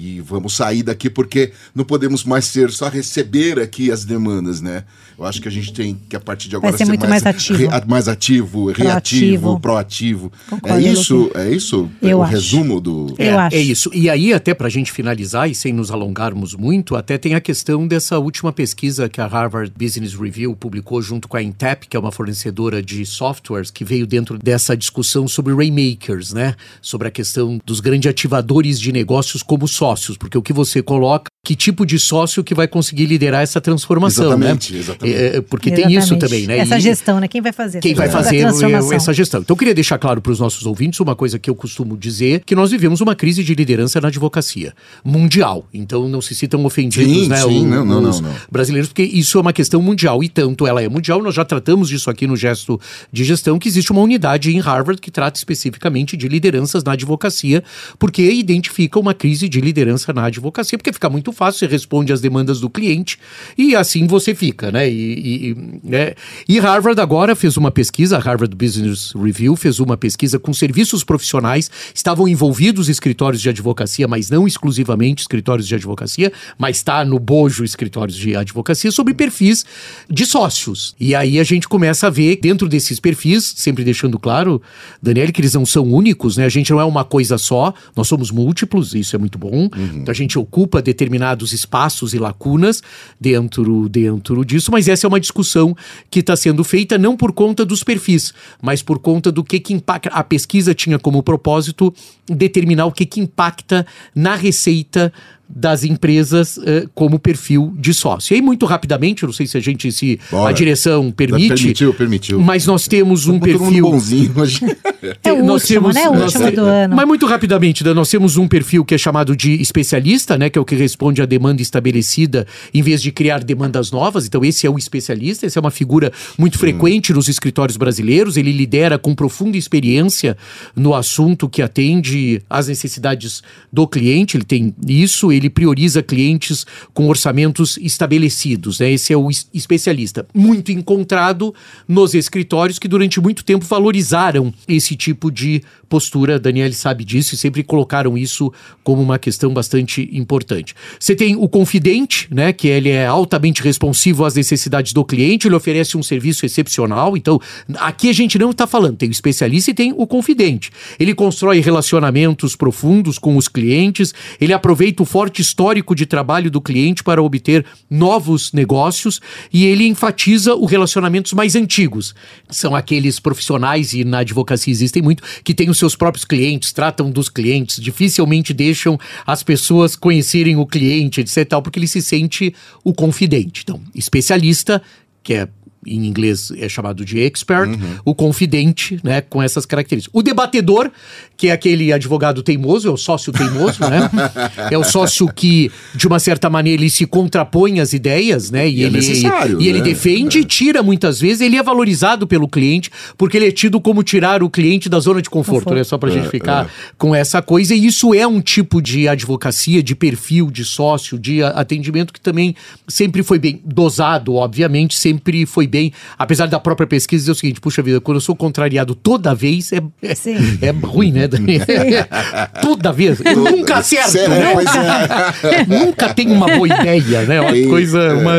E 0.00 0.20
vamos 0.20 0.54
sair 0.54 0.84
daqui 0.84 1.10
porque 1.10 1.50
não 1.74 1.84
podemos 1.84 2.22
mais 2.22 2.44
ser 2.44 2.70
só 2.70 2.88
receber 2.88 3.58
aqui 3.58 3.90
as 3.90 4.04
demandas, 4.04 4.60
né? 4.60 4.84
Eu 5.18 5.24
acho 5.24 5.42
que 5.42 5.48
a 5.48 5.50
gente 5.50 5.72
tem 5.72 5.98
que, 6.08 6.14
a 6.14 6.20
partir 6.20 6.48
de 6.48 6.54
agora, 6.54 6.76
ser 6.76 6.84
muito 6.84 7.08
mais 7.08 7.26
ativo. 7.26 7.58
re- 7.58 7.84
mais 7.88 8.06
ativo, 8.06 8.70
reativo, 8.70 9.58
proativo. 9.58 10.32
Concordo, 10.48 10.78
é 10.78 10.80
isso, 10.92 11.30
é 11.34 11.50
isso 11.50 11.90
Eu 12.00 12.18
o 12.18 12.22
acho. 12.22 12.32
resumo 12.32 12.80
do. 12.80 13.14
É, 13.18 13.32
Eu 13.32 13.38
acho. 13.40 13.56
é 13.56 13.60
isso. 13.60 13.90
E 13.92 14.08
aí, 14.08 14.32
até 14.32 14.54
para 14.54 14.68
a 14.68 14.70
gente 14.70 14.92
finalizar 14.92 15.50
e 15.50 15.54
sem 15.56 15.72
nos 15.72 15.90
alongarmos 15.90 16.54
muito, 16.54 16.94
até 16.94 17.18
tem 17.18 17.34
a 17.34 17.40
questão 17.40 17.84
dessa 17.88 18.18
última 18.20 18.52
pesquisa 18.52 19.08
que 19.08 19.20
a 19.20 19.26
Harvard 19.26 19.72
Business 19.76 20.14
Review 20.14 20.54
publicou 20.54 21.02
junto 21.02 21.26
com 21.26 21.36
a 21.36 21.42
Intap, 21.42 21.88
que 21.88 21.96
é 21.96 22.00
uma 22.00 22.12
fornecedora 22.12 22.80
de 22.80 23.04
softwares, 23.04 23.72
que 23.72 23.84
veio 23.84 24.06
dentro 24.06 24.38
dessa 24.38 24.76
discussão 24.76 25.26
sobre 25.26 25.52
rainmakers, 25.54 26.32
né? 26.32 26.54
Sobre 26.80 27.08
a 27.08 27.10
questão 27.10 27.60
dos 27.66 27.80
grandes 27.80 28.08
ativadores 28.08 28.78
de 28.78 28.92
negócios 28.92 29.42
como 29.42 29.66
sócios, 29.88 30.16
porque 30.18 30.36
o 30.36 30.42
que 30.42 30.52
você 30.52 30.82
coloca, 30.82 31.30
que 31.44 31.56
tipo 31.56 31.86
de 31.86 31.98
sócio 31.98 32.44
que 32.44 32.54
vai 32.54 32.68
conseguir 32.68 33.06
liderar 33.06 33.42
essa 33.42 33.58
transformação, 33.60 34.26
Exatamente, 34.26 34.72
né? 34.74 34.78
exatamente. 34.80 35.16
É, 35.16 35.36
é, 35.36 35.40
porque 35.40 35.70
tem 35.70 35.86
isso 35.86 36.12
Exatamente. 36.14 36.20
também, 36.20 36.46
né? 36.46 36.58
Essa 36.58 36.76
E- 36.76 36.80
gestão, 36.80 37.18
né? 37.20 37.26
Quem 37.28 37.40
vai 37.40 37.52
fazer? 37.52 37.80
quem 37.80 37.92
essa 37.92 38.00
vai 38.02 38.10
fazer 38.10 38.40
transformação? 38.40 38.92
eh, 38.92 38.96
essa 38.96 39.12
gestão. 39.14 39.40
Então, 39.40 39.54
eu 39.54 39.58
queria 39.58 39.74
deixar 39.74 39.96
claro 39.98 40.20
para 40.20 40.30
os 40.32 40.38
nossos 40.40 40.66
ouvintes 40.66 41.00
uma 41.00 41.16
coisa 41.16 41.38
que 41.38 41.48
eu 41.48 41.54
costumo 41.54 41.96
dizer, 41.96 42.42
que 42.44 42.54
nós 42.54 42.70
vivemos 42.70 43.00
uma 43.00 43.14
crise 43.14 43.42
de 43.42 43.54
liderança 43.54 43.98
na 44.00 44.08
advocacia 44.08 44.74
mundial. 45.02 45.66
Então, 45.72 46.06
não 46.08 46.20
se 46.20 46.34
sintam 46.34 46.62
ofendidos, 46.66 47.10
Sim, 47.10 47.28
né, 47.28 47.36
sim, 47.38 47.66
não, 47.66 47.84
não, 47.84 48.10
os 48.10 48.20
não, 48.20 48.28
não. 48.30 48.36
brasileiros, 48.52 48.88
porque 48.90 49.02
isso 49.04 49.38
é 49.38 49.40
uma 49.40 49.52
questão 49.52 49.80
mundial. 49.80 50.22
E 50.22 50.28
tanto 50.28 50.66
ela 50.66 50.82
é 50.82 50.88
mundial, 50.88 51.22
nós 51.22 51.34
já 51.34 51.44
tratamos 51.46 51.88
disso 51.88 52.10
aqui 52.10 52.26
no 52.26 52.36
gesto 52.36 52.78
de 53.10 53.24
gestão, 53.24 53.58
que 53.58 53.68
existe 53.68 53.90
uma 53.90 54.02
unidade 54.02 54.54
em 54.54 54.60
Harvard 54.60 55.00
que 55.00 55.10
trata 55.10 55.38
especificamente 55.38 56.14
de 56.16 56.28
lideranças 56.28 56.84
na 56.84 56.92
advocacia, 56.92 57.64
porque 57.98 58.30
identifica 58.30 58.98
uma 58.98 59.14
crise 59.14 59.48
de 59.48 59.60
liderança 59.60 59.77
na 60.14 60.24
advocacia, 60.24 60.78
porque 60.78 60.92
fica 60.92 61.08
muito 61.08 61.32
fácil, 61.32 61.60
você 61.60 61.66
responde 61.66 62.12
às 62.12 62.20
demandas 62.20 62.60
do 62.60 62.70
cliente 62.70 63.18
e 63.56 63.74
assim 63.74 64.06
você 64.06 64.34
fica, 64.34 64.70
né? 64.70 64.88
E, 64.88 64.94
e, 64.94 65.50
e, 65.50 65.56
né? 65.82 66.14
e 66.48 66.58
Harvard 66.58 67.00
agora 67.00 67.34
fez 67.34 67.56
uma 67.56 67.70
pesquisa, 67.70 68.16
a 68.16 68.20
Harvard 68.20 68.54
Business 68.54 69.12
Review 69.14 69.56
fez 69.56 69.80
uma 69.80 69.96
pesquisa 69.96 70.38
com 70.38 70.52
serviços 70.52 71.04
profissionais, 71.04 71.70
estavam 71.94 72.28
envolvidos 72.28 72.88
escritórios 72.88 73.40
de 73.42 73.48
advocacia, 73.48 74.08
mas 74.08 74.30
não 74.30 74.46
exclusivamente 74.46 75.22
escritórios 75.22 75.66
de 75.66 75.74
advocacia, 75.74 76.32
mas 76.56 76.76
está 76.76 77.04
no 77.04 77.18
bojo 77.18 77.64
escritórios 77.64 78.16
de 78.16 78.36
advocacia 78.36 78.90
sobre 78.90 79.14
perfis 79.14 79.64
de 80.08 80.24
sócios. 80.26 80.94
E 80.98 81.14
aí 81.14 81.38
a 81.38 81.44
gente 81.44 81.68
começa 81.68 82.06
a 82.06 82.10
ver 82.10 82.36
dentro 82.40 82.68
desses 82.68 83.00
perfis, 83.00 83.54
sempre 83.56 83.84
deixando 83.84 84.18
claro, 84.18 84.60
Daniel, 85.02 85.32
que 85.32 85.40
eles 85.40 85.54
não 85.54 85.66
são 85.66 85.84
únicos, 85.84 86.36
né? 86.36 86.44
A 86.44 86.48
gente 86.48 86.70
não 86.70 86.80
é 86.80 86.84
uma 86.84 87.04
coisa 87.04 87.38
só, 87.38 87.72
nós 87.96 88.08
somos 88.08 88.30
múltiplos, 88.30 88.94
isso 88.94 89.14
é 89.14 89.18
muito 89.18 89.38
bom. 89.38 89.67
Então 89.76 90.12
a 90.12 90.14
gente 90.14 90.38
ocupa 90.38 90.80
determinados 90.82 91.52
espaços 91.52 92.14
e 92.14 92.18
lacunas 92.18 92.82
dentro, 93.20 93.88
dentro 93.88 94.44
disso, 94.44 94.70
mas 94.70 94.88
essa 94.88 95.06
é 95.06 95.08
uma 95.08 95.20
discussão 95.20 95.76
que 96.10 96.20
está 96.20 96.36
sendo 96.36 96.64
feita 96.64 96.98
não 96.98 97.16
por 97.16 97.32
conta 97.32 97.64
dos 97.64 97.82
perfis, 97.82 98.32
mas 98.60 98.82
por 98.82 98.98
conta 98.98 99.30
do 99.32 99.44
que, 99.44 99.60
que 99.60 99.72
impacta. 99.72 100.08
A 100.10 100.22
pesquisa 100.22 100.74
tinha 100.74 100.98
como 100.98 101.22
propósito 101.22 101.92
determinar 102.26 102.86
o 102.86 102.92
que, 102.92 103.06
que 103.06 103.20
impacta 103.20 103.86
na 104.14 104.34
receita 104.34 105.12
das 105.48 105.82
empresas 105.82 106.58
eh, 106.64 106.86
como 106.94 107.18
perfil 107.18 107.72
de 107.78 107.94
sócio. 107.94 108.32
E 108.32 108.36
aí, 108.36 108.42
muito 108.42 108.66
rapidamente, 108.66 109.22
eu 109.22 109.28
não 109.28 109.32
sei 109.32 109.46
se 109.46 109.56
a 109.56 109.60
gente, 109.60 109.90
se 109.90 110.18
Bora. 110.30 110.50
a 110.50 110.52
direção 110.52 111.10
permite, 111.10 111.48
Permitiu, 111.54 111.94
permitiu. 111.94 112.40
mas 112.40 112.66
nós 112.66 112.86
temos 112.86 113.26
um 113.26 113.38
Todo 113.38 113.48
mundo 113.50 113.58
perfil. 113.64 113.90
bonzinho 113.90 114.32
hoje. 114.36 114.60
É 115.22 115.32
o 115.32 115.44
Nós 115.44 115.62
último, 115.62 115.92
né? 115.92 116.08
O 116.08 116.12
nós 116.14 116.34
último 116.34 116.50
te- 116.50 116.56
do 116.56 116.62
ano. 116.62 116.96
Mas 116.96 117.06
muito 117.06 117.24
rapidamente, 117.24 117.84
né, 117.84 117.94
nós 117.94 118.10
temos 118.10 118.36
um 118.36 118.48
perfil 118.48 118.84
que 118.84 118.96
é 118.96 118.98
chamado 118.98 119.36
de 119.36 119.52
especialista, 119.62 120.36
né? 120.36 120.50
Que 120.50 120.58
é 120.58 120.60
o 120.60 120.64
que 120.64 120.74
responde 120.74 121.22
à 121.22 121.24
demanda 121.26 121.62
estabelecida 121.62 122.44
em 122.74 122.82
vez 122.82 123.00
de 123.00 123.12
criar 123.12 123.44
demandas 123.44 123.92
novas. 123.92 124.26
Então, 124.26 124.44
esse 124.44 124.66
é 124.66 124.70
o 124.70 124.76
especialista, 124.76 125.46
essa 125.46 125.58
é 125.58 125.60
uma 125.60 125.70
figura 125.70 126.12
muito 126.36 126.58
frequente 126.58 127.12
nos 127.12 127.28
escritórios 127.28 127.76
brasileiros. 127.76 128.36
Ele 128.36 128.50
lidera 128.50 128.98
com 128.98 129.14
profunda 129.14 129.56
experiência 129.56 130.36
no 130.74 130.92
assunto 130.94 131.48
que 131.48 131.62
atende 131.62 132.42
às 132.50 132.66
necessidades 132.66 133.40
do 133.72 133.86
cliente. 133.86 134.36
Ele 134.36 134.44
tem 134.44 134.74
isso, 134.86 135.30
ele 135.38 135.50
prioriza 135.50 136.02
clientes 136.02 136.66
com 136.92 137.08
orçamentos 137.08 137.78
estabelecidos. 137.80 138.78
Né? 138.78 138.92
Esse 138.92 139.12
é 139.12 139.16
o 139.16 139.30
es- 139.30 139.48
especialista. 139.52 140.26
Muito 140.34 140.72
encontrado 140.72 141.54
nos 141.86 142.14
escritórios 142.14 142.78
que 142.78 142.88
durante 142.88 143.20
muito 143.20 143.44
tempo 143.44 143.64
valorizaram 143.64 144.52
esse 144.66 144.96
tipo 144.96 145.30
de 145.30 145.62
postura. 145.88 146.38
Daniel 146.38 146.72
sabe 146.72 147.04
disso 147.04 147.34
e 147.34 147.38
sempre 147.38 147.62
colocaram 147.62 148.16
isso 148.18 148.52
como 148.84 149.00
uma 149.02 149.18
questão 149.18 149.52
bastante 149.54 150.08
importante. 150.12 150.74
Você 150.98 151.14
tem 151.14 151.34
o 151.36 151.48
confidente, 151.48 152.28
né? 152.30 152.52
Que 152.52 152.68
ele 152.68 152.90
é 152.90 153.06
altamente 153.06 153.62
responsivo 153.62 154.24
às 154.24 154.34
necessidades 154.34 154.92
do 154.92 155.04
cliente, 155.04 155.48
ele 155.48 155.54
oferece 155.54 155.96
um 155.96 156.02
serviço 156.02 156.44
excepcional. 156.44 157.16
Então, 157.16 157.40
aqui 157.76 158.10
a 158.10 158.12
gente 158.12 158.38
não 158.38 158.50
está 158.50 158.66
falando, 158.66 158.96
tem 158.96 159.08
o 159.08 159.12
especialista 159.12 159.70
e 159.70 159.74
tem 159.74 159.94
o 159.96 160.06
confidente. 160.06 160.70
Ele 160.98 161.14
constrói 161.14 161.60
relacionamentos 161.60 162.54
profundos 162.54 163.18
com 163.18 163.36
os 163.36 163.48
clientes, 163.48 164.12
ele 164.40 164.52
aproveita 164.52 165.02
o 165.02 165.06
forte 165.06 165.27
histórico 165.36 165.94
de 165.94 166.06
trabalho 166.06 166.50
do 166.50 166.60
cliente 166.60 167.02
para 167.02 167.22
obter 167.22 167.64
novos 167.90 168.52
negócios 168.52 169.20
e 169.52 169.66
ele 169.66 169.86
enfatiza 169.86 170.54
os 170.54 170.70
relacionamentos 170.70 171.32
mais 171.32 171.54
antigos. 171.54 172.14
São 172.48 172.74
aqueles 172.74 173.20
profissionais, 173.20 173.92
e 173.92 174.04
na 174.04 174.18
advocacia 174.18 174.70
existem 174.70 175.02
muito, 175.02 175.22
que 175.44 175.54
têm 175.54 175.70
os 175.70 175.78
seus 175.78 175.94
próprios 175.94 176.24
clientes, 176.24 176.72
tratam 176.72 177.10
dos 177.10 177.28
clientes, 177.28 177.80
dificilmente 177.80 178.52
deixam 178.52 178.98
as 179.26 179.42
pessoas 179.42 179.94
conhecerem 179.94 180.56
o 180.56 180.66
cliente, 180.66 181.20
etc. 181.20 181.46
Porque 181.62 181.78
ele 181.78 181.88
se 181.88 182.02
sente 182.02 182.54
o 182.82 182.92
confidente. 182.92 183.62
Então, 183.62 183.80
especialista, 183.94 184.82
que 185.22 185.34
é 185.34 185.48
em 185.94 186.06
inglês 186.06 186.52
é 186.58 186.68
chamado 186.68 187.04
de 187.04 187.18
expert, 187.20 187.70
o 188.04 188.14
confidente, 188.14 188.98
né, 189.02 189.20
com 189.20 189.42
essas 189.42 189.64
características. 189.66 190.14
O 190.18 190.22
debatedor, 190.22 190.90
que 191.36 191.48
é 191.48 191.52
aquele 191.52 191.92
advogado 191.92 192.42
teimoso, 192.42 192.88
é 192.88 192.90
o 192.90 192.96
sócio 192.96 193.32
teimoso, 193.32 193.80
né? 193.88 194.10
é 194.70 194.76
o 194.78 194.84
sócio 194.84 195.28
que, 195.32 195.70
de 195.94 196.06
uma 196.06 196.18
certa 196.18 196.48
maneira, 196.50 196.80
ele 196.82 196.90
se 196.90 197.06
contrapõe 197.06 197.80
às 197.80 197.92
ideias, 197.92 198.50
né? 198.50 198.68
E, 198.68 198.78
E 198.78 198.82
é 198.82 198.86
ele, 198.86 198.96
necessário, 198.96 199.60
e 199.60 199.68
ele 199.68 199.78
né? 199.78 199.84
defende 199.84 200.38
e 200.40 200.44
tira 200.44 200.82
muitas 200.82 201.20
vezes, 201.20 201.40
ele 201.40 201.56
é 201.56 201.62
valorizado 201.62 202.26
pelo 202.26 202.48
cliente, 202.48 202.90
porque 203.16 203.36
ele 203.36 203.46
é 203.48 203.52
tido 203.52 203.80
como 203.80 204.02
tirar 204.02 204.42
o 204.42 204.50
cliente 204.50 204.88
da 204.88 204.98
zona 205.00 205.22
de 205.22 205.30
conforto, 205.30 205.64
Conforto. 205.64 205.76
né? 205.76 205.84
Só 205.84 205.96
pra 205.98 206.10
gente 206.10 206.26
É, 206.26 206.30
ficar 206.30 206.70
com 206.96 207.14
essa 207.14 207.40
coisa. 207.40 207.74
E 207.74 207.86
isso 207.86 208.12
é 208.14 208.26
um 208.26 208.40
tipo 208.40 208.82
de 208.82 209.08
advocacia, 209.08 209.82
de 209.82 209.94
perfil, 209.94 210.50
de 210.50 210.64
sócio, 210.64 211.18
de 211.18 211.42
atendimento 211.42 212.12
que 212.12 212.20
também 212.20 212.54
sempre 212.86 213.22
foi 213.22 213.38
bem 213.38 213.60
dosado, 213.64 214.34
obviamente, 214.34 214.96
sempre 214.96 215.46
foi 215.46 215.66
bem. 215.66 215.77
Apesar 216.18 216.46
da 216.46 216.58
própria 216.60 216.86
pesquisa 216.86 217.22
dizer 217.22 217.32
o 217.32 217.34
seguinte: 217.34 217.60
puxa 217.60 217.82
vida, 217.82 218.00
quando 218.00 218.16
eu 218.16 218.20
sou 218.20 218.34
contrariado 218.36 218.94
toda 218.94 219.34
vez, 219.34 219.72
é, 219.72 219.76
é, 220.02 220.66
é 220.68 220.70
ruim, 220.70 221.12
né, 221.12 221.28
toda 222.60 222.92
vez. 222.92 223.20
Eu 223.24 223.36
nunca 223.36 223.76
acerto, 223.78 224.10
Sério, 224.10 224.34
né? 224.34 224.52
é. 224.52 225.66
Nunca 225.78 226.12
tem 226.14 226.30
uma 226.30 226.46
boa 226.46 226.66
ideia, 226.66 227.22
né? 227.22 227.40
Uma 227.40 227.52
Sim, 227.52 227.68
coisa, 227.68 227.98
é. 228.00 228.12
uma, 228.12 228.32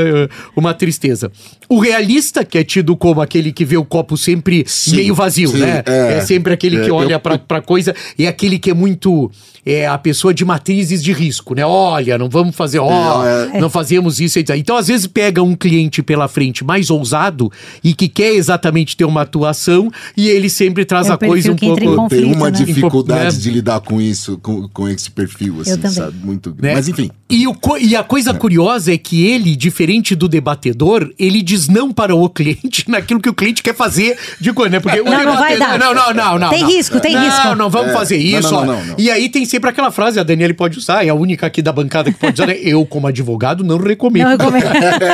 uma 0.56 0.73
tristeza. 0.73 1.32
O 1.67 1.80
realista, 1.80 2.43
que 2.43 2.58
é 2.58 2.63
tido 2.63 2.95
como 2.97 3.21
aquele 3.21 3.52
que 3.52 3.63
vê 3.65 3.78
o 3.78 3.86
copo 3.86 4.17
sempre 4.17 4.63
Sim, 4.67 4.95
meio 4.97 5.13
vazio, 5.13 5.49
sim, 5.49 5.58
né? 5.60 5.84
É. 5.86 6.13
é. 6.17 6.21
sempre 6.21 6.54
aquele 6.54 6.80
que 6.82 6.89
É, 6.89 6.93
olha 6.93 7.13
eu- 7.15 7.19
pra, 7.19 7.38
pra 7.38 7.62
coisa, 7.62 7.95
é 8.17 8.28
aquele 8.28 8.58
que 8.58 8.71
é 8.71 8.73
muito. 8.73 9.30
É 9.71 9.88
a 9.88 9.97
pessoa 9.97 10.34
de 10.34 10.43
matrizes 10.43 11.03
de 11.03 11.12
risco, 11.13 11.53
né? 11.53 11.65
Olha, 11.65 12.17
não 12.17 12.29
vamos 12.29 12.55
fazer, 12.55 12.79
ó, 12.79 13.23
É, 13.25 13.60
não 13.60 13.69
fazemos 13.69 14.19
isso. 14.19 14.39
Então, 14.39 14.75
às 14.77 14.88
vezes, 14.88 15.05
pega 15.08 15.43
um 15.43 15.55
cliente 15.55 16.01
pela 16.01 16.27
frente 16.27 16.63
mais 16.63 16.89
ousado 16.89 17.51
e 17.84 17.93
que 17.93 18.08
quer 18.08 18.34
exatamente 18.34 18.95
ter 18.97 19.05
uma 19.05 19.21
atuação 19.21 19.91
e 20.17 20.27
ele 20.27 20.49
sempre 20.49 20.86
traz 20.86 21.08
É 21.08 21.13
a 21.13 21.17
coisa 21.17 21.51
um 21.51 21.55
que 21.55 21.65
entra 21.65 21.84
em 21.84 21.88
pouco. 21.88 22.01
conflito, 22.03 22.23
Tem 22.23 22.34
uma 22.36 22.49
né? 22.49 22.58
dificuldade 22.65 23.36
Né? 23.36 23.41
de 23.41 23.49
lidar 23.51 23.79
com 23.82 24.01
isso, 24.01 24.38
com, 24.41 24.67
com 24.69 24.88
esse 24.89 25.12
perfil, 25.12 25.62
assim, 25.62 25.75
também. 25.75 25.91
sabe? 25.91 26.17
Muito. 26.23 26.55
né? 26.60 26.73
Mas 26.73 26.88
enfim. 26.88 27.10
E, 27.29 27.45
o 27.47 27.55
e 27.79 27.95
a 27.95 28.03
coisa 28.03 28.34
curiosa 28.34 28.91
é 28.91 28.97
que 28.97 29.23
ele, 29.27 29.55
diferente 29.55 30.15
do 30.15 30.27
debatedor, 30.27 31.12
ele 31.19 31.41
diz 31.43 31.67
não 31.67 31.91
para 31.91 32.15
o 32.15 32.27
cliente 32.29 32.86
naquilo 32.89 33.19
que 33.21 33.29
o 33.29 33.34
cliente 33.34 33.62
quer 33.62 33.75
fazer 33.75 34.17
de 34.39 34.51
coisa, 34.53 34.71
né? 34.71 34.79
Porque 34.79 34.99
o 34.99 35.05
Não, 35.05 35.23
não 35.23 35.36
vai 35.38 35.53
debatedor- 35.53 35.60
dar. 35.60 35.79
Não, 35.79 35.93
não, 35.93 36.13
não, 36.13 36.39
não. 36.39 36.49
Tem 36.49 36.62
não. 36.63 36.69
risco, 36.69 36.99
tem 36.99 37.13
não, 37.13 37.23
risco. 37.23 37.43
Não, 37.49 37.55
não, 37.55 37.69
vamos 37.69 37.89
É. 37.91 37.93
fazer 37.93 38.17
Não, 38.17 38.39
isso. 38.39 38.51
não, 38.51 38.65
não, 38.65 38.75
não, 38.79 38.86
não. 38.88 38.95
E 38.97 39.12
aí 39.12 39.29
tem 39.29 39.45
sempre 39.45 39.59
aquela 39.67 39.91
frase, 39.91 40.19
a 40.19 40.24
Daniele 40.24 40.54
pode 40.54 40.78
usar, 40.78 41.06
é 41.06 41.10
a 41.10 41.13
única 41.13 41.45
aqui 41.48 41.62
da 41.62 41.72
bancada 41.72 42.12
que 42.12 42.17
pode 42.17 42.34
usar, 42.36 42.48
né? 42.48 42.58
Eu, 42.63 42.86
como 42.86 43.08
advogado, 43.08 43.63
não 43.63 43.78
recomendo. 43.78 44.38
Não 44.38 44.50
recomendo. 44.52 44.69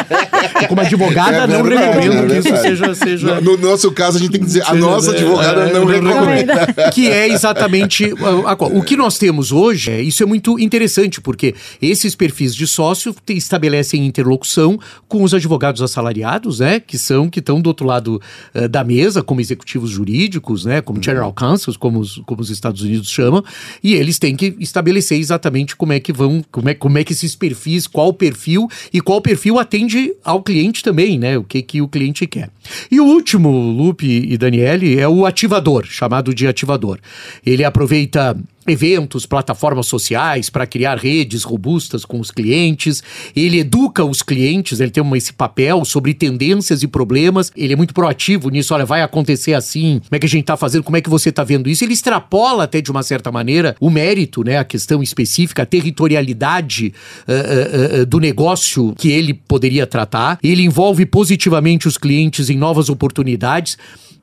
como 0.69 0.81
advogada, 0.81 1.38
É 1.38 1.47
não 1.47 1.63
verdade, 1.63 1.99
recomendo 1.99 2.27
que 2.31 2.38
isso 2.39 2.58
seja. 2.62 2.95
seja 2.95 3.41
No, 3.41 3.58
no 3.58 3.69
nosso 3.69 3.91
caso, 3.91 4.17
a 4.17 4.19
gente 4.19 4.31
tem 4.31 4.39
que 4.41 4.45
dizer, 4.45 4.63
a 4.65 4.73
nossa 4.73 5.12
advogada 5.12 5.69
É, 5.69 5.73
não 5.73 5.86
recomenda. 5.86 6.73
que 6.93 7.08
é 7.10 7.27
exatamente 7.29 8.05
a- 8.45 8.51
a- 8.51 8.55
o 8.65 8.81
que 8.84 8.95
nós 8.97 9.17
temos 9.17 9.51
hoje. 9.51 9.91
é, 9.91 10.01
Isso 10.01 10.21
é 10.23 10.25
muito 10.25 10.60
interessante, 10.60 11.19
porque 11.21 11.55
esses 11.81 12.15
perfis 12.15 12.53
de 12.55 12.67
sócio 12.67 13.15
estabelecem 13.29 14.05
interlocução 14.05 14.79
com 15.08 15.23
os 15.23 15.34
advogados 15.34 15.81
assalariados, 15.81 16.60
né? 16.60 16.79
Que 16.79 16.97
são, 16.97 17.29
que 17.29 17.39
estão 17.39 17.62
do 17.62 17.67
outro 17.67 17.86
lado 17.86 18.21
eh, 18.53 18.67
da 18.67 18.84
mesa, 18.84 19.21
como 19.23 19.41
executivos 19.41 19.89
jurídicos, 19.89 20.65
né? 20.65 20.81
Como 20.81 21.01
general 21.01 21.31
counsels, 21.34 21.77
como 21.77 21.99
os, 21.99 22.21
como 22.25 22.41
os 22.41 22.49
Estados 22.49 22.81
Unidos 22.81 23.10
chamam, 23.10 23.43
e 23.84 23.93
eles 23.95 24.17
têm 24.25 24.35
que 24.35 24.55
estabelecer 24.59 25.19
exatamente 25.19 25.75
como 25.75 25.93
é 25.93 25.99
que 25.99 26.11
vão, 26.11 26.43
como 26.51 26.67
é, 26.67 26.73
como 26.73 26.97
é 26.97 27.03
que 27.03 27.13
esses 27.13 27.35
perfis, 27.35 27.85
qual 27.85 28.11
perfil 28.11 28.67
e 28.91 28.99
qual 28.99 29.21
perfil 29.21 29.59
atende 29.59 30.13
ao 30.23 30.41
cliente 30.41 30.81
também, 30.81 31.19
né? 31.19 31.38
O 31.38 31.43
que, 31.43 31.61
que 31.61 31.79
o 31.79 31.88
cliente 31.88 32.25
quer. 32.25 32.49
E 32.89 32.99
o 32.99 33.05
último, 33.05 33.51
Lupe 33.51 34.07
e 34.07 34.35
Daniele, 34.35 34.99
é 34.99 35.07
o 35.07 35.27
ativador, 35.27 35.85
chamado 35.85 36.33
de 36.33 36.47
ativador. 36.47 36.97
Ele 37.45 37.63
aproveita 37.63 38.35
eventos, 38.67 39.25
plataformas 39.25 39.88
sociais 39.88 40.49
para 40.49 40.65
criar 40.65 40.97
redes 40.97 41.43
robustas 41.43 42.04
com 42.04 42.19
os 42.19 42.32
clientes. 42.32 43.04
Ele 43.36 43.60
educa 43.60 44.04
os 44.04 44.21
clientes, 44.21 44.80
ele 44.80 44.91
tem 44.91 45.04
esse 45.15 45.34
papel 45.34 45.86
sobre 45.86 46.13
tendências 46.13 46.84
e 46.84 46.88
problemas. 46.88 47.51
Ele 47.56 47.73
é 47.73 47.75
muito 47.75 47.93
proativo 47.93 48.49
nisso. 48.49 48.73
Olha, 48.73 48.86
vai 48.86 49.01
acontecer 49.01 49.54
assim. 49.54 50.01
Como 50.04 50.15
é 50.15 50.19
que 50.19 50.25
a 50.25 50.30
gente 50.30 50.41
está 50.41 50.58
fazendo? 50.58 50.84
Como 50.84 50.97
é 50.97 51.01
que 51.01 51.10
você 51.10 51.30
está 51.30 51.43
vendo 51.43 51.69
isso? 51.69 51.84
Ele 51.84 51.93
extrapola 51.93 52.63
até 52.63 52.82
de 52.82 52.91
uma 52.91 53.04
certa 53.04 53.32
maneira 53.32 53.75
o 53.80 53.89
mérito, 53.89 54.43
né, 54.43 54.58
a 54.58 54.63
questão 54.63 55.04
específica, 55.04 55.63
a 55.63 55.65
territorialidade 55.65 56.93
eh, 57.28 57.34
eh, 57.34 58.01
eh, 58.01 58.05
do 58.05 58.20
negócio 58.20 58.93
que 58.97 59.09
ele 59.09 59.34
poderia 59.34 59.86
tratar. 59.86 60.39
Ele 60.43 60.63
envolve 60.63 61.05
positivamente 61.05 61.88
os 61.88 61.97
clientes 61.97 62.49
em 62.49 62.57
novas 62.57 62.89
oportunidades. 62.89 63.78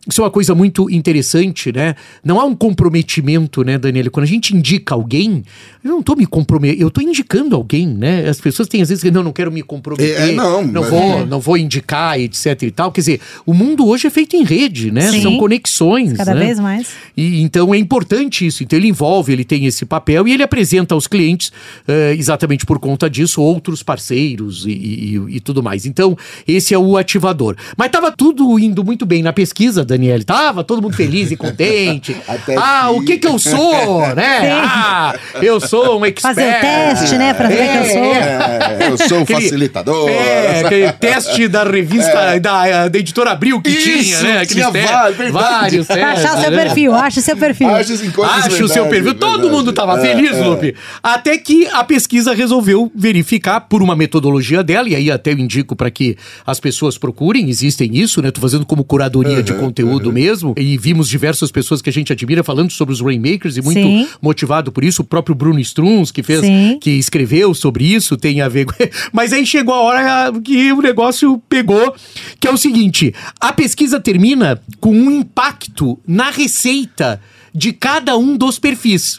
Isso 0.08 0.20
é 0.20 0.24
uma 0.24 0.30
coisa 0.30 0.52
muito 0.54 0.90
interessante, 0.90 1.70
né? 1.72 1.94
Não 2.24 2.40
há 2.40 2.44
um 2.44 2.56
comprometimento, 2.56 3.62
né, 3.64 3.78
Daniela? 3.78 4.10
Quando 4.10 4.24
a 4.24 4.28
gente 4.28 4.54
indica 4.54 4.94
alguém, 4.94 5.44
eu 5.84 5.90
não 5.92 6.02
tô 6.02 6.16
me 6.16 6.26
comprometendo, 6.26 6.80
eu 6.82 6.90
tô 6.90 7.00
indicando 7.00 7.54
alguém, 7.54 7.86
né? 7.86 8.28
As 8.28 8.40
pessoas 8.40 8.68
têm 8.68 8.82
às 8.82 8.88
vezes 8.88 9.02
que 9.02 9.10
não, 9.12 9.22
não 9.22 9.32
quero 9.32 9.52
me 9.52 9.62
comprometer, 9.62 10.20
É, 10.20 10.30
é, 10.30 10.32
não, 10.32 10.66
não 10.66 10.82
vou, 10.82 11.00
É. 11.20 11.24
não 11.24 11.40
vou 11.40 11.56
indicar, 11.56 12.18
etc 12.20 12.62
e 12.64 12.70
tal. 12.72 12.90
Quer 12.90 13.00
dizer, 13.00 13.20
o 13.46 13.54
mundo 13.54 13.86
hoje 13.86 14.06
é 14.08 14.10
feito 14.10 14.34
em 14.34 14.42
rede, 14.42 14.90
né? 14.90 15.08
Sim. 15.10 15.22
São 15.22 15.36
conexões, 15.38 16.12
Cada 16.14 16.34
né? 16.34 16.46
vez 16.46 16.58
mais. 16.58 16.88
E, 17.16 17.40
então 17.40 17.72
é 17.72 17.78
importante 17.78 18.44
isso. 18.46 18.64
Então 18.64 18.76
ele 18.78 18.88
envolve, 18.88 19.32
ele 19.32 19.44
tem 19.44 19.66
esse 19.66 19.84
papel 19.84 20.26
e 20.26 20.32
ele 20.32 20.42
apresenta 20.42 20.94
aos 20.94 21.06
clientes, 21.06 21.52
eh, 21.86 22.14
exatamente 22.18 22.66
por 22.66 22.78
conta 22.78 23.08
disso, 23.08 23.40
outros 23.40 23.82
parceiros 23.84 24.66
e, 24.66 24.70
e- 24.70 25.36
e 25.36 25.40
tudo 25.40 25.62
mais. 25.62 25.86
Então, 25.86 26.16
esse 26.46 26.74
é 26.74 26.78
o 26.78 26.96
ativador. 26.96 27.56
Mas 27.76 27.86
estava 27.86 28.10
tudo 28.10 28.58
indo 28.58 28.82
muito 28.84 29.06
bem 29.06 29.22
na 29.22 29.32
pesquisa, 29.32 29.84
Daniel. 29.92 30.24
Tava 30.24 30.64
todo 30.64 30.80
mundo 30.82 30.94
feliz 30.96 31.30
e 31.30 31.36
contente. 31.36 32.16
Até 32.26 32.56
ah, 32.56 32.88
que- 32.90 32.98
o 32.98 33.04
que 33.04 33.18
que 33.18 33.26
eu 33.26 33.38
sou, 33.38 34.14
né? 34.14 34.40
Sim. 34.40 34.46
Ah, 34.64 35.14
eu 35.40 35.60
sou 35.60 36.00
um 36.00 36.06
expert. 36.06 36.34
Fazer 36.34 36.48
o 36.48 36.60
teste, 36.60 37.16
né, 37.18 37.34
pra 37.34 37.48
ver 37.48 37.56
quem 37.56 37.76
eu 37.76 37.84
sou. 37.84 38.14
É, 38.14 38.88
eu 38.88 38.98
sou 39.08 39.18
um 39.18 39.22
Aquele- 39.22 39.42
facilitador. 39.42 40.08
É, 40.08 40.60
aquele 40.64 40.92
teste 40.92 41.48
da 41.48 41.64
revista, 41.64 42.38
da, 42.40 42.88
da 42.88 42.98
editora 42.98 43.30
Abril 43.32 43.60
que 43.60 43.72
tinha, 43.74 43.96
Isso, 43.96 44.22
né? 44.22 44.32
Aqueles 44.38 44.52
tinha 44.52 44.70
testes, 44.70 45.32
vários, 45.32 45.32
vários 45.32 45.90
achar 45.90 46.38
o 46.38 46.40
seu 46.40 46.50
né? 46.50 46.64
perfil, 46.64 46.94
acha 46.94 47.20
o 47.20 47.22
seu 47.22 47.36
perfil. 47.36 47.68
Acho 47.70 48.64
o 48.64 48.68
seu 48.68 48.86
perfil. 48.86 49.14
Todo 49.14 49.32
verdade. 49.32 49.50
mundo 49.54 49.70
estava 49.70 49.98
É, 49.98 50.00
feliz, 50.00 50.36
é. 50.36 50.44
Lupe. 50.44 50.74
Até 51.02 51.36
que 51.38 51.66
a 51.72 51.84
pesquisa 51.84 52.34
resolveu 52.34 52.90
verificar 52.94 53.60
por 53.60 53.82
uma 53.82 53.94
metodologia 53.94 54.62
dela, 54.62 54.88
e 54.88 54.94
aí 54.96 55.10
até 55.10 55.32
eu 55.32 55.38
indico 55.38 55.74
para 55.76 55.90
que 55.90 56.16
as 56.46 56.58
pessoas 56.58 56.96
procurem, 56.98 57.48
existem 57.50 57.96
isso, 57.96 58.22
né? 58.22 58.30
Tô 58.30 58.40
fazendo 58.40 58.64
como 58.64 58.84
curadoria 58.84 59.42
de 59.42 59.52
conteúdo 59.52 59.81
mesmo, 60.12 60.54
e 60.56 60.76
vimos 60.78 61.08
diversas 61.08 61.50
pessoas 61.50 61.80
que 61.82 61.90
a 61.90 61.92
gente 61.92 62.12
admira 62.12 62.42
falando 62.42 62.70
sobre 62.70 62.92
os 62.92 63.00
Rainmakers 63.00 63.56
e 63.56 63.62
muito 63.62 63.80
Sim. 63.80 64.08
motivado 64.20 64.70
por 64.72 64.84
isso. 64.84 65.02
O 65.02 65.04
próprio 65.04 65.34
Bruno 65.34 65.60
Struns, 65.60 66.10
que 66.10 66.22
fez, 66.22 66.40
Sim. 66.40 66.78
que 66.80 66.90
escreveu 66.90 67.54
sobre 67.54 67.84
isso, 67.84 68.16
tem 68.16 68.40
a 68.40 68.48
ver 68.48 68.66
com. 68.66 68.72
Mas 69.12 69.32
aí 69.32 69.46
chegou 69.46 69.74
a 69.74 69.80
hora 69.80 70.32
que 70.40 70.72
o 70.72 70.80
negócio 70.80 71.40
pegou, 71.48 71.94
que 72.38 72.46
é 72.46 72.50
o 72.50 72.56
seguinte: 72.56 73.14
a 73.40 73.52
pesquisa 73.52 74.00
termina 74.00 74.60
com 74.80 74.92
um 74.94 75.10
impacto 75.10 75.98
na 76.06 76.30
receita 76.30 77.20
de 77.54 77.72
cada 77.72 78.16
um 78.16 78.36
dos 78.36 78.58
perfis. 78.58 79.16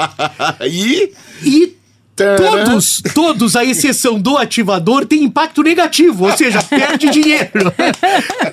e 0.70 1.12
E. 1.42 1.76
todos, 2.16 3.02
todos, 3.14 3.56
à 3.56 3.64
exceção 3.64 4.18
do 4.18 4.36
ativador, 4.38 5.04
tem 5.04 5.22
impacto 5.22 5.62
negativo, 5.62 6.24
ou 6.24 6.36
seja, 6.36 6.62
perde 6.64 7.10
dinheiro. 7.10 7.50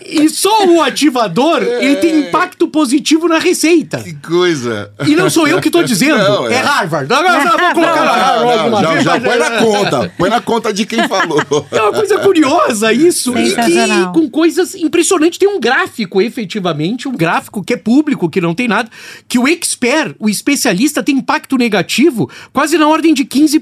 E 0.06 0.28
só 0.30 0.66
o 0.66 0.82
ativador, 0.82 1.62
ele 1.64 1.96
tem 1.98 2.20
impacto 2.28 2.68
positivo 2.68 3.28
na 3.28 3.40
receita. 3.40 4.00
que 4.00 4.14
coisa. 4.16 4.92
E 5.08 5.16
não 5.16 5.30
sou 5.30 5.48
eu 5.48 5.62
que 5.62 5.70
estou 5.70 5.84
dizendo, 5.84 6.18
Não, 6.18 6.48
é. 6.48 6.56
é. 6.56 6.58
Harvard. 6.58 7.12
Agora 7.14 7.42
já 7.44 7.58
vou 7.58 7.74
colocar 7.74 8.06
na 8.06 8.12
Harvard 8.12 8.44
não, 8.44 8.60
alguma 8.64 8.82
já, 8.82 9.00
já 9.02 9.20
põe 9.22 9.32
é- 9.32 9.38
na 9.38 9.50
conta. 9.60 10.14
Põe 10.18 10.30
na 10.30 10.42
conta 10.42 10.74
de 10.74 10.86
quem 10.86 11.08
falou. 11.08 11.42
É 11.72 11.82
uma 11.82 11.94
coisa 11.94 12.18
curiosa 12.20 12.92
isso. 12.92 13.38
E 13.38 13.54
que 13.56 14.14
com 14.14 14.30
coisas 14.30 14.76
impressionantes. 14.76 15.38
Tem 15.38 15.48
um 15.48 15.60
gráfico, 15.60 16.22
efetivamente, 16.22 17.08
um 17.08 17.16
gráfico 17.16 17.64
que 17.64 17.74
é 17.74 17.78
público, 17.78 18.30
que 18.30 18.42
não 18.42 18.54
tem 18.54 18.68
nada, 18.68 18.90
que 19.28 19.40
o 19.40 19.48
expert, 19.48 20.16
o 20.20 20.30
especialista, 20.30 21.04
tem 21.04 21.18
impacto 21.18 21.58
negativo 21.58 22.30
quase 22.52 22.78
na 22.78 22.88
ordem 22.88 23.14
de 23.14 23.24
15%. 23.26 23.53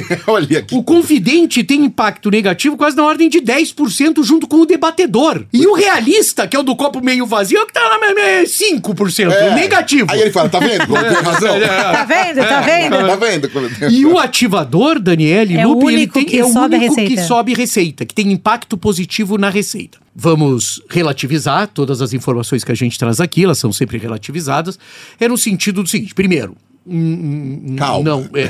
Olha 0.26 0.58
aqui. 0.60 0.74
O 0.74 0.82
confidente 0.82 1.62
tem 1.64 1.84
impacto 1.84 2.30
negativo 2.30 2.76
quase 2.76 2.96
na 2.96 3.04
ordem 3.04 3.28
de 3.28 3.40
10% 3.40 4.22
junto 4.24 4.46
com 4.46 4.56
o 4.56 4.66
debatedor. 4.66 5.44
E 5.52 5.66
o 5.66 5.74
realista, 5.74 6.46
que 6.46 6.56
é 6.56 6.58
o 6.60 6.62
do 6.62 6.74
copo 6.76 7.00
meio 7.02 7.26
vazio, 7.26 7.58
é 7.58 7.62
o 7.62 7.66
que 7.66 7.72
tá 7.72 7.80
na 7.88 7.98
me- 7.98 8.14
me- 8.14 8.46
5%, 8.46 9.30
É. 9.32 9.54
negativo. 9.54 10.10
Aí 10.10 10.20
ele 10.20 10.30
fala, 10.30 10.48
tá 10.48 10.58
vendo 10.58 10.86
como 10.86 10.98
tem 11.02 11.12
razão? 11.22 11.56
Tá 11.68 12.04
vendo? 12.04 12.36
Tá 12.46 12.60
vendo? 12.60 12.96
Tá 13.06 13.16
vendo? 13.16 13.92
E 13.92 14.04
o 14.06 14.18
ativador, 14.18 14.98
Daniele, 15.00 15.56
É 15.56 15.66
o 15.66 15.70
Lupe, 15.72 15.86
ele 15.86 15.96
único 15.96 16.14
tem, 16.14 16.24
que 16.24 16.38
é 16.38 16.44
o 16.44 16.48
único 16.48 16.68
que 16.94 17.00
receita. 17.00 17.22
sobe 17.24 17.54
receita, 17.54 18.04
que 18.06 18.14
tem 18.14 18.30
impacto 18.32 18.76
positivo 18.76 19.36
na 19.38 19.50
receita. 19.50 19.98
Vamos 20.14 20.82
relativizar 20.90 21.68
todas 21.68 22.02
as 22.02 22.12
informações 22.12 22.64
que 22.64 22.72
a 22.72 22.74
gente 22.74 22.98
traz 22.98 23.20
aqui, 23.20 23.44
elas 23.44 23.58
são 23.58 23.72
sempre 23.72 23.98
relativizadas. 23.98 24.78
É 25.20 25.28
no 25.28 25.38
sentido 25.38 25.82
do 25.82 25.88
seguinte: 25.88 26.14
primeiro. 26.14 26.56
Hum, 26.90 27.62
hum, 27.70 27.76
Calma. 27.76 28.04
Não, 28.04 28.28
é, 28.34 28.48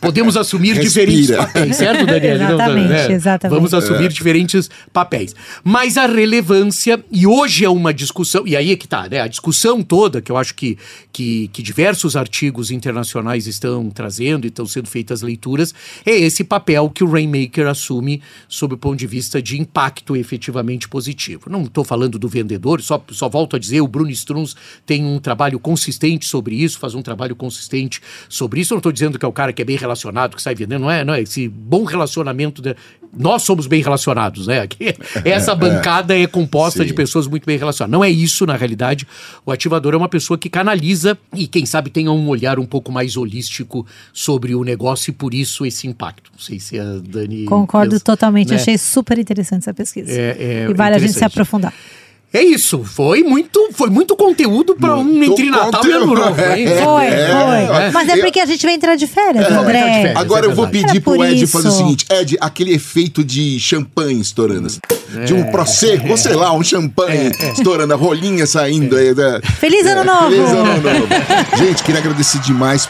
podemos 0.00 0.36
assumir 0.36 0.74
Respira. 0.76 1.06
diferentes 1.06 1.36
papéis, 1.36 1.76
certo, 1.76 2.06
Daniele? 2.06 2.38
Não, 2.38 2.54
Exatamente, 2.54 2.92
é, 2.92 3.12
exatamente. 3.12 3.56
Vamos 3.56 3.74
assumir 3.74 4.04
É. 4.06 4.08
diferentes 4.08 4.70
papéis. 4.92 5.34
Mas 5.64 5.96
a 5.96 6.06
relevância, 6.06 7.02
e 7.10 7.26
hoje 7.26 7.64
é 7.64 7.68
uma 7.70 7.92
discussão, 7.92 8.46
e 8.46 8.56
aí 8.56 8.72
é 8.72 8.76
que 8.76 8.86
tá, 8.88 9.08
né? 9.08 9.20
A 9.20 9.26
discussão 9.28 9.82
toda, 9.82 10.20
que 10.20 10.30
eu 10.30 10.36
acho 10.36 10.54
que, 10.54 10.76
que, 11.12 11.48
que 11.48 11.62
diversos 11.62 12.16
artigos 12.16 12.70
internacionais 12.70 13.46
estão 13.46 13.90
trazendo 13.90 14.44
e 14.44 14.48
estão 14.48 14.66
sendo 14.66 14.88
feitas 14.88 15.22
leituras, 15.22 15.74
é 16.04 16.12
esse 16.16 16.44
papel 16.44 16.90
que 16.90 17.02
o 17.04 17.10
Rainmaker 17.10 17.66
assume 17.66 18.22
sob 18.48 18.74
o 18.74 18.78
ponto 18.78 18.96
de 18.98 19.06
vista 19.06 19.40
de 19.40 19.60
impacto 19.60 20.16
efetivamente 20.16 20.88
positivo. 20.88 21.44
Não 21.48 21.62
estou 21.62 21.84
falando 21.84 22.18
do 22.18 22.28
vendedor, 22.28 22.80
só, 22.82 23.02
só 23.10 23.28
volto 23.28 23.56
a 23.56 23.58
dizer, 23.58 23.80
o 23.80 23.88
Bruno 23.88 24.10
Struns 24.10 24.56
tem 24.86 25.04
um 25.04 25.18
trabalho 25.18 25.58
consistente 25.58 26.26
sobre 26.26 26.54
isso, 26.62 26.78
faz 26.78 26.94
um 26.94 27.02
trabalho 27.02 27.36
consistente 27.38 28.02
sobre 28.28 28.60
isso. 28.60 28.74
Eu 28.74 28.76
não 28.76 28.80
estou 28.80 28.92
dizendo 28.92 29.18
que 29.18 29.24
é 29.24 29.28
o 29.28 29.32
cara 29.32 29.52
que 29.52 29.62
é 29.62 29.64
bem 29.64 29.76
relacionado, 29.78 30.36
que 30.36 30.42
sai 30.42 30.54
vendendo, 30.54 30.82
não 30.82 30.90
é, 30.90 31.02
não 31.04 31.14
é. 31.14 31.22
Esse 31.22 31.48
bom 31.48 31.84
relacionamento. 31.84 32.60
de- 32.60 32.76
Nós 33.16 33.42
somos 33.44 33.66
bem 33.66 33.82
relacionados, 33.82 34.46
né? 34.48 34.60
Aqui, 34.60 34.94
essa 35.24 35.54
bancada 35.54 36.14
é 36.18 36.26
composta 36.26 36.82
Sim. 36.82 36.88
de 36.88 36.92
pessoas 36.92 37.26
muito 37.26 37.46
bem 37.46 37.56
relacionadas. 37.56 37.90
Não 37.90 38.04
é 38.04 38.10
isso, 38.10 38.44
na 38.44 38.54
realidade. 38.54 39.06
O 39.46 39.50
ativador 39.50 39.94
é 39.94 39.96
uma 39.96 40.10
pessoa 40.10 40.36
que 40.36 40.50
canaliza 40.50 41.16
e, 41.34 41.46
quem 41.46 41.64
sabe, 41.64 41.88
tenha 41.88 42.12
um 42.12 42.28
olhar 42.28 42.58
um 42.58 42.66
pouco 42.66 42.92
mais 42.92 43.16
holístico 43.16 43.86
sobre 44.12 44.54
o 44.54 44.62
negócio 44.62 45.10
e, 45.10 45.14
por 45.14 45.32
isso, 45.32 45.64
esse 45.64 45.86
impacto. 45.86 46.30
Não 46.32 46.38
sei 46.38 46.60
se 46.60 46.78
a 46.78 46.84
Dani. 47.02 47.44
Concordo 47.46 47.92
pensa, 47.92 48.04
totalmente. 48.04 48.50
né? 48.50 48.56
Achei 48.56 48.76
super 48.76 49.18
interessante 49.18 49.60
essa 49.62 49.72
pesquisa. 49.72 50.10
É- 50.12 50.36
é 50.66 50.66
e 50.70 50.74
vale 50.74 50.96
a 50.96 50.98
gente 50.98 51.14
se 51.14 51.24
aprofundar. 51.24 51.72
É 52.30 52.42
isso. 52.42 52.84
Foi 52.84 53.22
muito, 53.22 53.70
foi 53.72 53.88
muito 53.88 54.14
conteúdo 54.14 54.74
para 54.74 54.96
um 54.96 55.22
entre 55.24 55.48
Natal 55.48 55.82
e 55.86 55.92
Ano. 55.92 56.14
Novo. 56.14 56.40
hein? 56.42 56.66
Foi, 56.68 57.06
É, 57.06 57.32
foi. 57.32 57.84
é. 57.86 57.90
Mas 57.90 58.08
é 58.10 58.16
porque 58.18 58.38
a 58.38 58.44
gente 58.44 58.66
vai 58.66 58.74
entrar 58.74 58.96
de 58.96 59.06
férias, 59.06 59.44
É, 59.44 59.48
entrar 59.48 59.58
de 59.60 59.64
André. 59.64 59.80
férias. 59.80 60.16
Agora 60.16 60.44
eu 60.44 60.54
vou 60.54 60.68
pedir 60.68 60.90
Era 60.90 61.00
pro 61.00 61.24
Ed 61.24 61.46
fazer 61.46 61.68
o 61.68 61.70
isso. 61.70 61.78
seguinte: 61.78 62.04
Ed, 62.10 62.36
aquele 62.38 62.74
efeito 62.74 63.24
de 63.24 63.58
champanhe 63.58 64.20
estourando. 64.20 64.66
assim. 64.66 64.78
De 65.24 65.32
É. 65.32 65.36
um 65.36 65.44
prosecco, 65.50 66.08
ou 66.10 66.18
sei 66.18 66.34
lá, 66.34 66.52
um 66.52 66.62
champanhe 66.62 67.30
estourando, 67.54 67.94
a 67.94 67.96
rolinha 67.96 68.46
saindo 68.46 68.94
aí. 68.94 69.14
Da... 69.14 69.40
Feliz 69.58 69.86
Ano 69.86 70.04
Novo! 70.04 70.30
Feliz 70.30 70.50
ano 70.50 70.64
novo. 70.82 71.06
Gente, 71.56 71.82
queria 71.82 72.00
agradecer 72.00 72.40
demais 72.40 72.86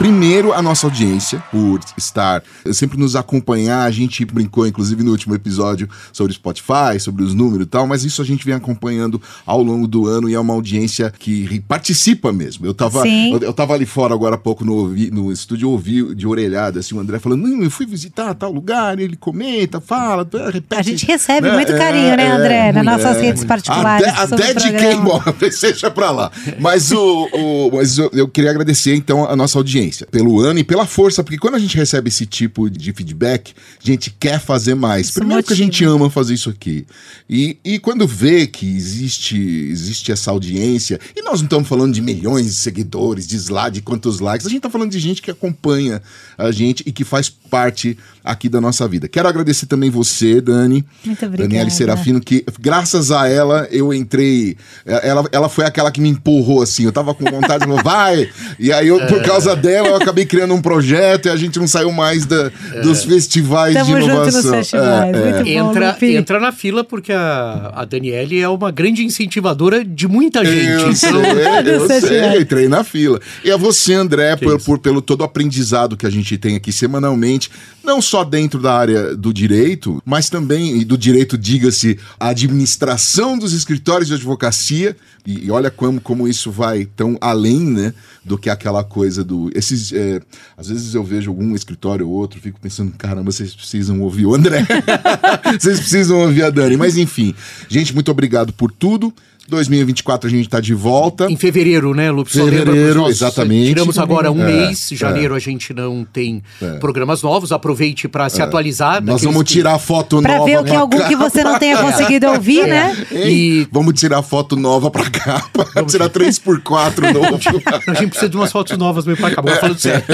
primeiro 0.00 0.54
a 0.54 0.62
nossa 0.62 0.86
audiência, 0.86 1.44
por 1.50 1.78
estar 1.94 2.42
sempre 2.72 2.98
nos 2.98 3.14
acompanhar. 3.14 3.82
A 3.82 3.90
gente 3.90 4.24
brincou, 4.24 4.66
inclusive, 4.66 5.02
no 5.02 5.10
último 5.10 5.34
episódio 5.34 5.86
sobre 6.10 6.32
Spotify, 6.32 6.98
sobre 6.98 7.22
os 7.22 7.34
números 7.34 7.66
e 7.66 7.68
tal, 7.68 7.86
mas 7.86 8.02
isso 8.02 8.22
a 8.22 8.24
gente 8.24 8.42
vem 8.46 8.54
acompanhando 8.54 9.20
ao 9.44 9.62
longo 9.62 9.86
do 9.86 10.06
ano 10.06 10.26
e 10.30 10.32
é 10.32 10.40
uma 10.40 10.54
audiência 10.54 11.12
que 11.18 11.60
participa 11.68 12.32
mesmo. 12.32 12.64
Eu 12.64 12.72
tava, 12.72 13.02
Sim. 13.02 13.34
eu, 13.34 13.40
eu 13.40 13.52
tava 13.52 13.74
ali 13.74 13.84
fora 13.84 14.14
agora 14.14 14.36
há 14.36 14.38
pouco 14.38 14.64
no, 14.64 14.88
no 14.88 15.30
estúdio, 15.30 15.68
ouvi 15.68 16.14
de 16.14 16.26
orelhada, 16.26 16.80
assim, 16.80 16.94
o 16.94 16.98
André 17.00 17.18
falando, 17.18 17.46
não, 17.46 17.62
eu 17.62 17.70
fui 17.70 17.84
visitar 17.84 18.32
tal 18.32 18.50
lugar, 18.50 18.98
ele 18.98 19.16
comenta, 19.16 19.82
fala, 19.82 20.26
repete. 20.50 20.80
A 20.80 20.82
gente 20.82 21.04
recebe 21.04 21.46
né? 21.46 21.54
muito 21.54 21.76
carinho, 21.76 22.16
né, 22.16 22.24
É, 22.24 22.30
André? 22.30 22.72
Nas 22.72 22.84
muito, 22.86 23.02
nossas 23.02 23.16
é. 23.18 23.20
redes 23.20 23.44
particulares. 23.44 24.08
Até, 24.08 24.34
até 24.34 24.54
de 24.54 24.72
quem 24.72 24.98
mora, 24.98 25.34
seja 25.52 25.90
pra 25.90 26.10
lá. 26.10 26.32
Mas, 26.58 26.90
o, 26.90 27.28
o- 27.34 27.70
mas 27.74 27.98
eu, 27.98 28.10
eu 28.14 28.26
queria 28.26 28.48
agradecer, 28.50 28.94
então, 28.94 29.26
a 29.28 29.36
nossa 29.36 29.58
audiência 29.58 29.89
pelo 30.10 30.40
ano 30.40 30.58
e 30.58 30.64
pela 30.64 30.86
força, 30.86 31.22
porque 31.22 31.38
quando 31.38 31.54
a 31.54 31.58
gente 31.58 31.76
recebe 31.76 32.08
esse 32.08 32.26
tipo 32.26 32.68
de 32.70 32.92
feedback, 32.92 33.52
a 33.82 33.86
gente 33.86 34.10
quer 34.10 34.40
fazer 34.40 34.74
mais. 34.74 35.08
Isso 35.08 35.18
Primeiro 35.20 35.42
que 35.42 35.52
a 35.52 35.56
gente 35.56 35.84
ama 35.84 36.10
fazer 36.10 36.34
isso 36.34 36.50
aqui. 36.50 36.86
E, 37.28 37.58
e 37.64 37.78
quando 37.78 38.06
vê 38.06 38.46
que 38.46 38.66
existe, 38.66 39.36
existe 39.36 40.12
essa 40.12 40.30
audiência, 40.30 40.98
e 41.16 41.22
nós 41.22 41.40
não 41.40 41.46
estamos 41.46 41.68
falando 41.68 41.92
de 41.92 42.00
milhões 42.00 42.46
de 42.46 42.54
seguidores, 42.54 43.26
de 43.26 43.36
slide, 43.36 43.74
de 43.74 43.82
quantos 43.82 44.20
likes, 44.20 44.46
a 44.46 44.50
gente 44.50 44.58
está 44.58 44.70
falando 44.70 44.90
de 44.90 44.98
gente 44.98 45.22
que 45.22 45.30
acompanha 45.30 46.02
a 46.36 46.50
gente 46.50 46.82
e 46.86 46.92
que 46.92 47.04
faz 47.04 47.28
parte 47.28 47.96
aqui 48.24 48.48
da 48.48 48.60
nossa 48.60 48.86
vida. 48.86 49.08
Quero 49.08 49.28
agradecer 49.28 49.66
também 49.66 49.90
você, 49.90 50.40
Dani. 50.40 50.84
Muito 51.04 51.24
obrigada. 51.24 51.48
Daniele 51.48 51.70
Serafino, 51.70 52.20
que 52.20 52.44
graças 52.60 53.10
a 53.10 53.28
ela 53.28 53.66
eu 53.70 53.92
entrei. 53.94 54.56
Ela, 54.84 55.24
ela 55.32 55.48
foi 55.48 55.64
aquela 55.64 55.90
que 55.90 56.00
me 56.00 56.08
empurrou 56.08 56.62
assim. 56.62 56.84
Eu 56.84 56.92
tava 56.92 57.14
com 57.14 57.24
vontade 57.24 57.64
de 57.64 57.70
falar, 57.70 57.82
vai! 57.82 58.28
E 58.58 58.72
aí, 58.72 58.88
eu, 58.88 58.98
por 59.06 59.22
causa 59.22 59.54
dela, 59.56 59.88
eu 59.88 59.96
acabei 59.96 60.24
criando 60.26 60.54
um 60.54 60.60
projeto 60.62 61.26
e 61.26 61.28
a 61.30 61.36
gente 61.36 61.58
não 61.58 61.66
saiu 61.66 61.92
mais 61.92 62.26
da, 62.26 62.50
dos 62.82 63.04
festivais 63.04 63.74
Tamo 63.74 63.86
de 63.86 63.92
junto 63.92 64.04
inovação. 64.12 64.42
nos 64.42 64.50
festivais. 64.50 65.14
É, 65.14 65.18
é. 65.18 65.32
Muito 65.32 65.44
bom, 65.44 65.50
Entra, 65.70 65.90
Lupi. 65.92 66.14
entra 66.16 66.40
na 66.40 66.52
fila 66.52 66.84
porque 66.84 67.12
a, 67.12 67.72
a 67.74 67.84
Daniele 67.84 68.40
é 68.40 68.48
uma 68.48 68.70
grande 68.70 69.04
incentivadora 69.04 69.84
de 69.84 70.06
muita 70.08 70.44
gente. 70.44 70.82
Eu 70.84 70.94
sei, 70.94 71.10
Então, 71.60 71.72
eu 71.72 71.80
Você 71.80 72.00
sei, 72.00 72.40
entrei 72.40 72.68
na 72.68 72.82
fila. 72.84 73.20
E 73.44 73.50
a 73.50 73.56
você, 73.56 73.94
André, 73.94 74.36
por, 74.36 74.60
por- 74.60 74.78
pelo 74.78 75.00
todo 75.02 75.20
o 75.22 75.24
aprendizado 75.24 75.96
que 75.96 76.06
a 76.06 76.10
gente 76.10 76.36
tem 76.38 76.56
aqui 76.56 76.72
semanalmente, 76.72 77.50
não 77.82 78.00
só 78.02 78.09
dentro 78.24 78.60
da 78.60 78.74
área 78.74 79.16
do 79.16 79.32
direito, 79.32 80.02
mas 80.04 80.28
também, 80.28 80.76
e 80.76 80.84
do 80.84 80.98
direito, 80.98 81.38
diga-se, 81.38 81.98
a 82.18 82.28
administração 82.28 83.38
dos 83.38 83.52
escritórios 83.52 84.08
de 84.08 84.14
advocacia. 84.14 84.96
E, 85.26 85.46
e 85.46 85.50
olha 85.50 85.70
como, 85.70 86.00
como 86.00 86.26
isso 86.26 86.50
vai 86.50 86.84
tão 86.84 87.16
além, 87.20 87.60
né, 87.60 87.94
do 88.24 88.38
que 88.38 88.50
aquela 88.50 88.82
coisa 88.82 89.22
do. 89.22 89.50
Esses, 89.54 89.92
é, 89.92 90.20
às 90.56 90.68
vezes 90.68 90.94
eu 90.94 91.04
vejo 91.04 91.30
algum 91.30 91.54
escritório 91.54 92.08
ou 92.08 92.14
outro, 92.14 92.40
fico 92.40 92.58
pensando, 92.60 92.92
caramba, 92.96 93.30
vocês 93.30 93.54
precisam 93.54 94.00
ouvir 94.00 94.26
o 94.26 94.34
André. 94.34 94.66
vocês 95.58 95.78
precisam 95.78 96.20
ouvir 96.20 96.42
a 96.42 96.50
Dani. 96.50 96.76
Mas 96.76 96.96
enfim, 96.96 97.34
gente, 97.68 97.94
muito 97.94 98.10
obrigado 98.10 98.52
por 98.52 98.72
tudo. 98.72 99.12
2024 99.50 100.28
a 100.28 100.30
gente 100.30 100.48
tá 100.48 100.60
de 100.60 100.72
volta. 100.74 101.30
Em 101.30 101.36
fevereiro, 101.36 101.94
né, 101.94 102.10
Lupe? 102.10 102.32
Só 102.32 102.44
Fevereiro, 102.44 103.00
nossos- 103.00 103.16
exatamente. 103.16 103.68
Tiramos 103.68 103.98
agora 103.98 104.30
um 104.32 104.40
É, 104.42 104.46
mês. 104.46 104.88
Janeiro 104.92 105.34
a 105.34 105.38
gente 105.38 105.74
não 105.74 106.04
tem 106.10 106.42
É. 106.62 106.78
programas 106.78 107.22
novos. 107.22 107.52
Aproveite 107.52 108.08
para 108.08 108.28
se 108.28 108.40
atualizar. 108.40 109.02
Nós 109.02 109.22
vamos 109.22 109.42
que- 109.42 109.52
tirar 109.54 109.78
foto 109.78 110.22
Pra 110.22 110.34
nova. 110.38 110.46
ver 110.46 110.58
o 110.60 110.64
que 110.64 110.74
algum 110.74 111.06
que 111.08 111.16
você 111.16 111.42
não 111.44 111.58
tenha 111.58 111.76
conseguido 111.82 112.26
ouvir, 112.28 112.66
né? 112.66 112.96
E- 113.12 113.66
Vamos 113.72 113.94
tirar 113.98 114.22
foto 114.22 114.56
nova 114.56 114.90
pra 114.90 115.08
capa. 115.10 115.66
Vamos 115.74 115.92
tirar 115.92 116.08
3x4 116.08 117.00
novo. 117.12 117.38
A 117.86 117.94
gente 117.94 118.10
precisa 118.10 118.28
de 118.28 118.36
umas 118.36 118.52
fotos 118.52 118.76
novas 118.78 119.04
mesmo 119.04 119.20
pra 119.20 119.28
acabar 119.32 119.56
falando 119.58 119.78
sério. 119.78 120.04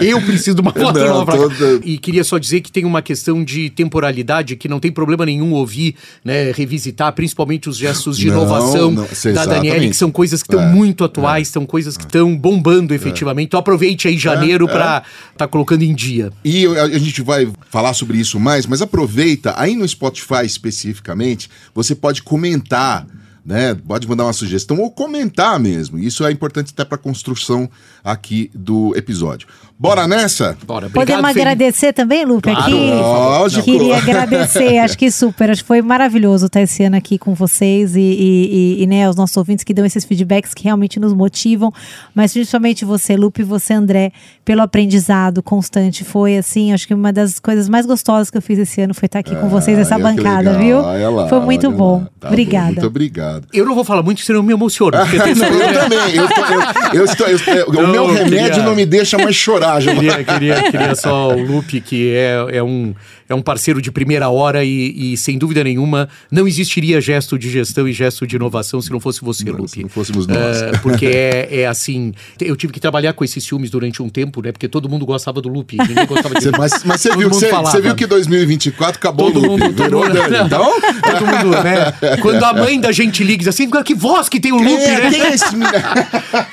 Eu 0.00 0.20
preciso 0.20 0.54
de 0.54 0.60
uma 0.60 0.72
foto 0.72 0.98
Não, 0.98 1.06
nova. 1.08 1.32
toda- 1.36 1.80
E 1.84 1.98
queria 1.98 2.24
só 2.24 2.38
dizer 2.38 2.60
que 2.60 2.70
tem 2.70 2.84
uma 2.84 3.02
questão 3.02 3.42
de 3.44 3.70
temporalidade 3.70 4.56
que 4.56 4.68
não 4.68 4.78
tem 4.80 4.90
problema 4.92 5.24
nenhum 5.26 5.52
ouvir, 5.52 5.94
né, 6.24 6.52
revisitar, 6.52 7.12
principalmente 7.12 7.68
os 7.68 7.76
gestos 7.88 8.16
de 8.18 8.26
Não, 8.26 8.34
inovação 8.42 8.90
não, 8.90 9.06
da. 9.34 9.46
Daniele, 9.46 9.88
que 9.88 9.96
são 9.96 10.10
coisas 10.10 10.42
que 10.42 10.48
estão 10.48 10.62
É, 10.62 10.72
muito 10.72 11.04
atuais, 11.04 11.48
são 11.48 11.64
coisas 11.66 11.96
que 11.96 12.04
estão 12.04 12.36
bombando 12.36 12.92
efetivamente. 12.94 13.46
Então 13.46 13.60
aproveite 13.60 14.08
aí 14.08 14.16
janeiro 14.18 14.66
pra 14.66 15.02
tá 15.36 15.46
colocando 15.46 15.82
em 15.82 15.94
dia. 15.94 16.30
E 16.44 16.62
eu- 16.62 16.80
a 16.80 16.98
gente 16.98 17.22
vai 17.22 17.48
falar 17.70 17.92
sobre 17.94 18.18
isso 18.18 18.38
mais, 18.40 18.66
mas 18.66 18.82
aproveita, 18.82 19.54
aí 19.56 19.74
no 19.76 19.86
Spotify 19.86 20.44
especificamente, 20.44 21.48
você 21.74 21.94
pode 21.94 22.22
comentar, 22.22 23.06
né? 23.46 23.76
Pode 23.86 24.08
mandar 24.08 24.24
uma 24.24 24.32
sugestão 24.32 24.78
ou 24.80 24.90
comentar 24.90 25.58
mesmo. 25.60 25.98
Isso 25.98 26.26
é 26.26 26.32
importante 26.32 26.72
até 26.72 26.84
para 26.84 26.98
construção 26.98 27.70
aqui 28.02 28.50
do 28.52 28.92
episódio. 28.96 29.46
Bora 29.78 30.08
nessa? 30.08 30.56
Bora, 30.66 30.86
obrigado, 30.86 30.92
Podemos 30.94 31.32
Felipe. 31.32 31.40
agradecer 31.40 31.92
também, 31.92 32.24
Lupe, 32.24 32.50
Claro, 32.50 32.60
aqui. 32.62 32.72
lógico. 32.72 33.64
Queria 33.64 33.98
agradecer, 33.98 34.78
acho 34.80 34.96
que 34.96 35.10
super, 35.10 35.50
acho 35.50 35.62
que 35.62 35.68
foi 35.68 35.82
maravilhoso 35.82 36.46
estar 36.46 36.62
esse 36.62 36.82
ano 36.82 36.96
aqui 36.96 37.18
com 37.18 37.34
vocês 37.34 37.94
e, 37.94 38.00
e, 38.00 38.78
e, 38.78 38.82
e, 38.82 38.86
né, 38.86 39.08
os 39.08 39.14
nossos 39.16 39.36
ouvintes 39.36 39.64
que 39.64 39.74
dão 39.74 39.84
esses 39.84 40.04
feedbacks 40.04 40.54
que 40.54 40.64
realmente 40.64 40.98
nos 40.98 41.12
motivam, 41.12 41.70
mas 42.14 42.32
principalmente 42.32 42.86
você, 42.86 43.16
Lupe, 43.16 43.42
e 43.42 43.44
você, 43.44 43.74
André, 43.74 44.12
pelo 44.46 44.62
aprendizado 44.62 45.42
constante. 45.42 46.04
Foi 46.04 46.38
assim, 46.38 46.72
acho 46.72 46.88
que 46.88 46.94
uma 46.94 47.12
das 47.12 47.38
coisas 47.38 47.68
mais 47.68 47.84
gostosas 47.84 48.30
que 48.30 48.38
eu 48.38 48.42
fiz 48.42 48.58
esse 48.58 48.80
ano 48.80 48.94
foi 48.94 49.06
estar 49.06 49.18
aqui 49.18 49.36
com 49.36 49.48
vocês 49.50 49.76
nessa 49.76 49.98
bancada, 49.98 50.52
legal, 50.58 50.64
viu? 50.94 51.10
lá, 51.10 51.28
foi 51.28 51.40
muito 51.40 51.70
bom. 51.70 52.00
Tá 52.18 52.28
bom, 52.28 52.28
Obrigada. 52.28 52.66
Muito 52.72 52.86
obrigado. 52.86 53.35
Eu 53.52 53.64
não 53.64 53.74
vou 53.74 53.84
falar 53.84 54.02
muito, 54.02 54.20
senão 54.20 54.40
eu 54.40 54.42
me 54.42 54.52
emociono. 54.52 54.92
eu 54.96 55.34
também. 55.34 56.16
Eu 56.16 56.28
tô- 56.28 56.44
eu- 56.44 57.00
eu 57.00 57.04
estou- 57.04 57.26
eu- 57.28 57.66
o 57.68 57.72
Não, 57.72 57.86
meu 57.88 58.04
eu 58.04 58.12
remédio 58.14 58.38
queria- 58.50 58.62
não 58.62 58.74
me 58.74 58.86
deixa 58.86 59.16
mais 59.18 59.34
chorar, 59.36 59.80
já. 59.80 59.94
queria, 59.94 60.24
queria, 60.24 60.62
queria 60.70 60.94
só 60.96 61.28
o 61.28 61.42
Lupe, 61.42 61.80
que 61.80 62.12
é, 62.14 62.46
é, 62.58 62.62
um, 62.62 62.94
é 63.28 63.34
um 63.34 63.42
parceiro 63.42 63.80
de 63.82 63.90
primeira 63.90 64.28
hora 64.28 64.64
e, 64.64 65.12
e, 65.12 65.16
sem 65.16 65.36
dúvida 65.38 65.62
nenhuma, 65.64 66.08
não 66.30 66.46
existiria 66.46 67.00
gesto 67.00 67.38
de 67.38 67.50
gestão 67.50 67.88
e 67.88 67.92
gesto 67.92 68.26
de 68.26 68.36
inovação 68.36 68.80
se 68.80 68.90
não 68.90 69.00
fosse 69.00 69.20
você, 69.20 69.44
Não, 69.44 69.54
Lupe. 69.54 69.70
se 69.70 69.82
não 69.82 69.88
fôssemos 69.88 70.26
nós. 70.26 70.62
É, 70.62 70.72
porque 70.78 71.06
é, 71.06 71.60
é 71.62 71.66
assim, 71.66 72.12
eu 72.40 72.54
tive 72.56 72.72
que 72.72 72.80
trabalhar 72.80 73.12
com 73.12 73.24
esses 73.24 73.46
filmes 73.46 73.70
durante 73.70 74.02
um 74.02 74.08
tempo, 74.08 74.42
né? 74.42 74.52
Porque 74.52 74.68
todo 74.68 74.88
mundo 74.88 75.04
gostava 75.04 75.40
do 75.40 75.48
Lupe, 75.48 75.76
ninguém 75.76 76.06
gostava 76.06 76.34
de 76.38 76.42
Você- 76.42 76.50
mas, 76.56 76.84
mas 76.84 77.00
você 77.00 77.16
viu, 77.16 77.28
você, 77.28 77.50
você 77.50 77.80
viu 77.80 77.94
que 77.94 78.06
2024 78.06 78.98
acabou 78.98 79.32
Todo 79.32 79.44
o 79.44 79.46
loop, 79.50 79.60
mundo, 79.62 79.76
todo 79.76 79.98
mundo. 79.98 80.18
Então, 80.44 80.80
todo 81.02 81.26
mundo, 81.26 81.62
né? 81.62 81.92
Quando 82.20 82.44
a 82.44 82.52
mãe 82.52 82.78
da 82.80 82.92
gente 82.92 83.22
liga 83.24 83.36
e 83.36 83.38
diz 83.38 83.48
assim, 83.48 83.68
que 83.84 83.94
voz 83.94 84.28
que 84.28 84.38
tem 84.38 84.52
o 84.52 84.56
Lupe, 84.56 84.82
é, 84.82 85.00
né? 85.00 85.10
quem 85.10 85.20
é 85.22 85.34
esse? 85.34 85.44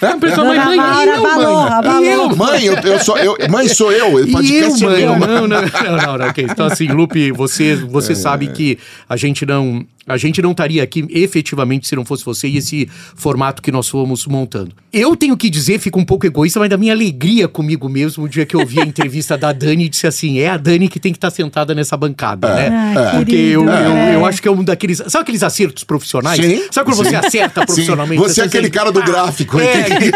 A 0.02 0.18
pessoa, 0.18 0.46
mãe, 0.48 0.76
Maura 0.78 1.12
e 1.12 1.16
eu, 1.16 1.22
mãe? 1.24 2.04
E 2.04 2.08
eu, 2.10 2.36
Mãe, 2.36 2.66
eu, 2.66 2.76
eu 2.76 3.00
sou, 3.00 3.18
eu, 3.18 3.36
mãe, 3.50 3.68
sou 3.68 3.92
eu. 3.92 4.26
E 4.26 4.58
eu, 4.58 4.76
é 4.76 4.80
mãe? 4.80 5.06
Não, 5.06 5.18
não, 5.18 5.48
não, 5.48 5.62
não, 5.98 6.18
não, 6.18 6.28
ok. 6.28 6.46
Então, 6.50 6.63
assim, 6.64 6.88
Lupe, 6.88 7.32
você, 7.32 7.76
você 7.76 8.16
sabe 8.16 8.48
que 8.48 8.78
a 9.08 9.16
gente 9.16 9.46
não. 9.46 9.86
A 10.06 10.18
gente 10.18 10.42
não 10.42 10.52
estaria 10.52 10.84
aqui 10.84 11.06
efetivamente 11.10 11.88
se 11.88 11.96
não 11.96 12.04
fosse 12.04 12.26
você 12.26 12.48
e 12.48 12.58
esse 12.58 12.90
formato 13.16 13.62
que 13.62 13.72
nós 13.72 13.88
fomos 13.88 14.28
montando. 14.28 14.72
Eu 14.92 15.16
tenho 15.16 15.36
que 15.38 15.50
dizer, 15.50 15.80
fico 15.80 15.98
um 15.98 16.04
pouco 16.04 16.26
egoísta, 16.26 16.60
mas 16.60 16.70
da 16.70 16.78
minha 16.78 16.94
alegria 16.94 17.48
comigo 17.48 17.88
mesmo, 17.88 18.26
o 18.26 18.30
dia 18.30 18.46
que 18.46 18.56
eu 18.56 18.66
vi 18.66 18.82
a 18.82 18.84
entrevista 18.86 19.38
da 19.38 19.54
Dani 19.54 19.86
e 19.86 19.90
disse 19.90 20.06
assim: 20.06 20.40
é 20.40 20.50
a 20.50 20.58
Dani 20.58 20.90
que 20.90 21.00
tem 21.00 21.14
que 21.14 21.18
estar 21.18 21.32
sentada 21.32 21.74
nessa 21.74 21.96
bancada, 21.96 22.54
né? 22.54 22.70
Ai, 22.70 23.18
Porque 23.18 23.32
querido, 23.32 23.62
eu, 23.62 23.64
eu, 23.64 23.70
é. 23.70 24.16
eu 24.16 24.26
acho 24.26 24.42
que 24.42 24.48
é 24.48 24.52
um 24.52 24.64
daqueles. 24.64 25.02
Sabe 25.08 25.24
aqueles 25.24 25.42
acertos 25.42 25.84
profissionais? 25.84 26.40
Sim, 26.40 26.64
Sabe 26.70 26.90
quando 26.90 26.98
você 26.98 27.12
sim. 27.12 27.16
acerta 27.16 27.62
Sim, 27.62 27.66
profissionalmente? 27.66 28.22
Você 28.22 28.42
é 28.42 28.44
aquele 28.44 28.68
assim, 28.68 28.74
cara 28.74 28.92
do 28.92 29.00
ah, 29.00 29.06
gráfico. 29.06 29.60
É, 29.60 29.80
hein? 29.80 30.12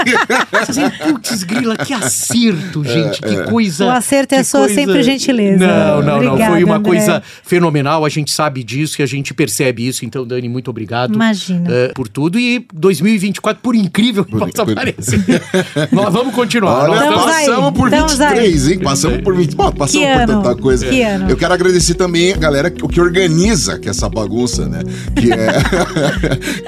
assim, 0.52 0.90
putz, 0.90 1.44
grila, 1.44 1.78
que 1.78 1.94
acerto, 1.94 2.84
gente, 2.86 3.22
que 3.22 3.44
coisa. 3.50 3.86
O 3.86 3.90
acerto 3.90 4.36
é 4.36 4.40
que 4.40 4.44
sua 4.44 4.68
sempre 4.68 5.02
gentileza. 5.02 5.66
Não, 5.66 6.02
não, 6.02 6.22
não. 6.22 6.34
Obrigada, 6.34 6.52
Foi 6.52 6.64
uma 6.64 6.76
André. 6.76 6.90
coisa 6.90 7.24
fenomenal, 7.44 8.04
a 8.04 8.10
gente 8.10 8.32
sabe 8.32 8.64
disso 8.64 9.02
e 9.02 9.04
a 9.04 9.06
gente 9.06 9.34
percebe 9.34 9.77
isso. 9.80 10.06
Então, 10.06 10.26
Dani, 10.26 10.48
muito 10.50 10.70
obrigado. 10.70 11.14
Imagina. 11.14 11.70
eh, 11.70 11.92
por 11.96 12.08
tudo. 12.08 12.40
E 12.40 12.66
2024, 12.74 13.62
por 13.62 13.76
incrível 13.76 14.24
que 14.26 14.32
possa 14.38 14.66
parecer. 14.66 15.20
Nós 15.92 16.14
vamos 16.14 16.34
continuar. 16.34 16.90
Olha, 16.90 16.96
Nós 16.96 17.04
Estamos 17.04 17.20
vamos- 17.20 17.36
aí, 17.36 17.46
passamos 17.48 17.72
por 17.78 17.88
estamos 17.94 18.12
23, 18.18 18.68
hein? 18.70 18.80
Passamos 18.80 19.22
por 19.22 19.36
20. 19.36 19.56
Bom, 19.56 19.72
passamos 19.72 20.08
Que 20.08 20.14
por 20.14 20.22
ano? 20.22 20.42
tanta 20.44 20.56
coisa. 20.62 20.86
Que 20.88 21.02
ano? 21.02 21.30
Eu 21.30 21.38
quero 21.38 21.54
agradecer 21.54 21.94
também 21.96 22.34
a 22.34 22.38
galera 22.38 22.70
que, 22.70 22.84
o 22.84 22.88
que 22.88 23.00
organiza 23.02 23.80
que 23.80 23.90
essa 23.90 24.08
bagunça, 24.10 24.68
né? 24.68 24.80
Que 25.16 25.32
é, 25.32 25.48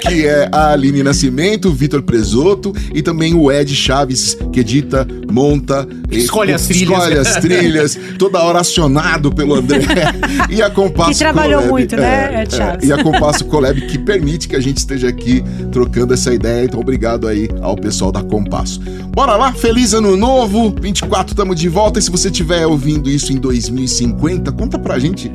que 0.00 0.26
é 0.26 0.48
a 0.52 0.72
Aline 0.72 1.02
Nascimento, 1.02 1.68
o 1.68 1.72
Vitor 1.72 2.02
Presoto 2.02 2.72
e 2.94 3.02
também 3.02 3.34
o 3.34 3.50
Ed 3.50 3.74
Chaves, 3.74 4.36
que 4.52 4.60
edita, 4.60 5.06
monta, 5.30 5.86
Escolhe 6.10 6.50
e- 6.52 6.54
as 6.54 6.66
trilhas. 6.66 6.90
escolhe 6.98 7.18
as 7.18 7.36
trilhas, 7.36 7.98
toda 8.18 8.38
hora 8.42 8.60
acionado 8.60 9.32
pelo 9.32 9.54
André. 9.54 9.80
E 10.50 10.62
a 10.62 10.70
Compasso 10.70 11.10
Que 11.12 11.18
trabalhou 11.18 11.60
Colab, 11.62 11.70
muito, 11.70 11.96
né, 11.96 12.42
Ed 12.42 12.54
Chaves? 12.56 12.88
e 12.88 12.92
a 12.92 12.99
Compasso 13.02 13.44
Collab 13.44 13.80
que 13.82 13.98
permite 13.98 14.48
que 14.48 14.56
a 14.56 14.60
gente 14.60 14.78
esteja 14.78 15.08
aqui 15.08 15.42
trocando 15.70 16.14
essa 16.14 16.32
ideia. 16.32 16.64
Então, 16.64 16.80
obrigado 16.80 17.26
aí 17.26 17.48
ao 17.60 17.76
pessoal 17.76 18.12
da 18.12 18.22
Compasso. 18.22 18.80
Bora 19.10 19.36
lá, 19.36 19.52
feliz 19.52 19.92
ano 19.92 20.16
novo, 20.16 20.74
24 20.80 21.32
estamos 21.32 21.58
de 21.58 21.68
volta. 21.68 21.98
E 21.98 22.02
se 22.02 22.10
você 22.10 22.28
estiver 22.28 22.66
ouvindo 22.66 23.10
isso 23.10 23.32
em 23.32 23.36
2050, 23.36 24.52
conta 24.52 24.78
pra 24.78 24.98
gente. 24.98 25.30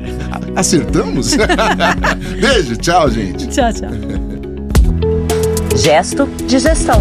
Acertamos? 0.54 1.32
Beijo, 2.40 2.76
tchau, 2.76 3.10
gente. 3.10 3.46
Tchau, 3.48 3.72
tchau. 3.72 3.90
Gesto 5.76 6.26
de 6.46 6.58
gestão. 6.58 7.00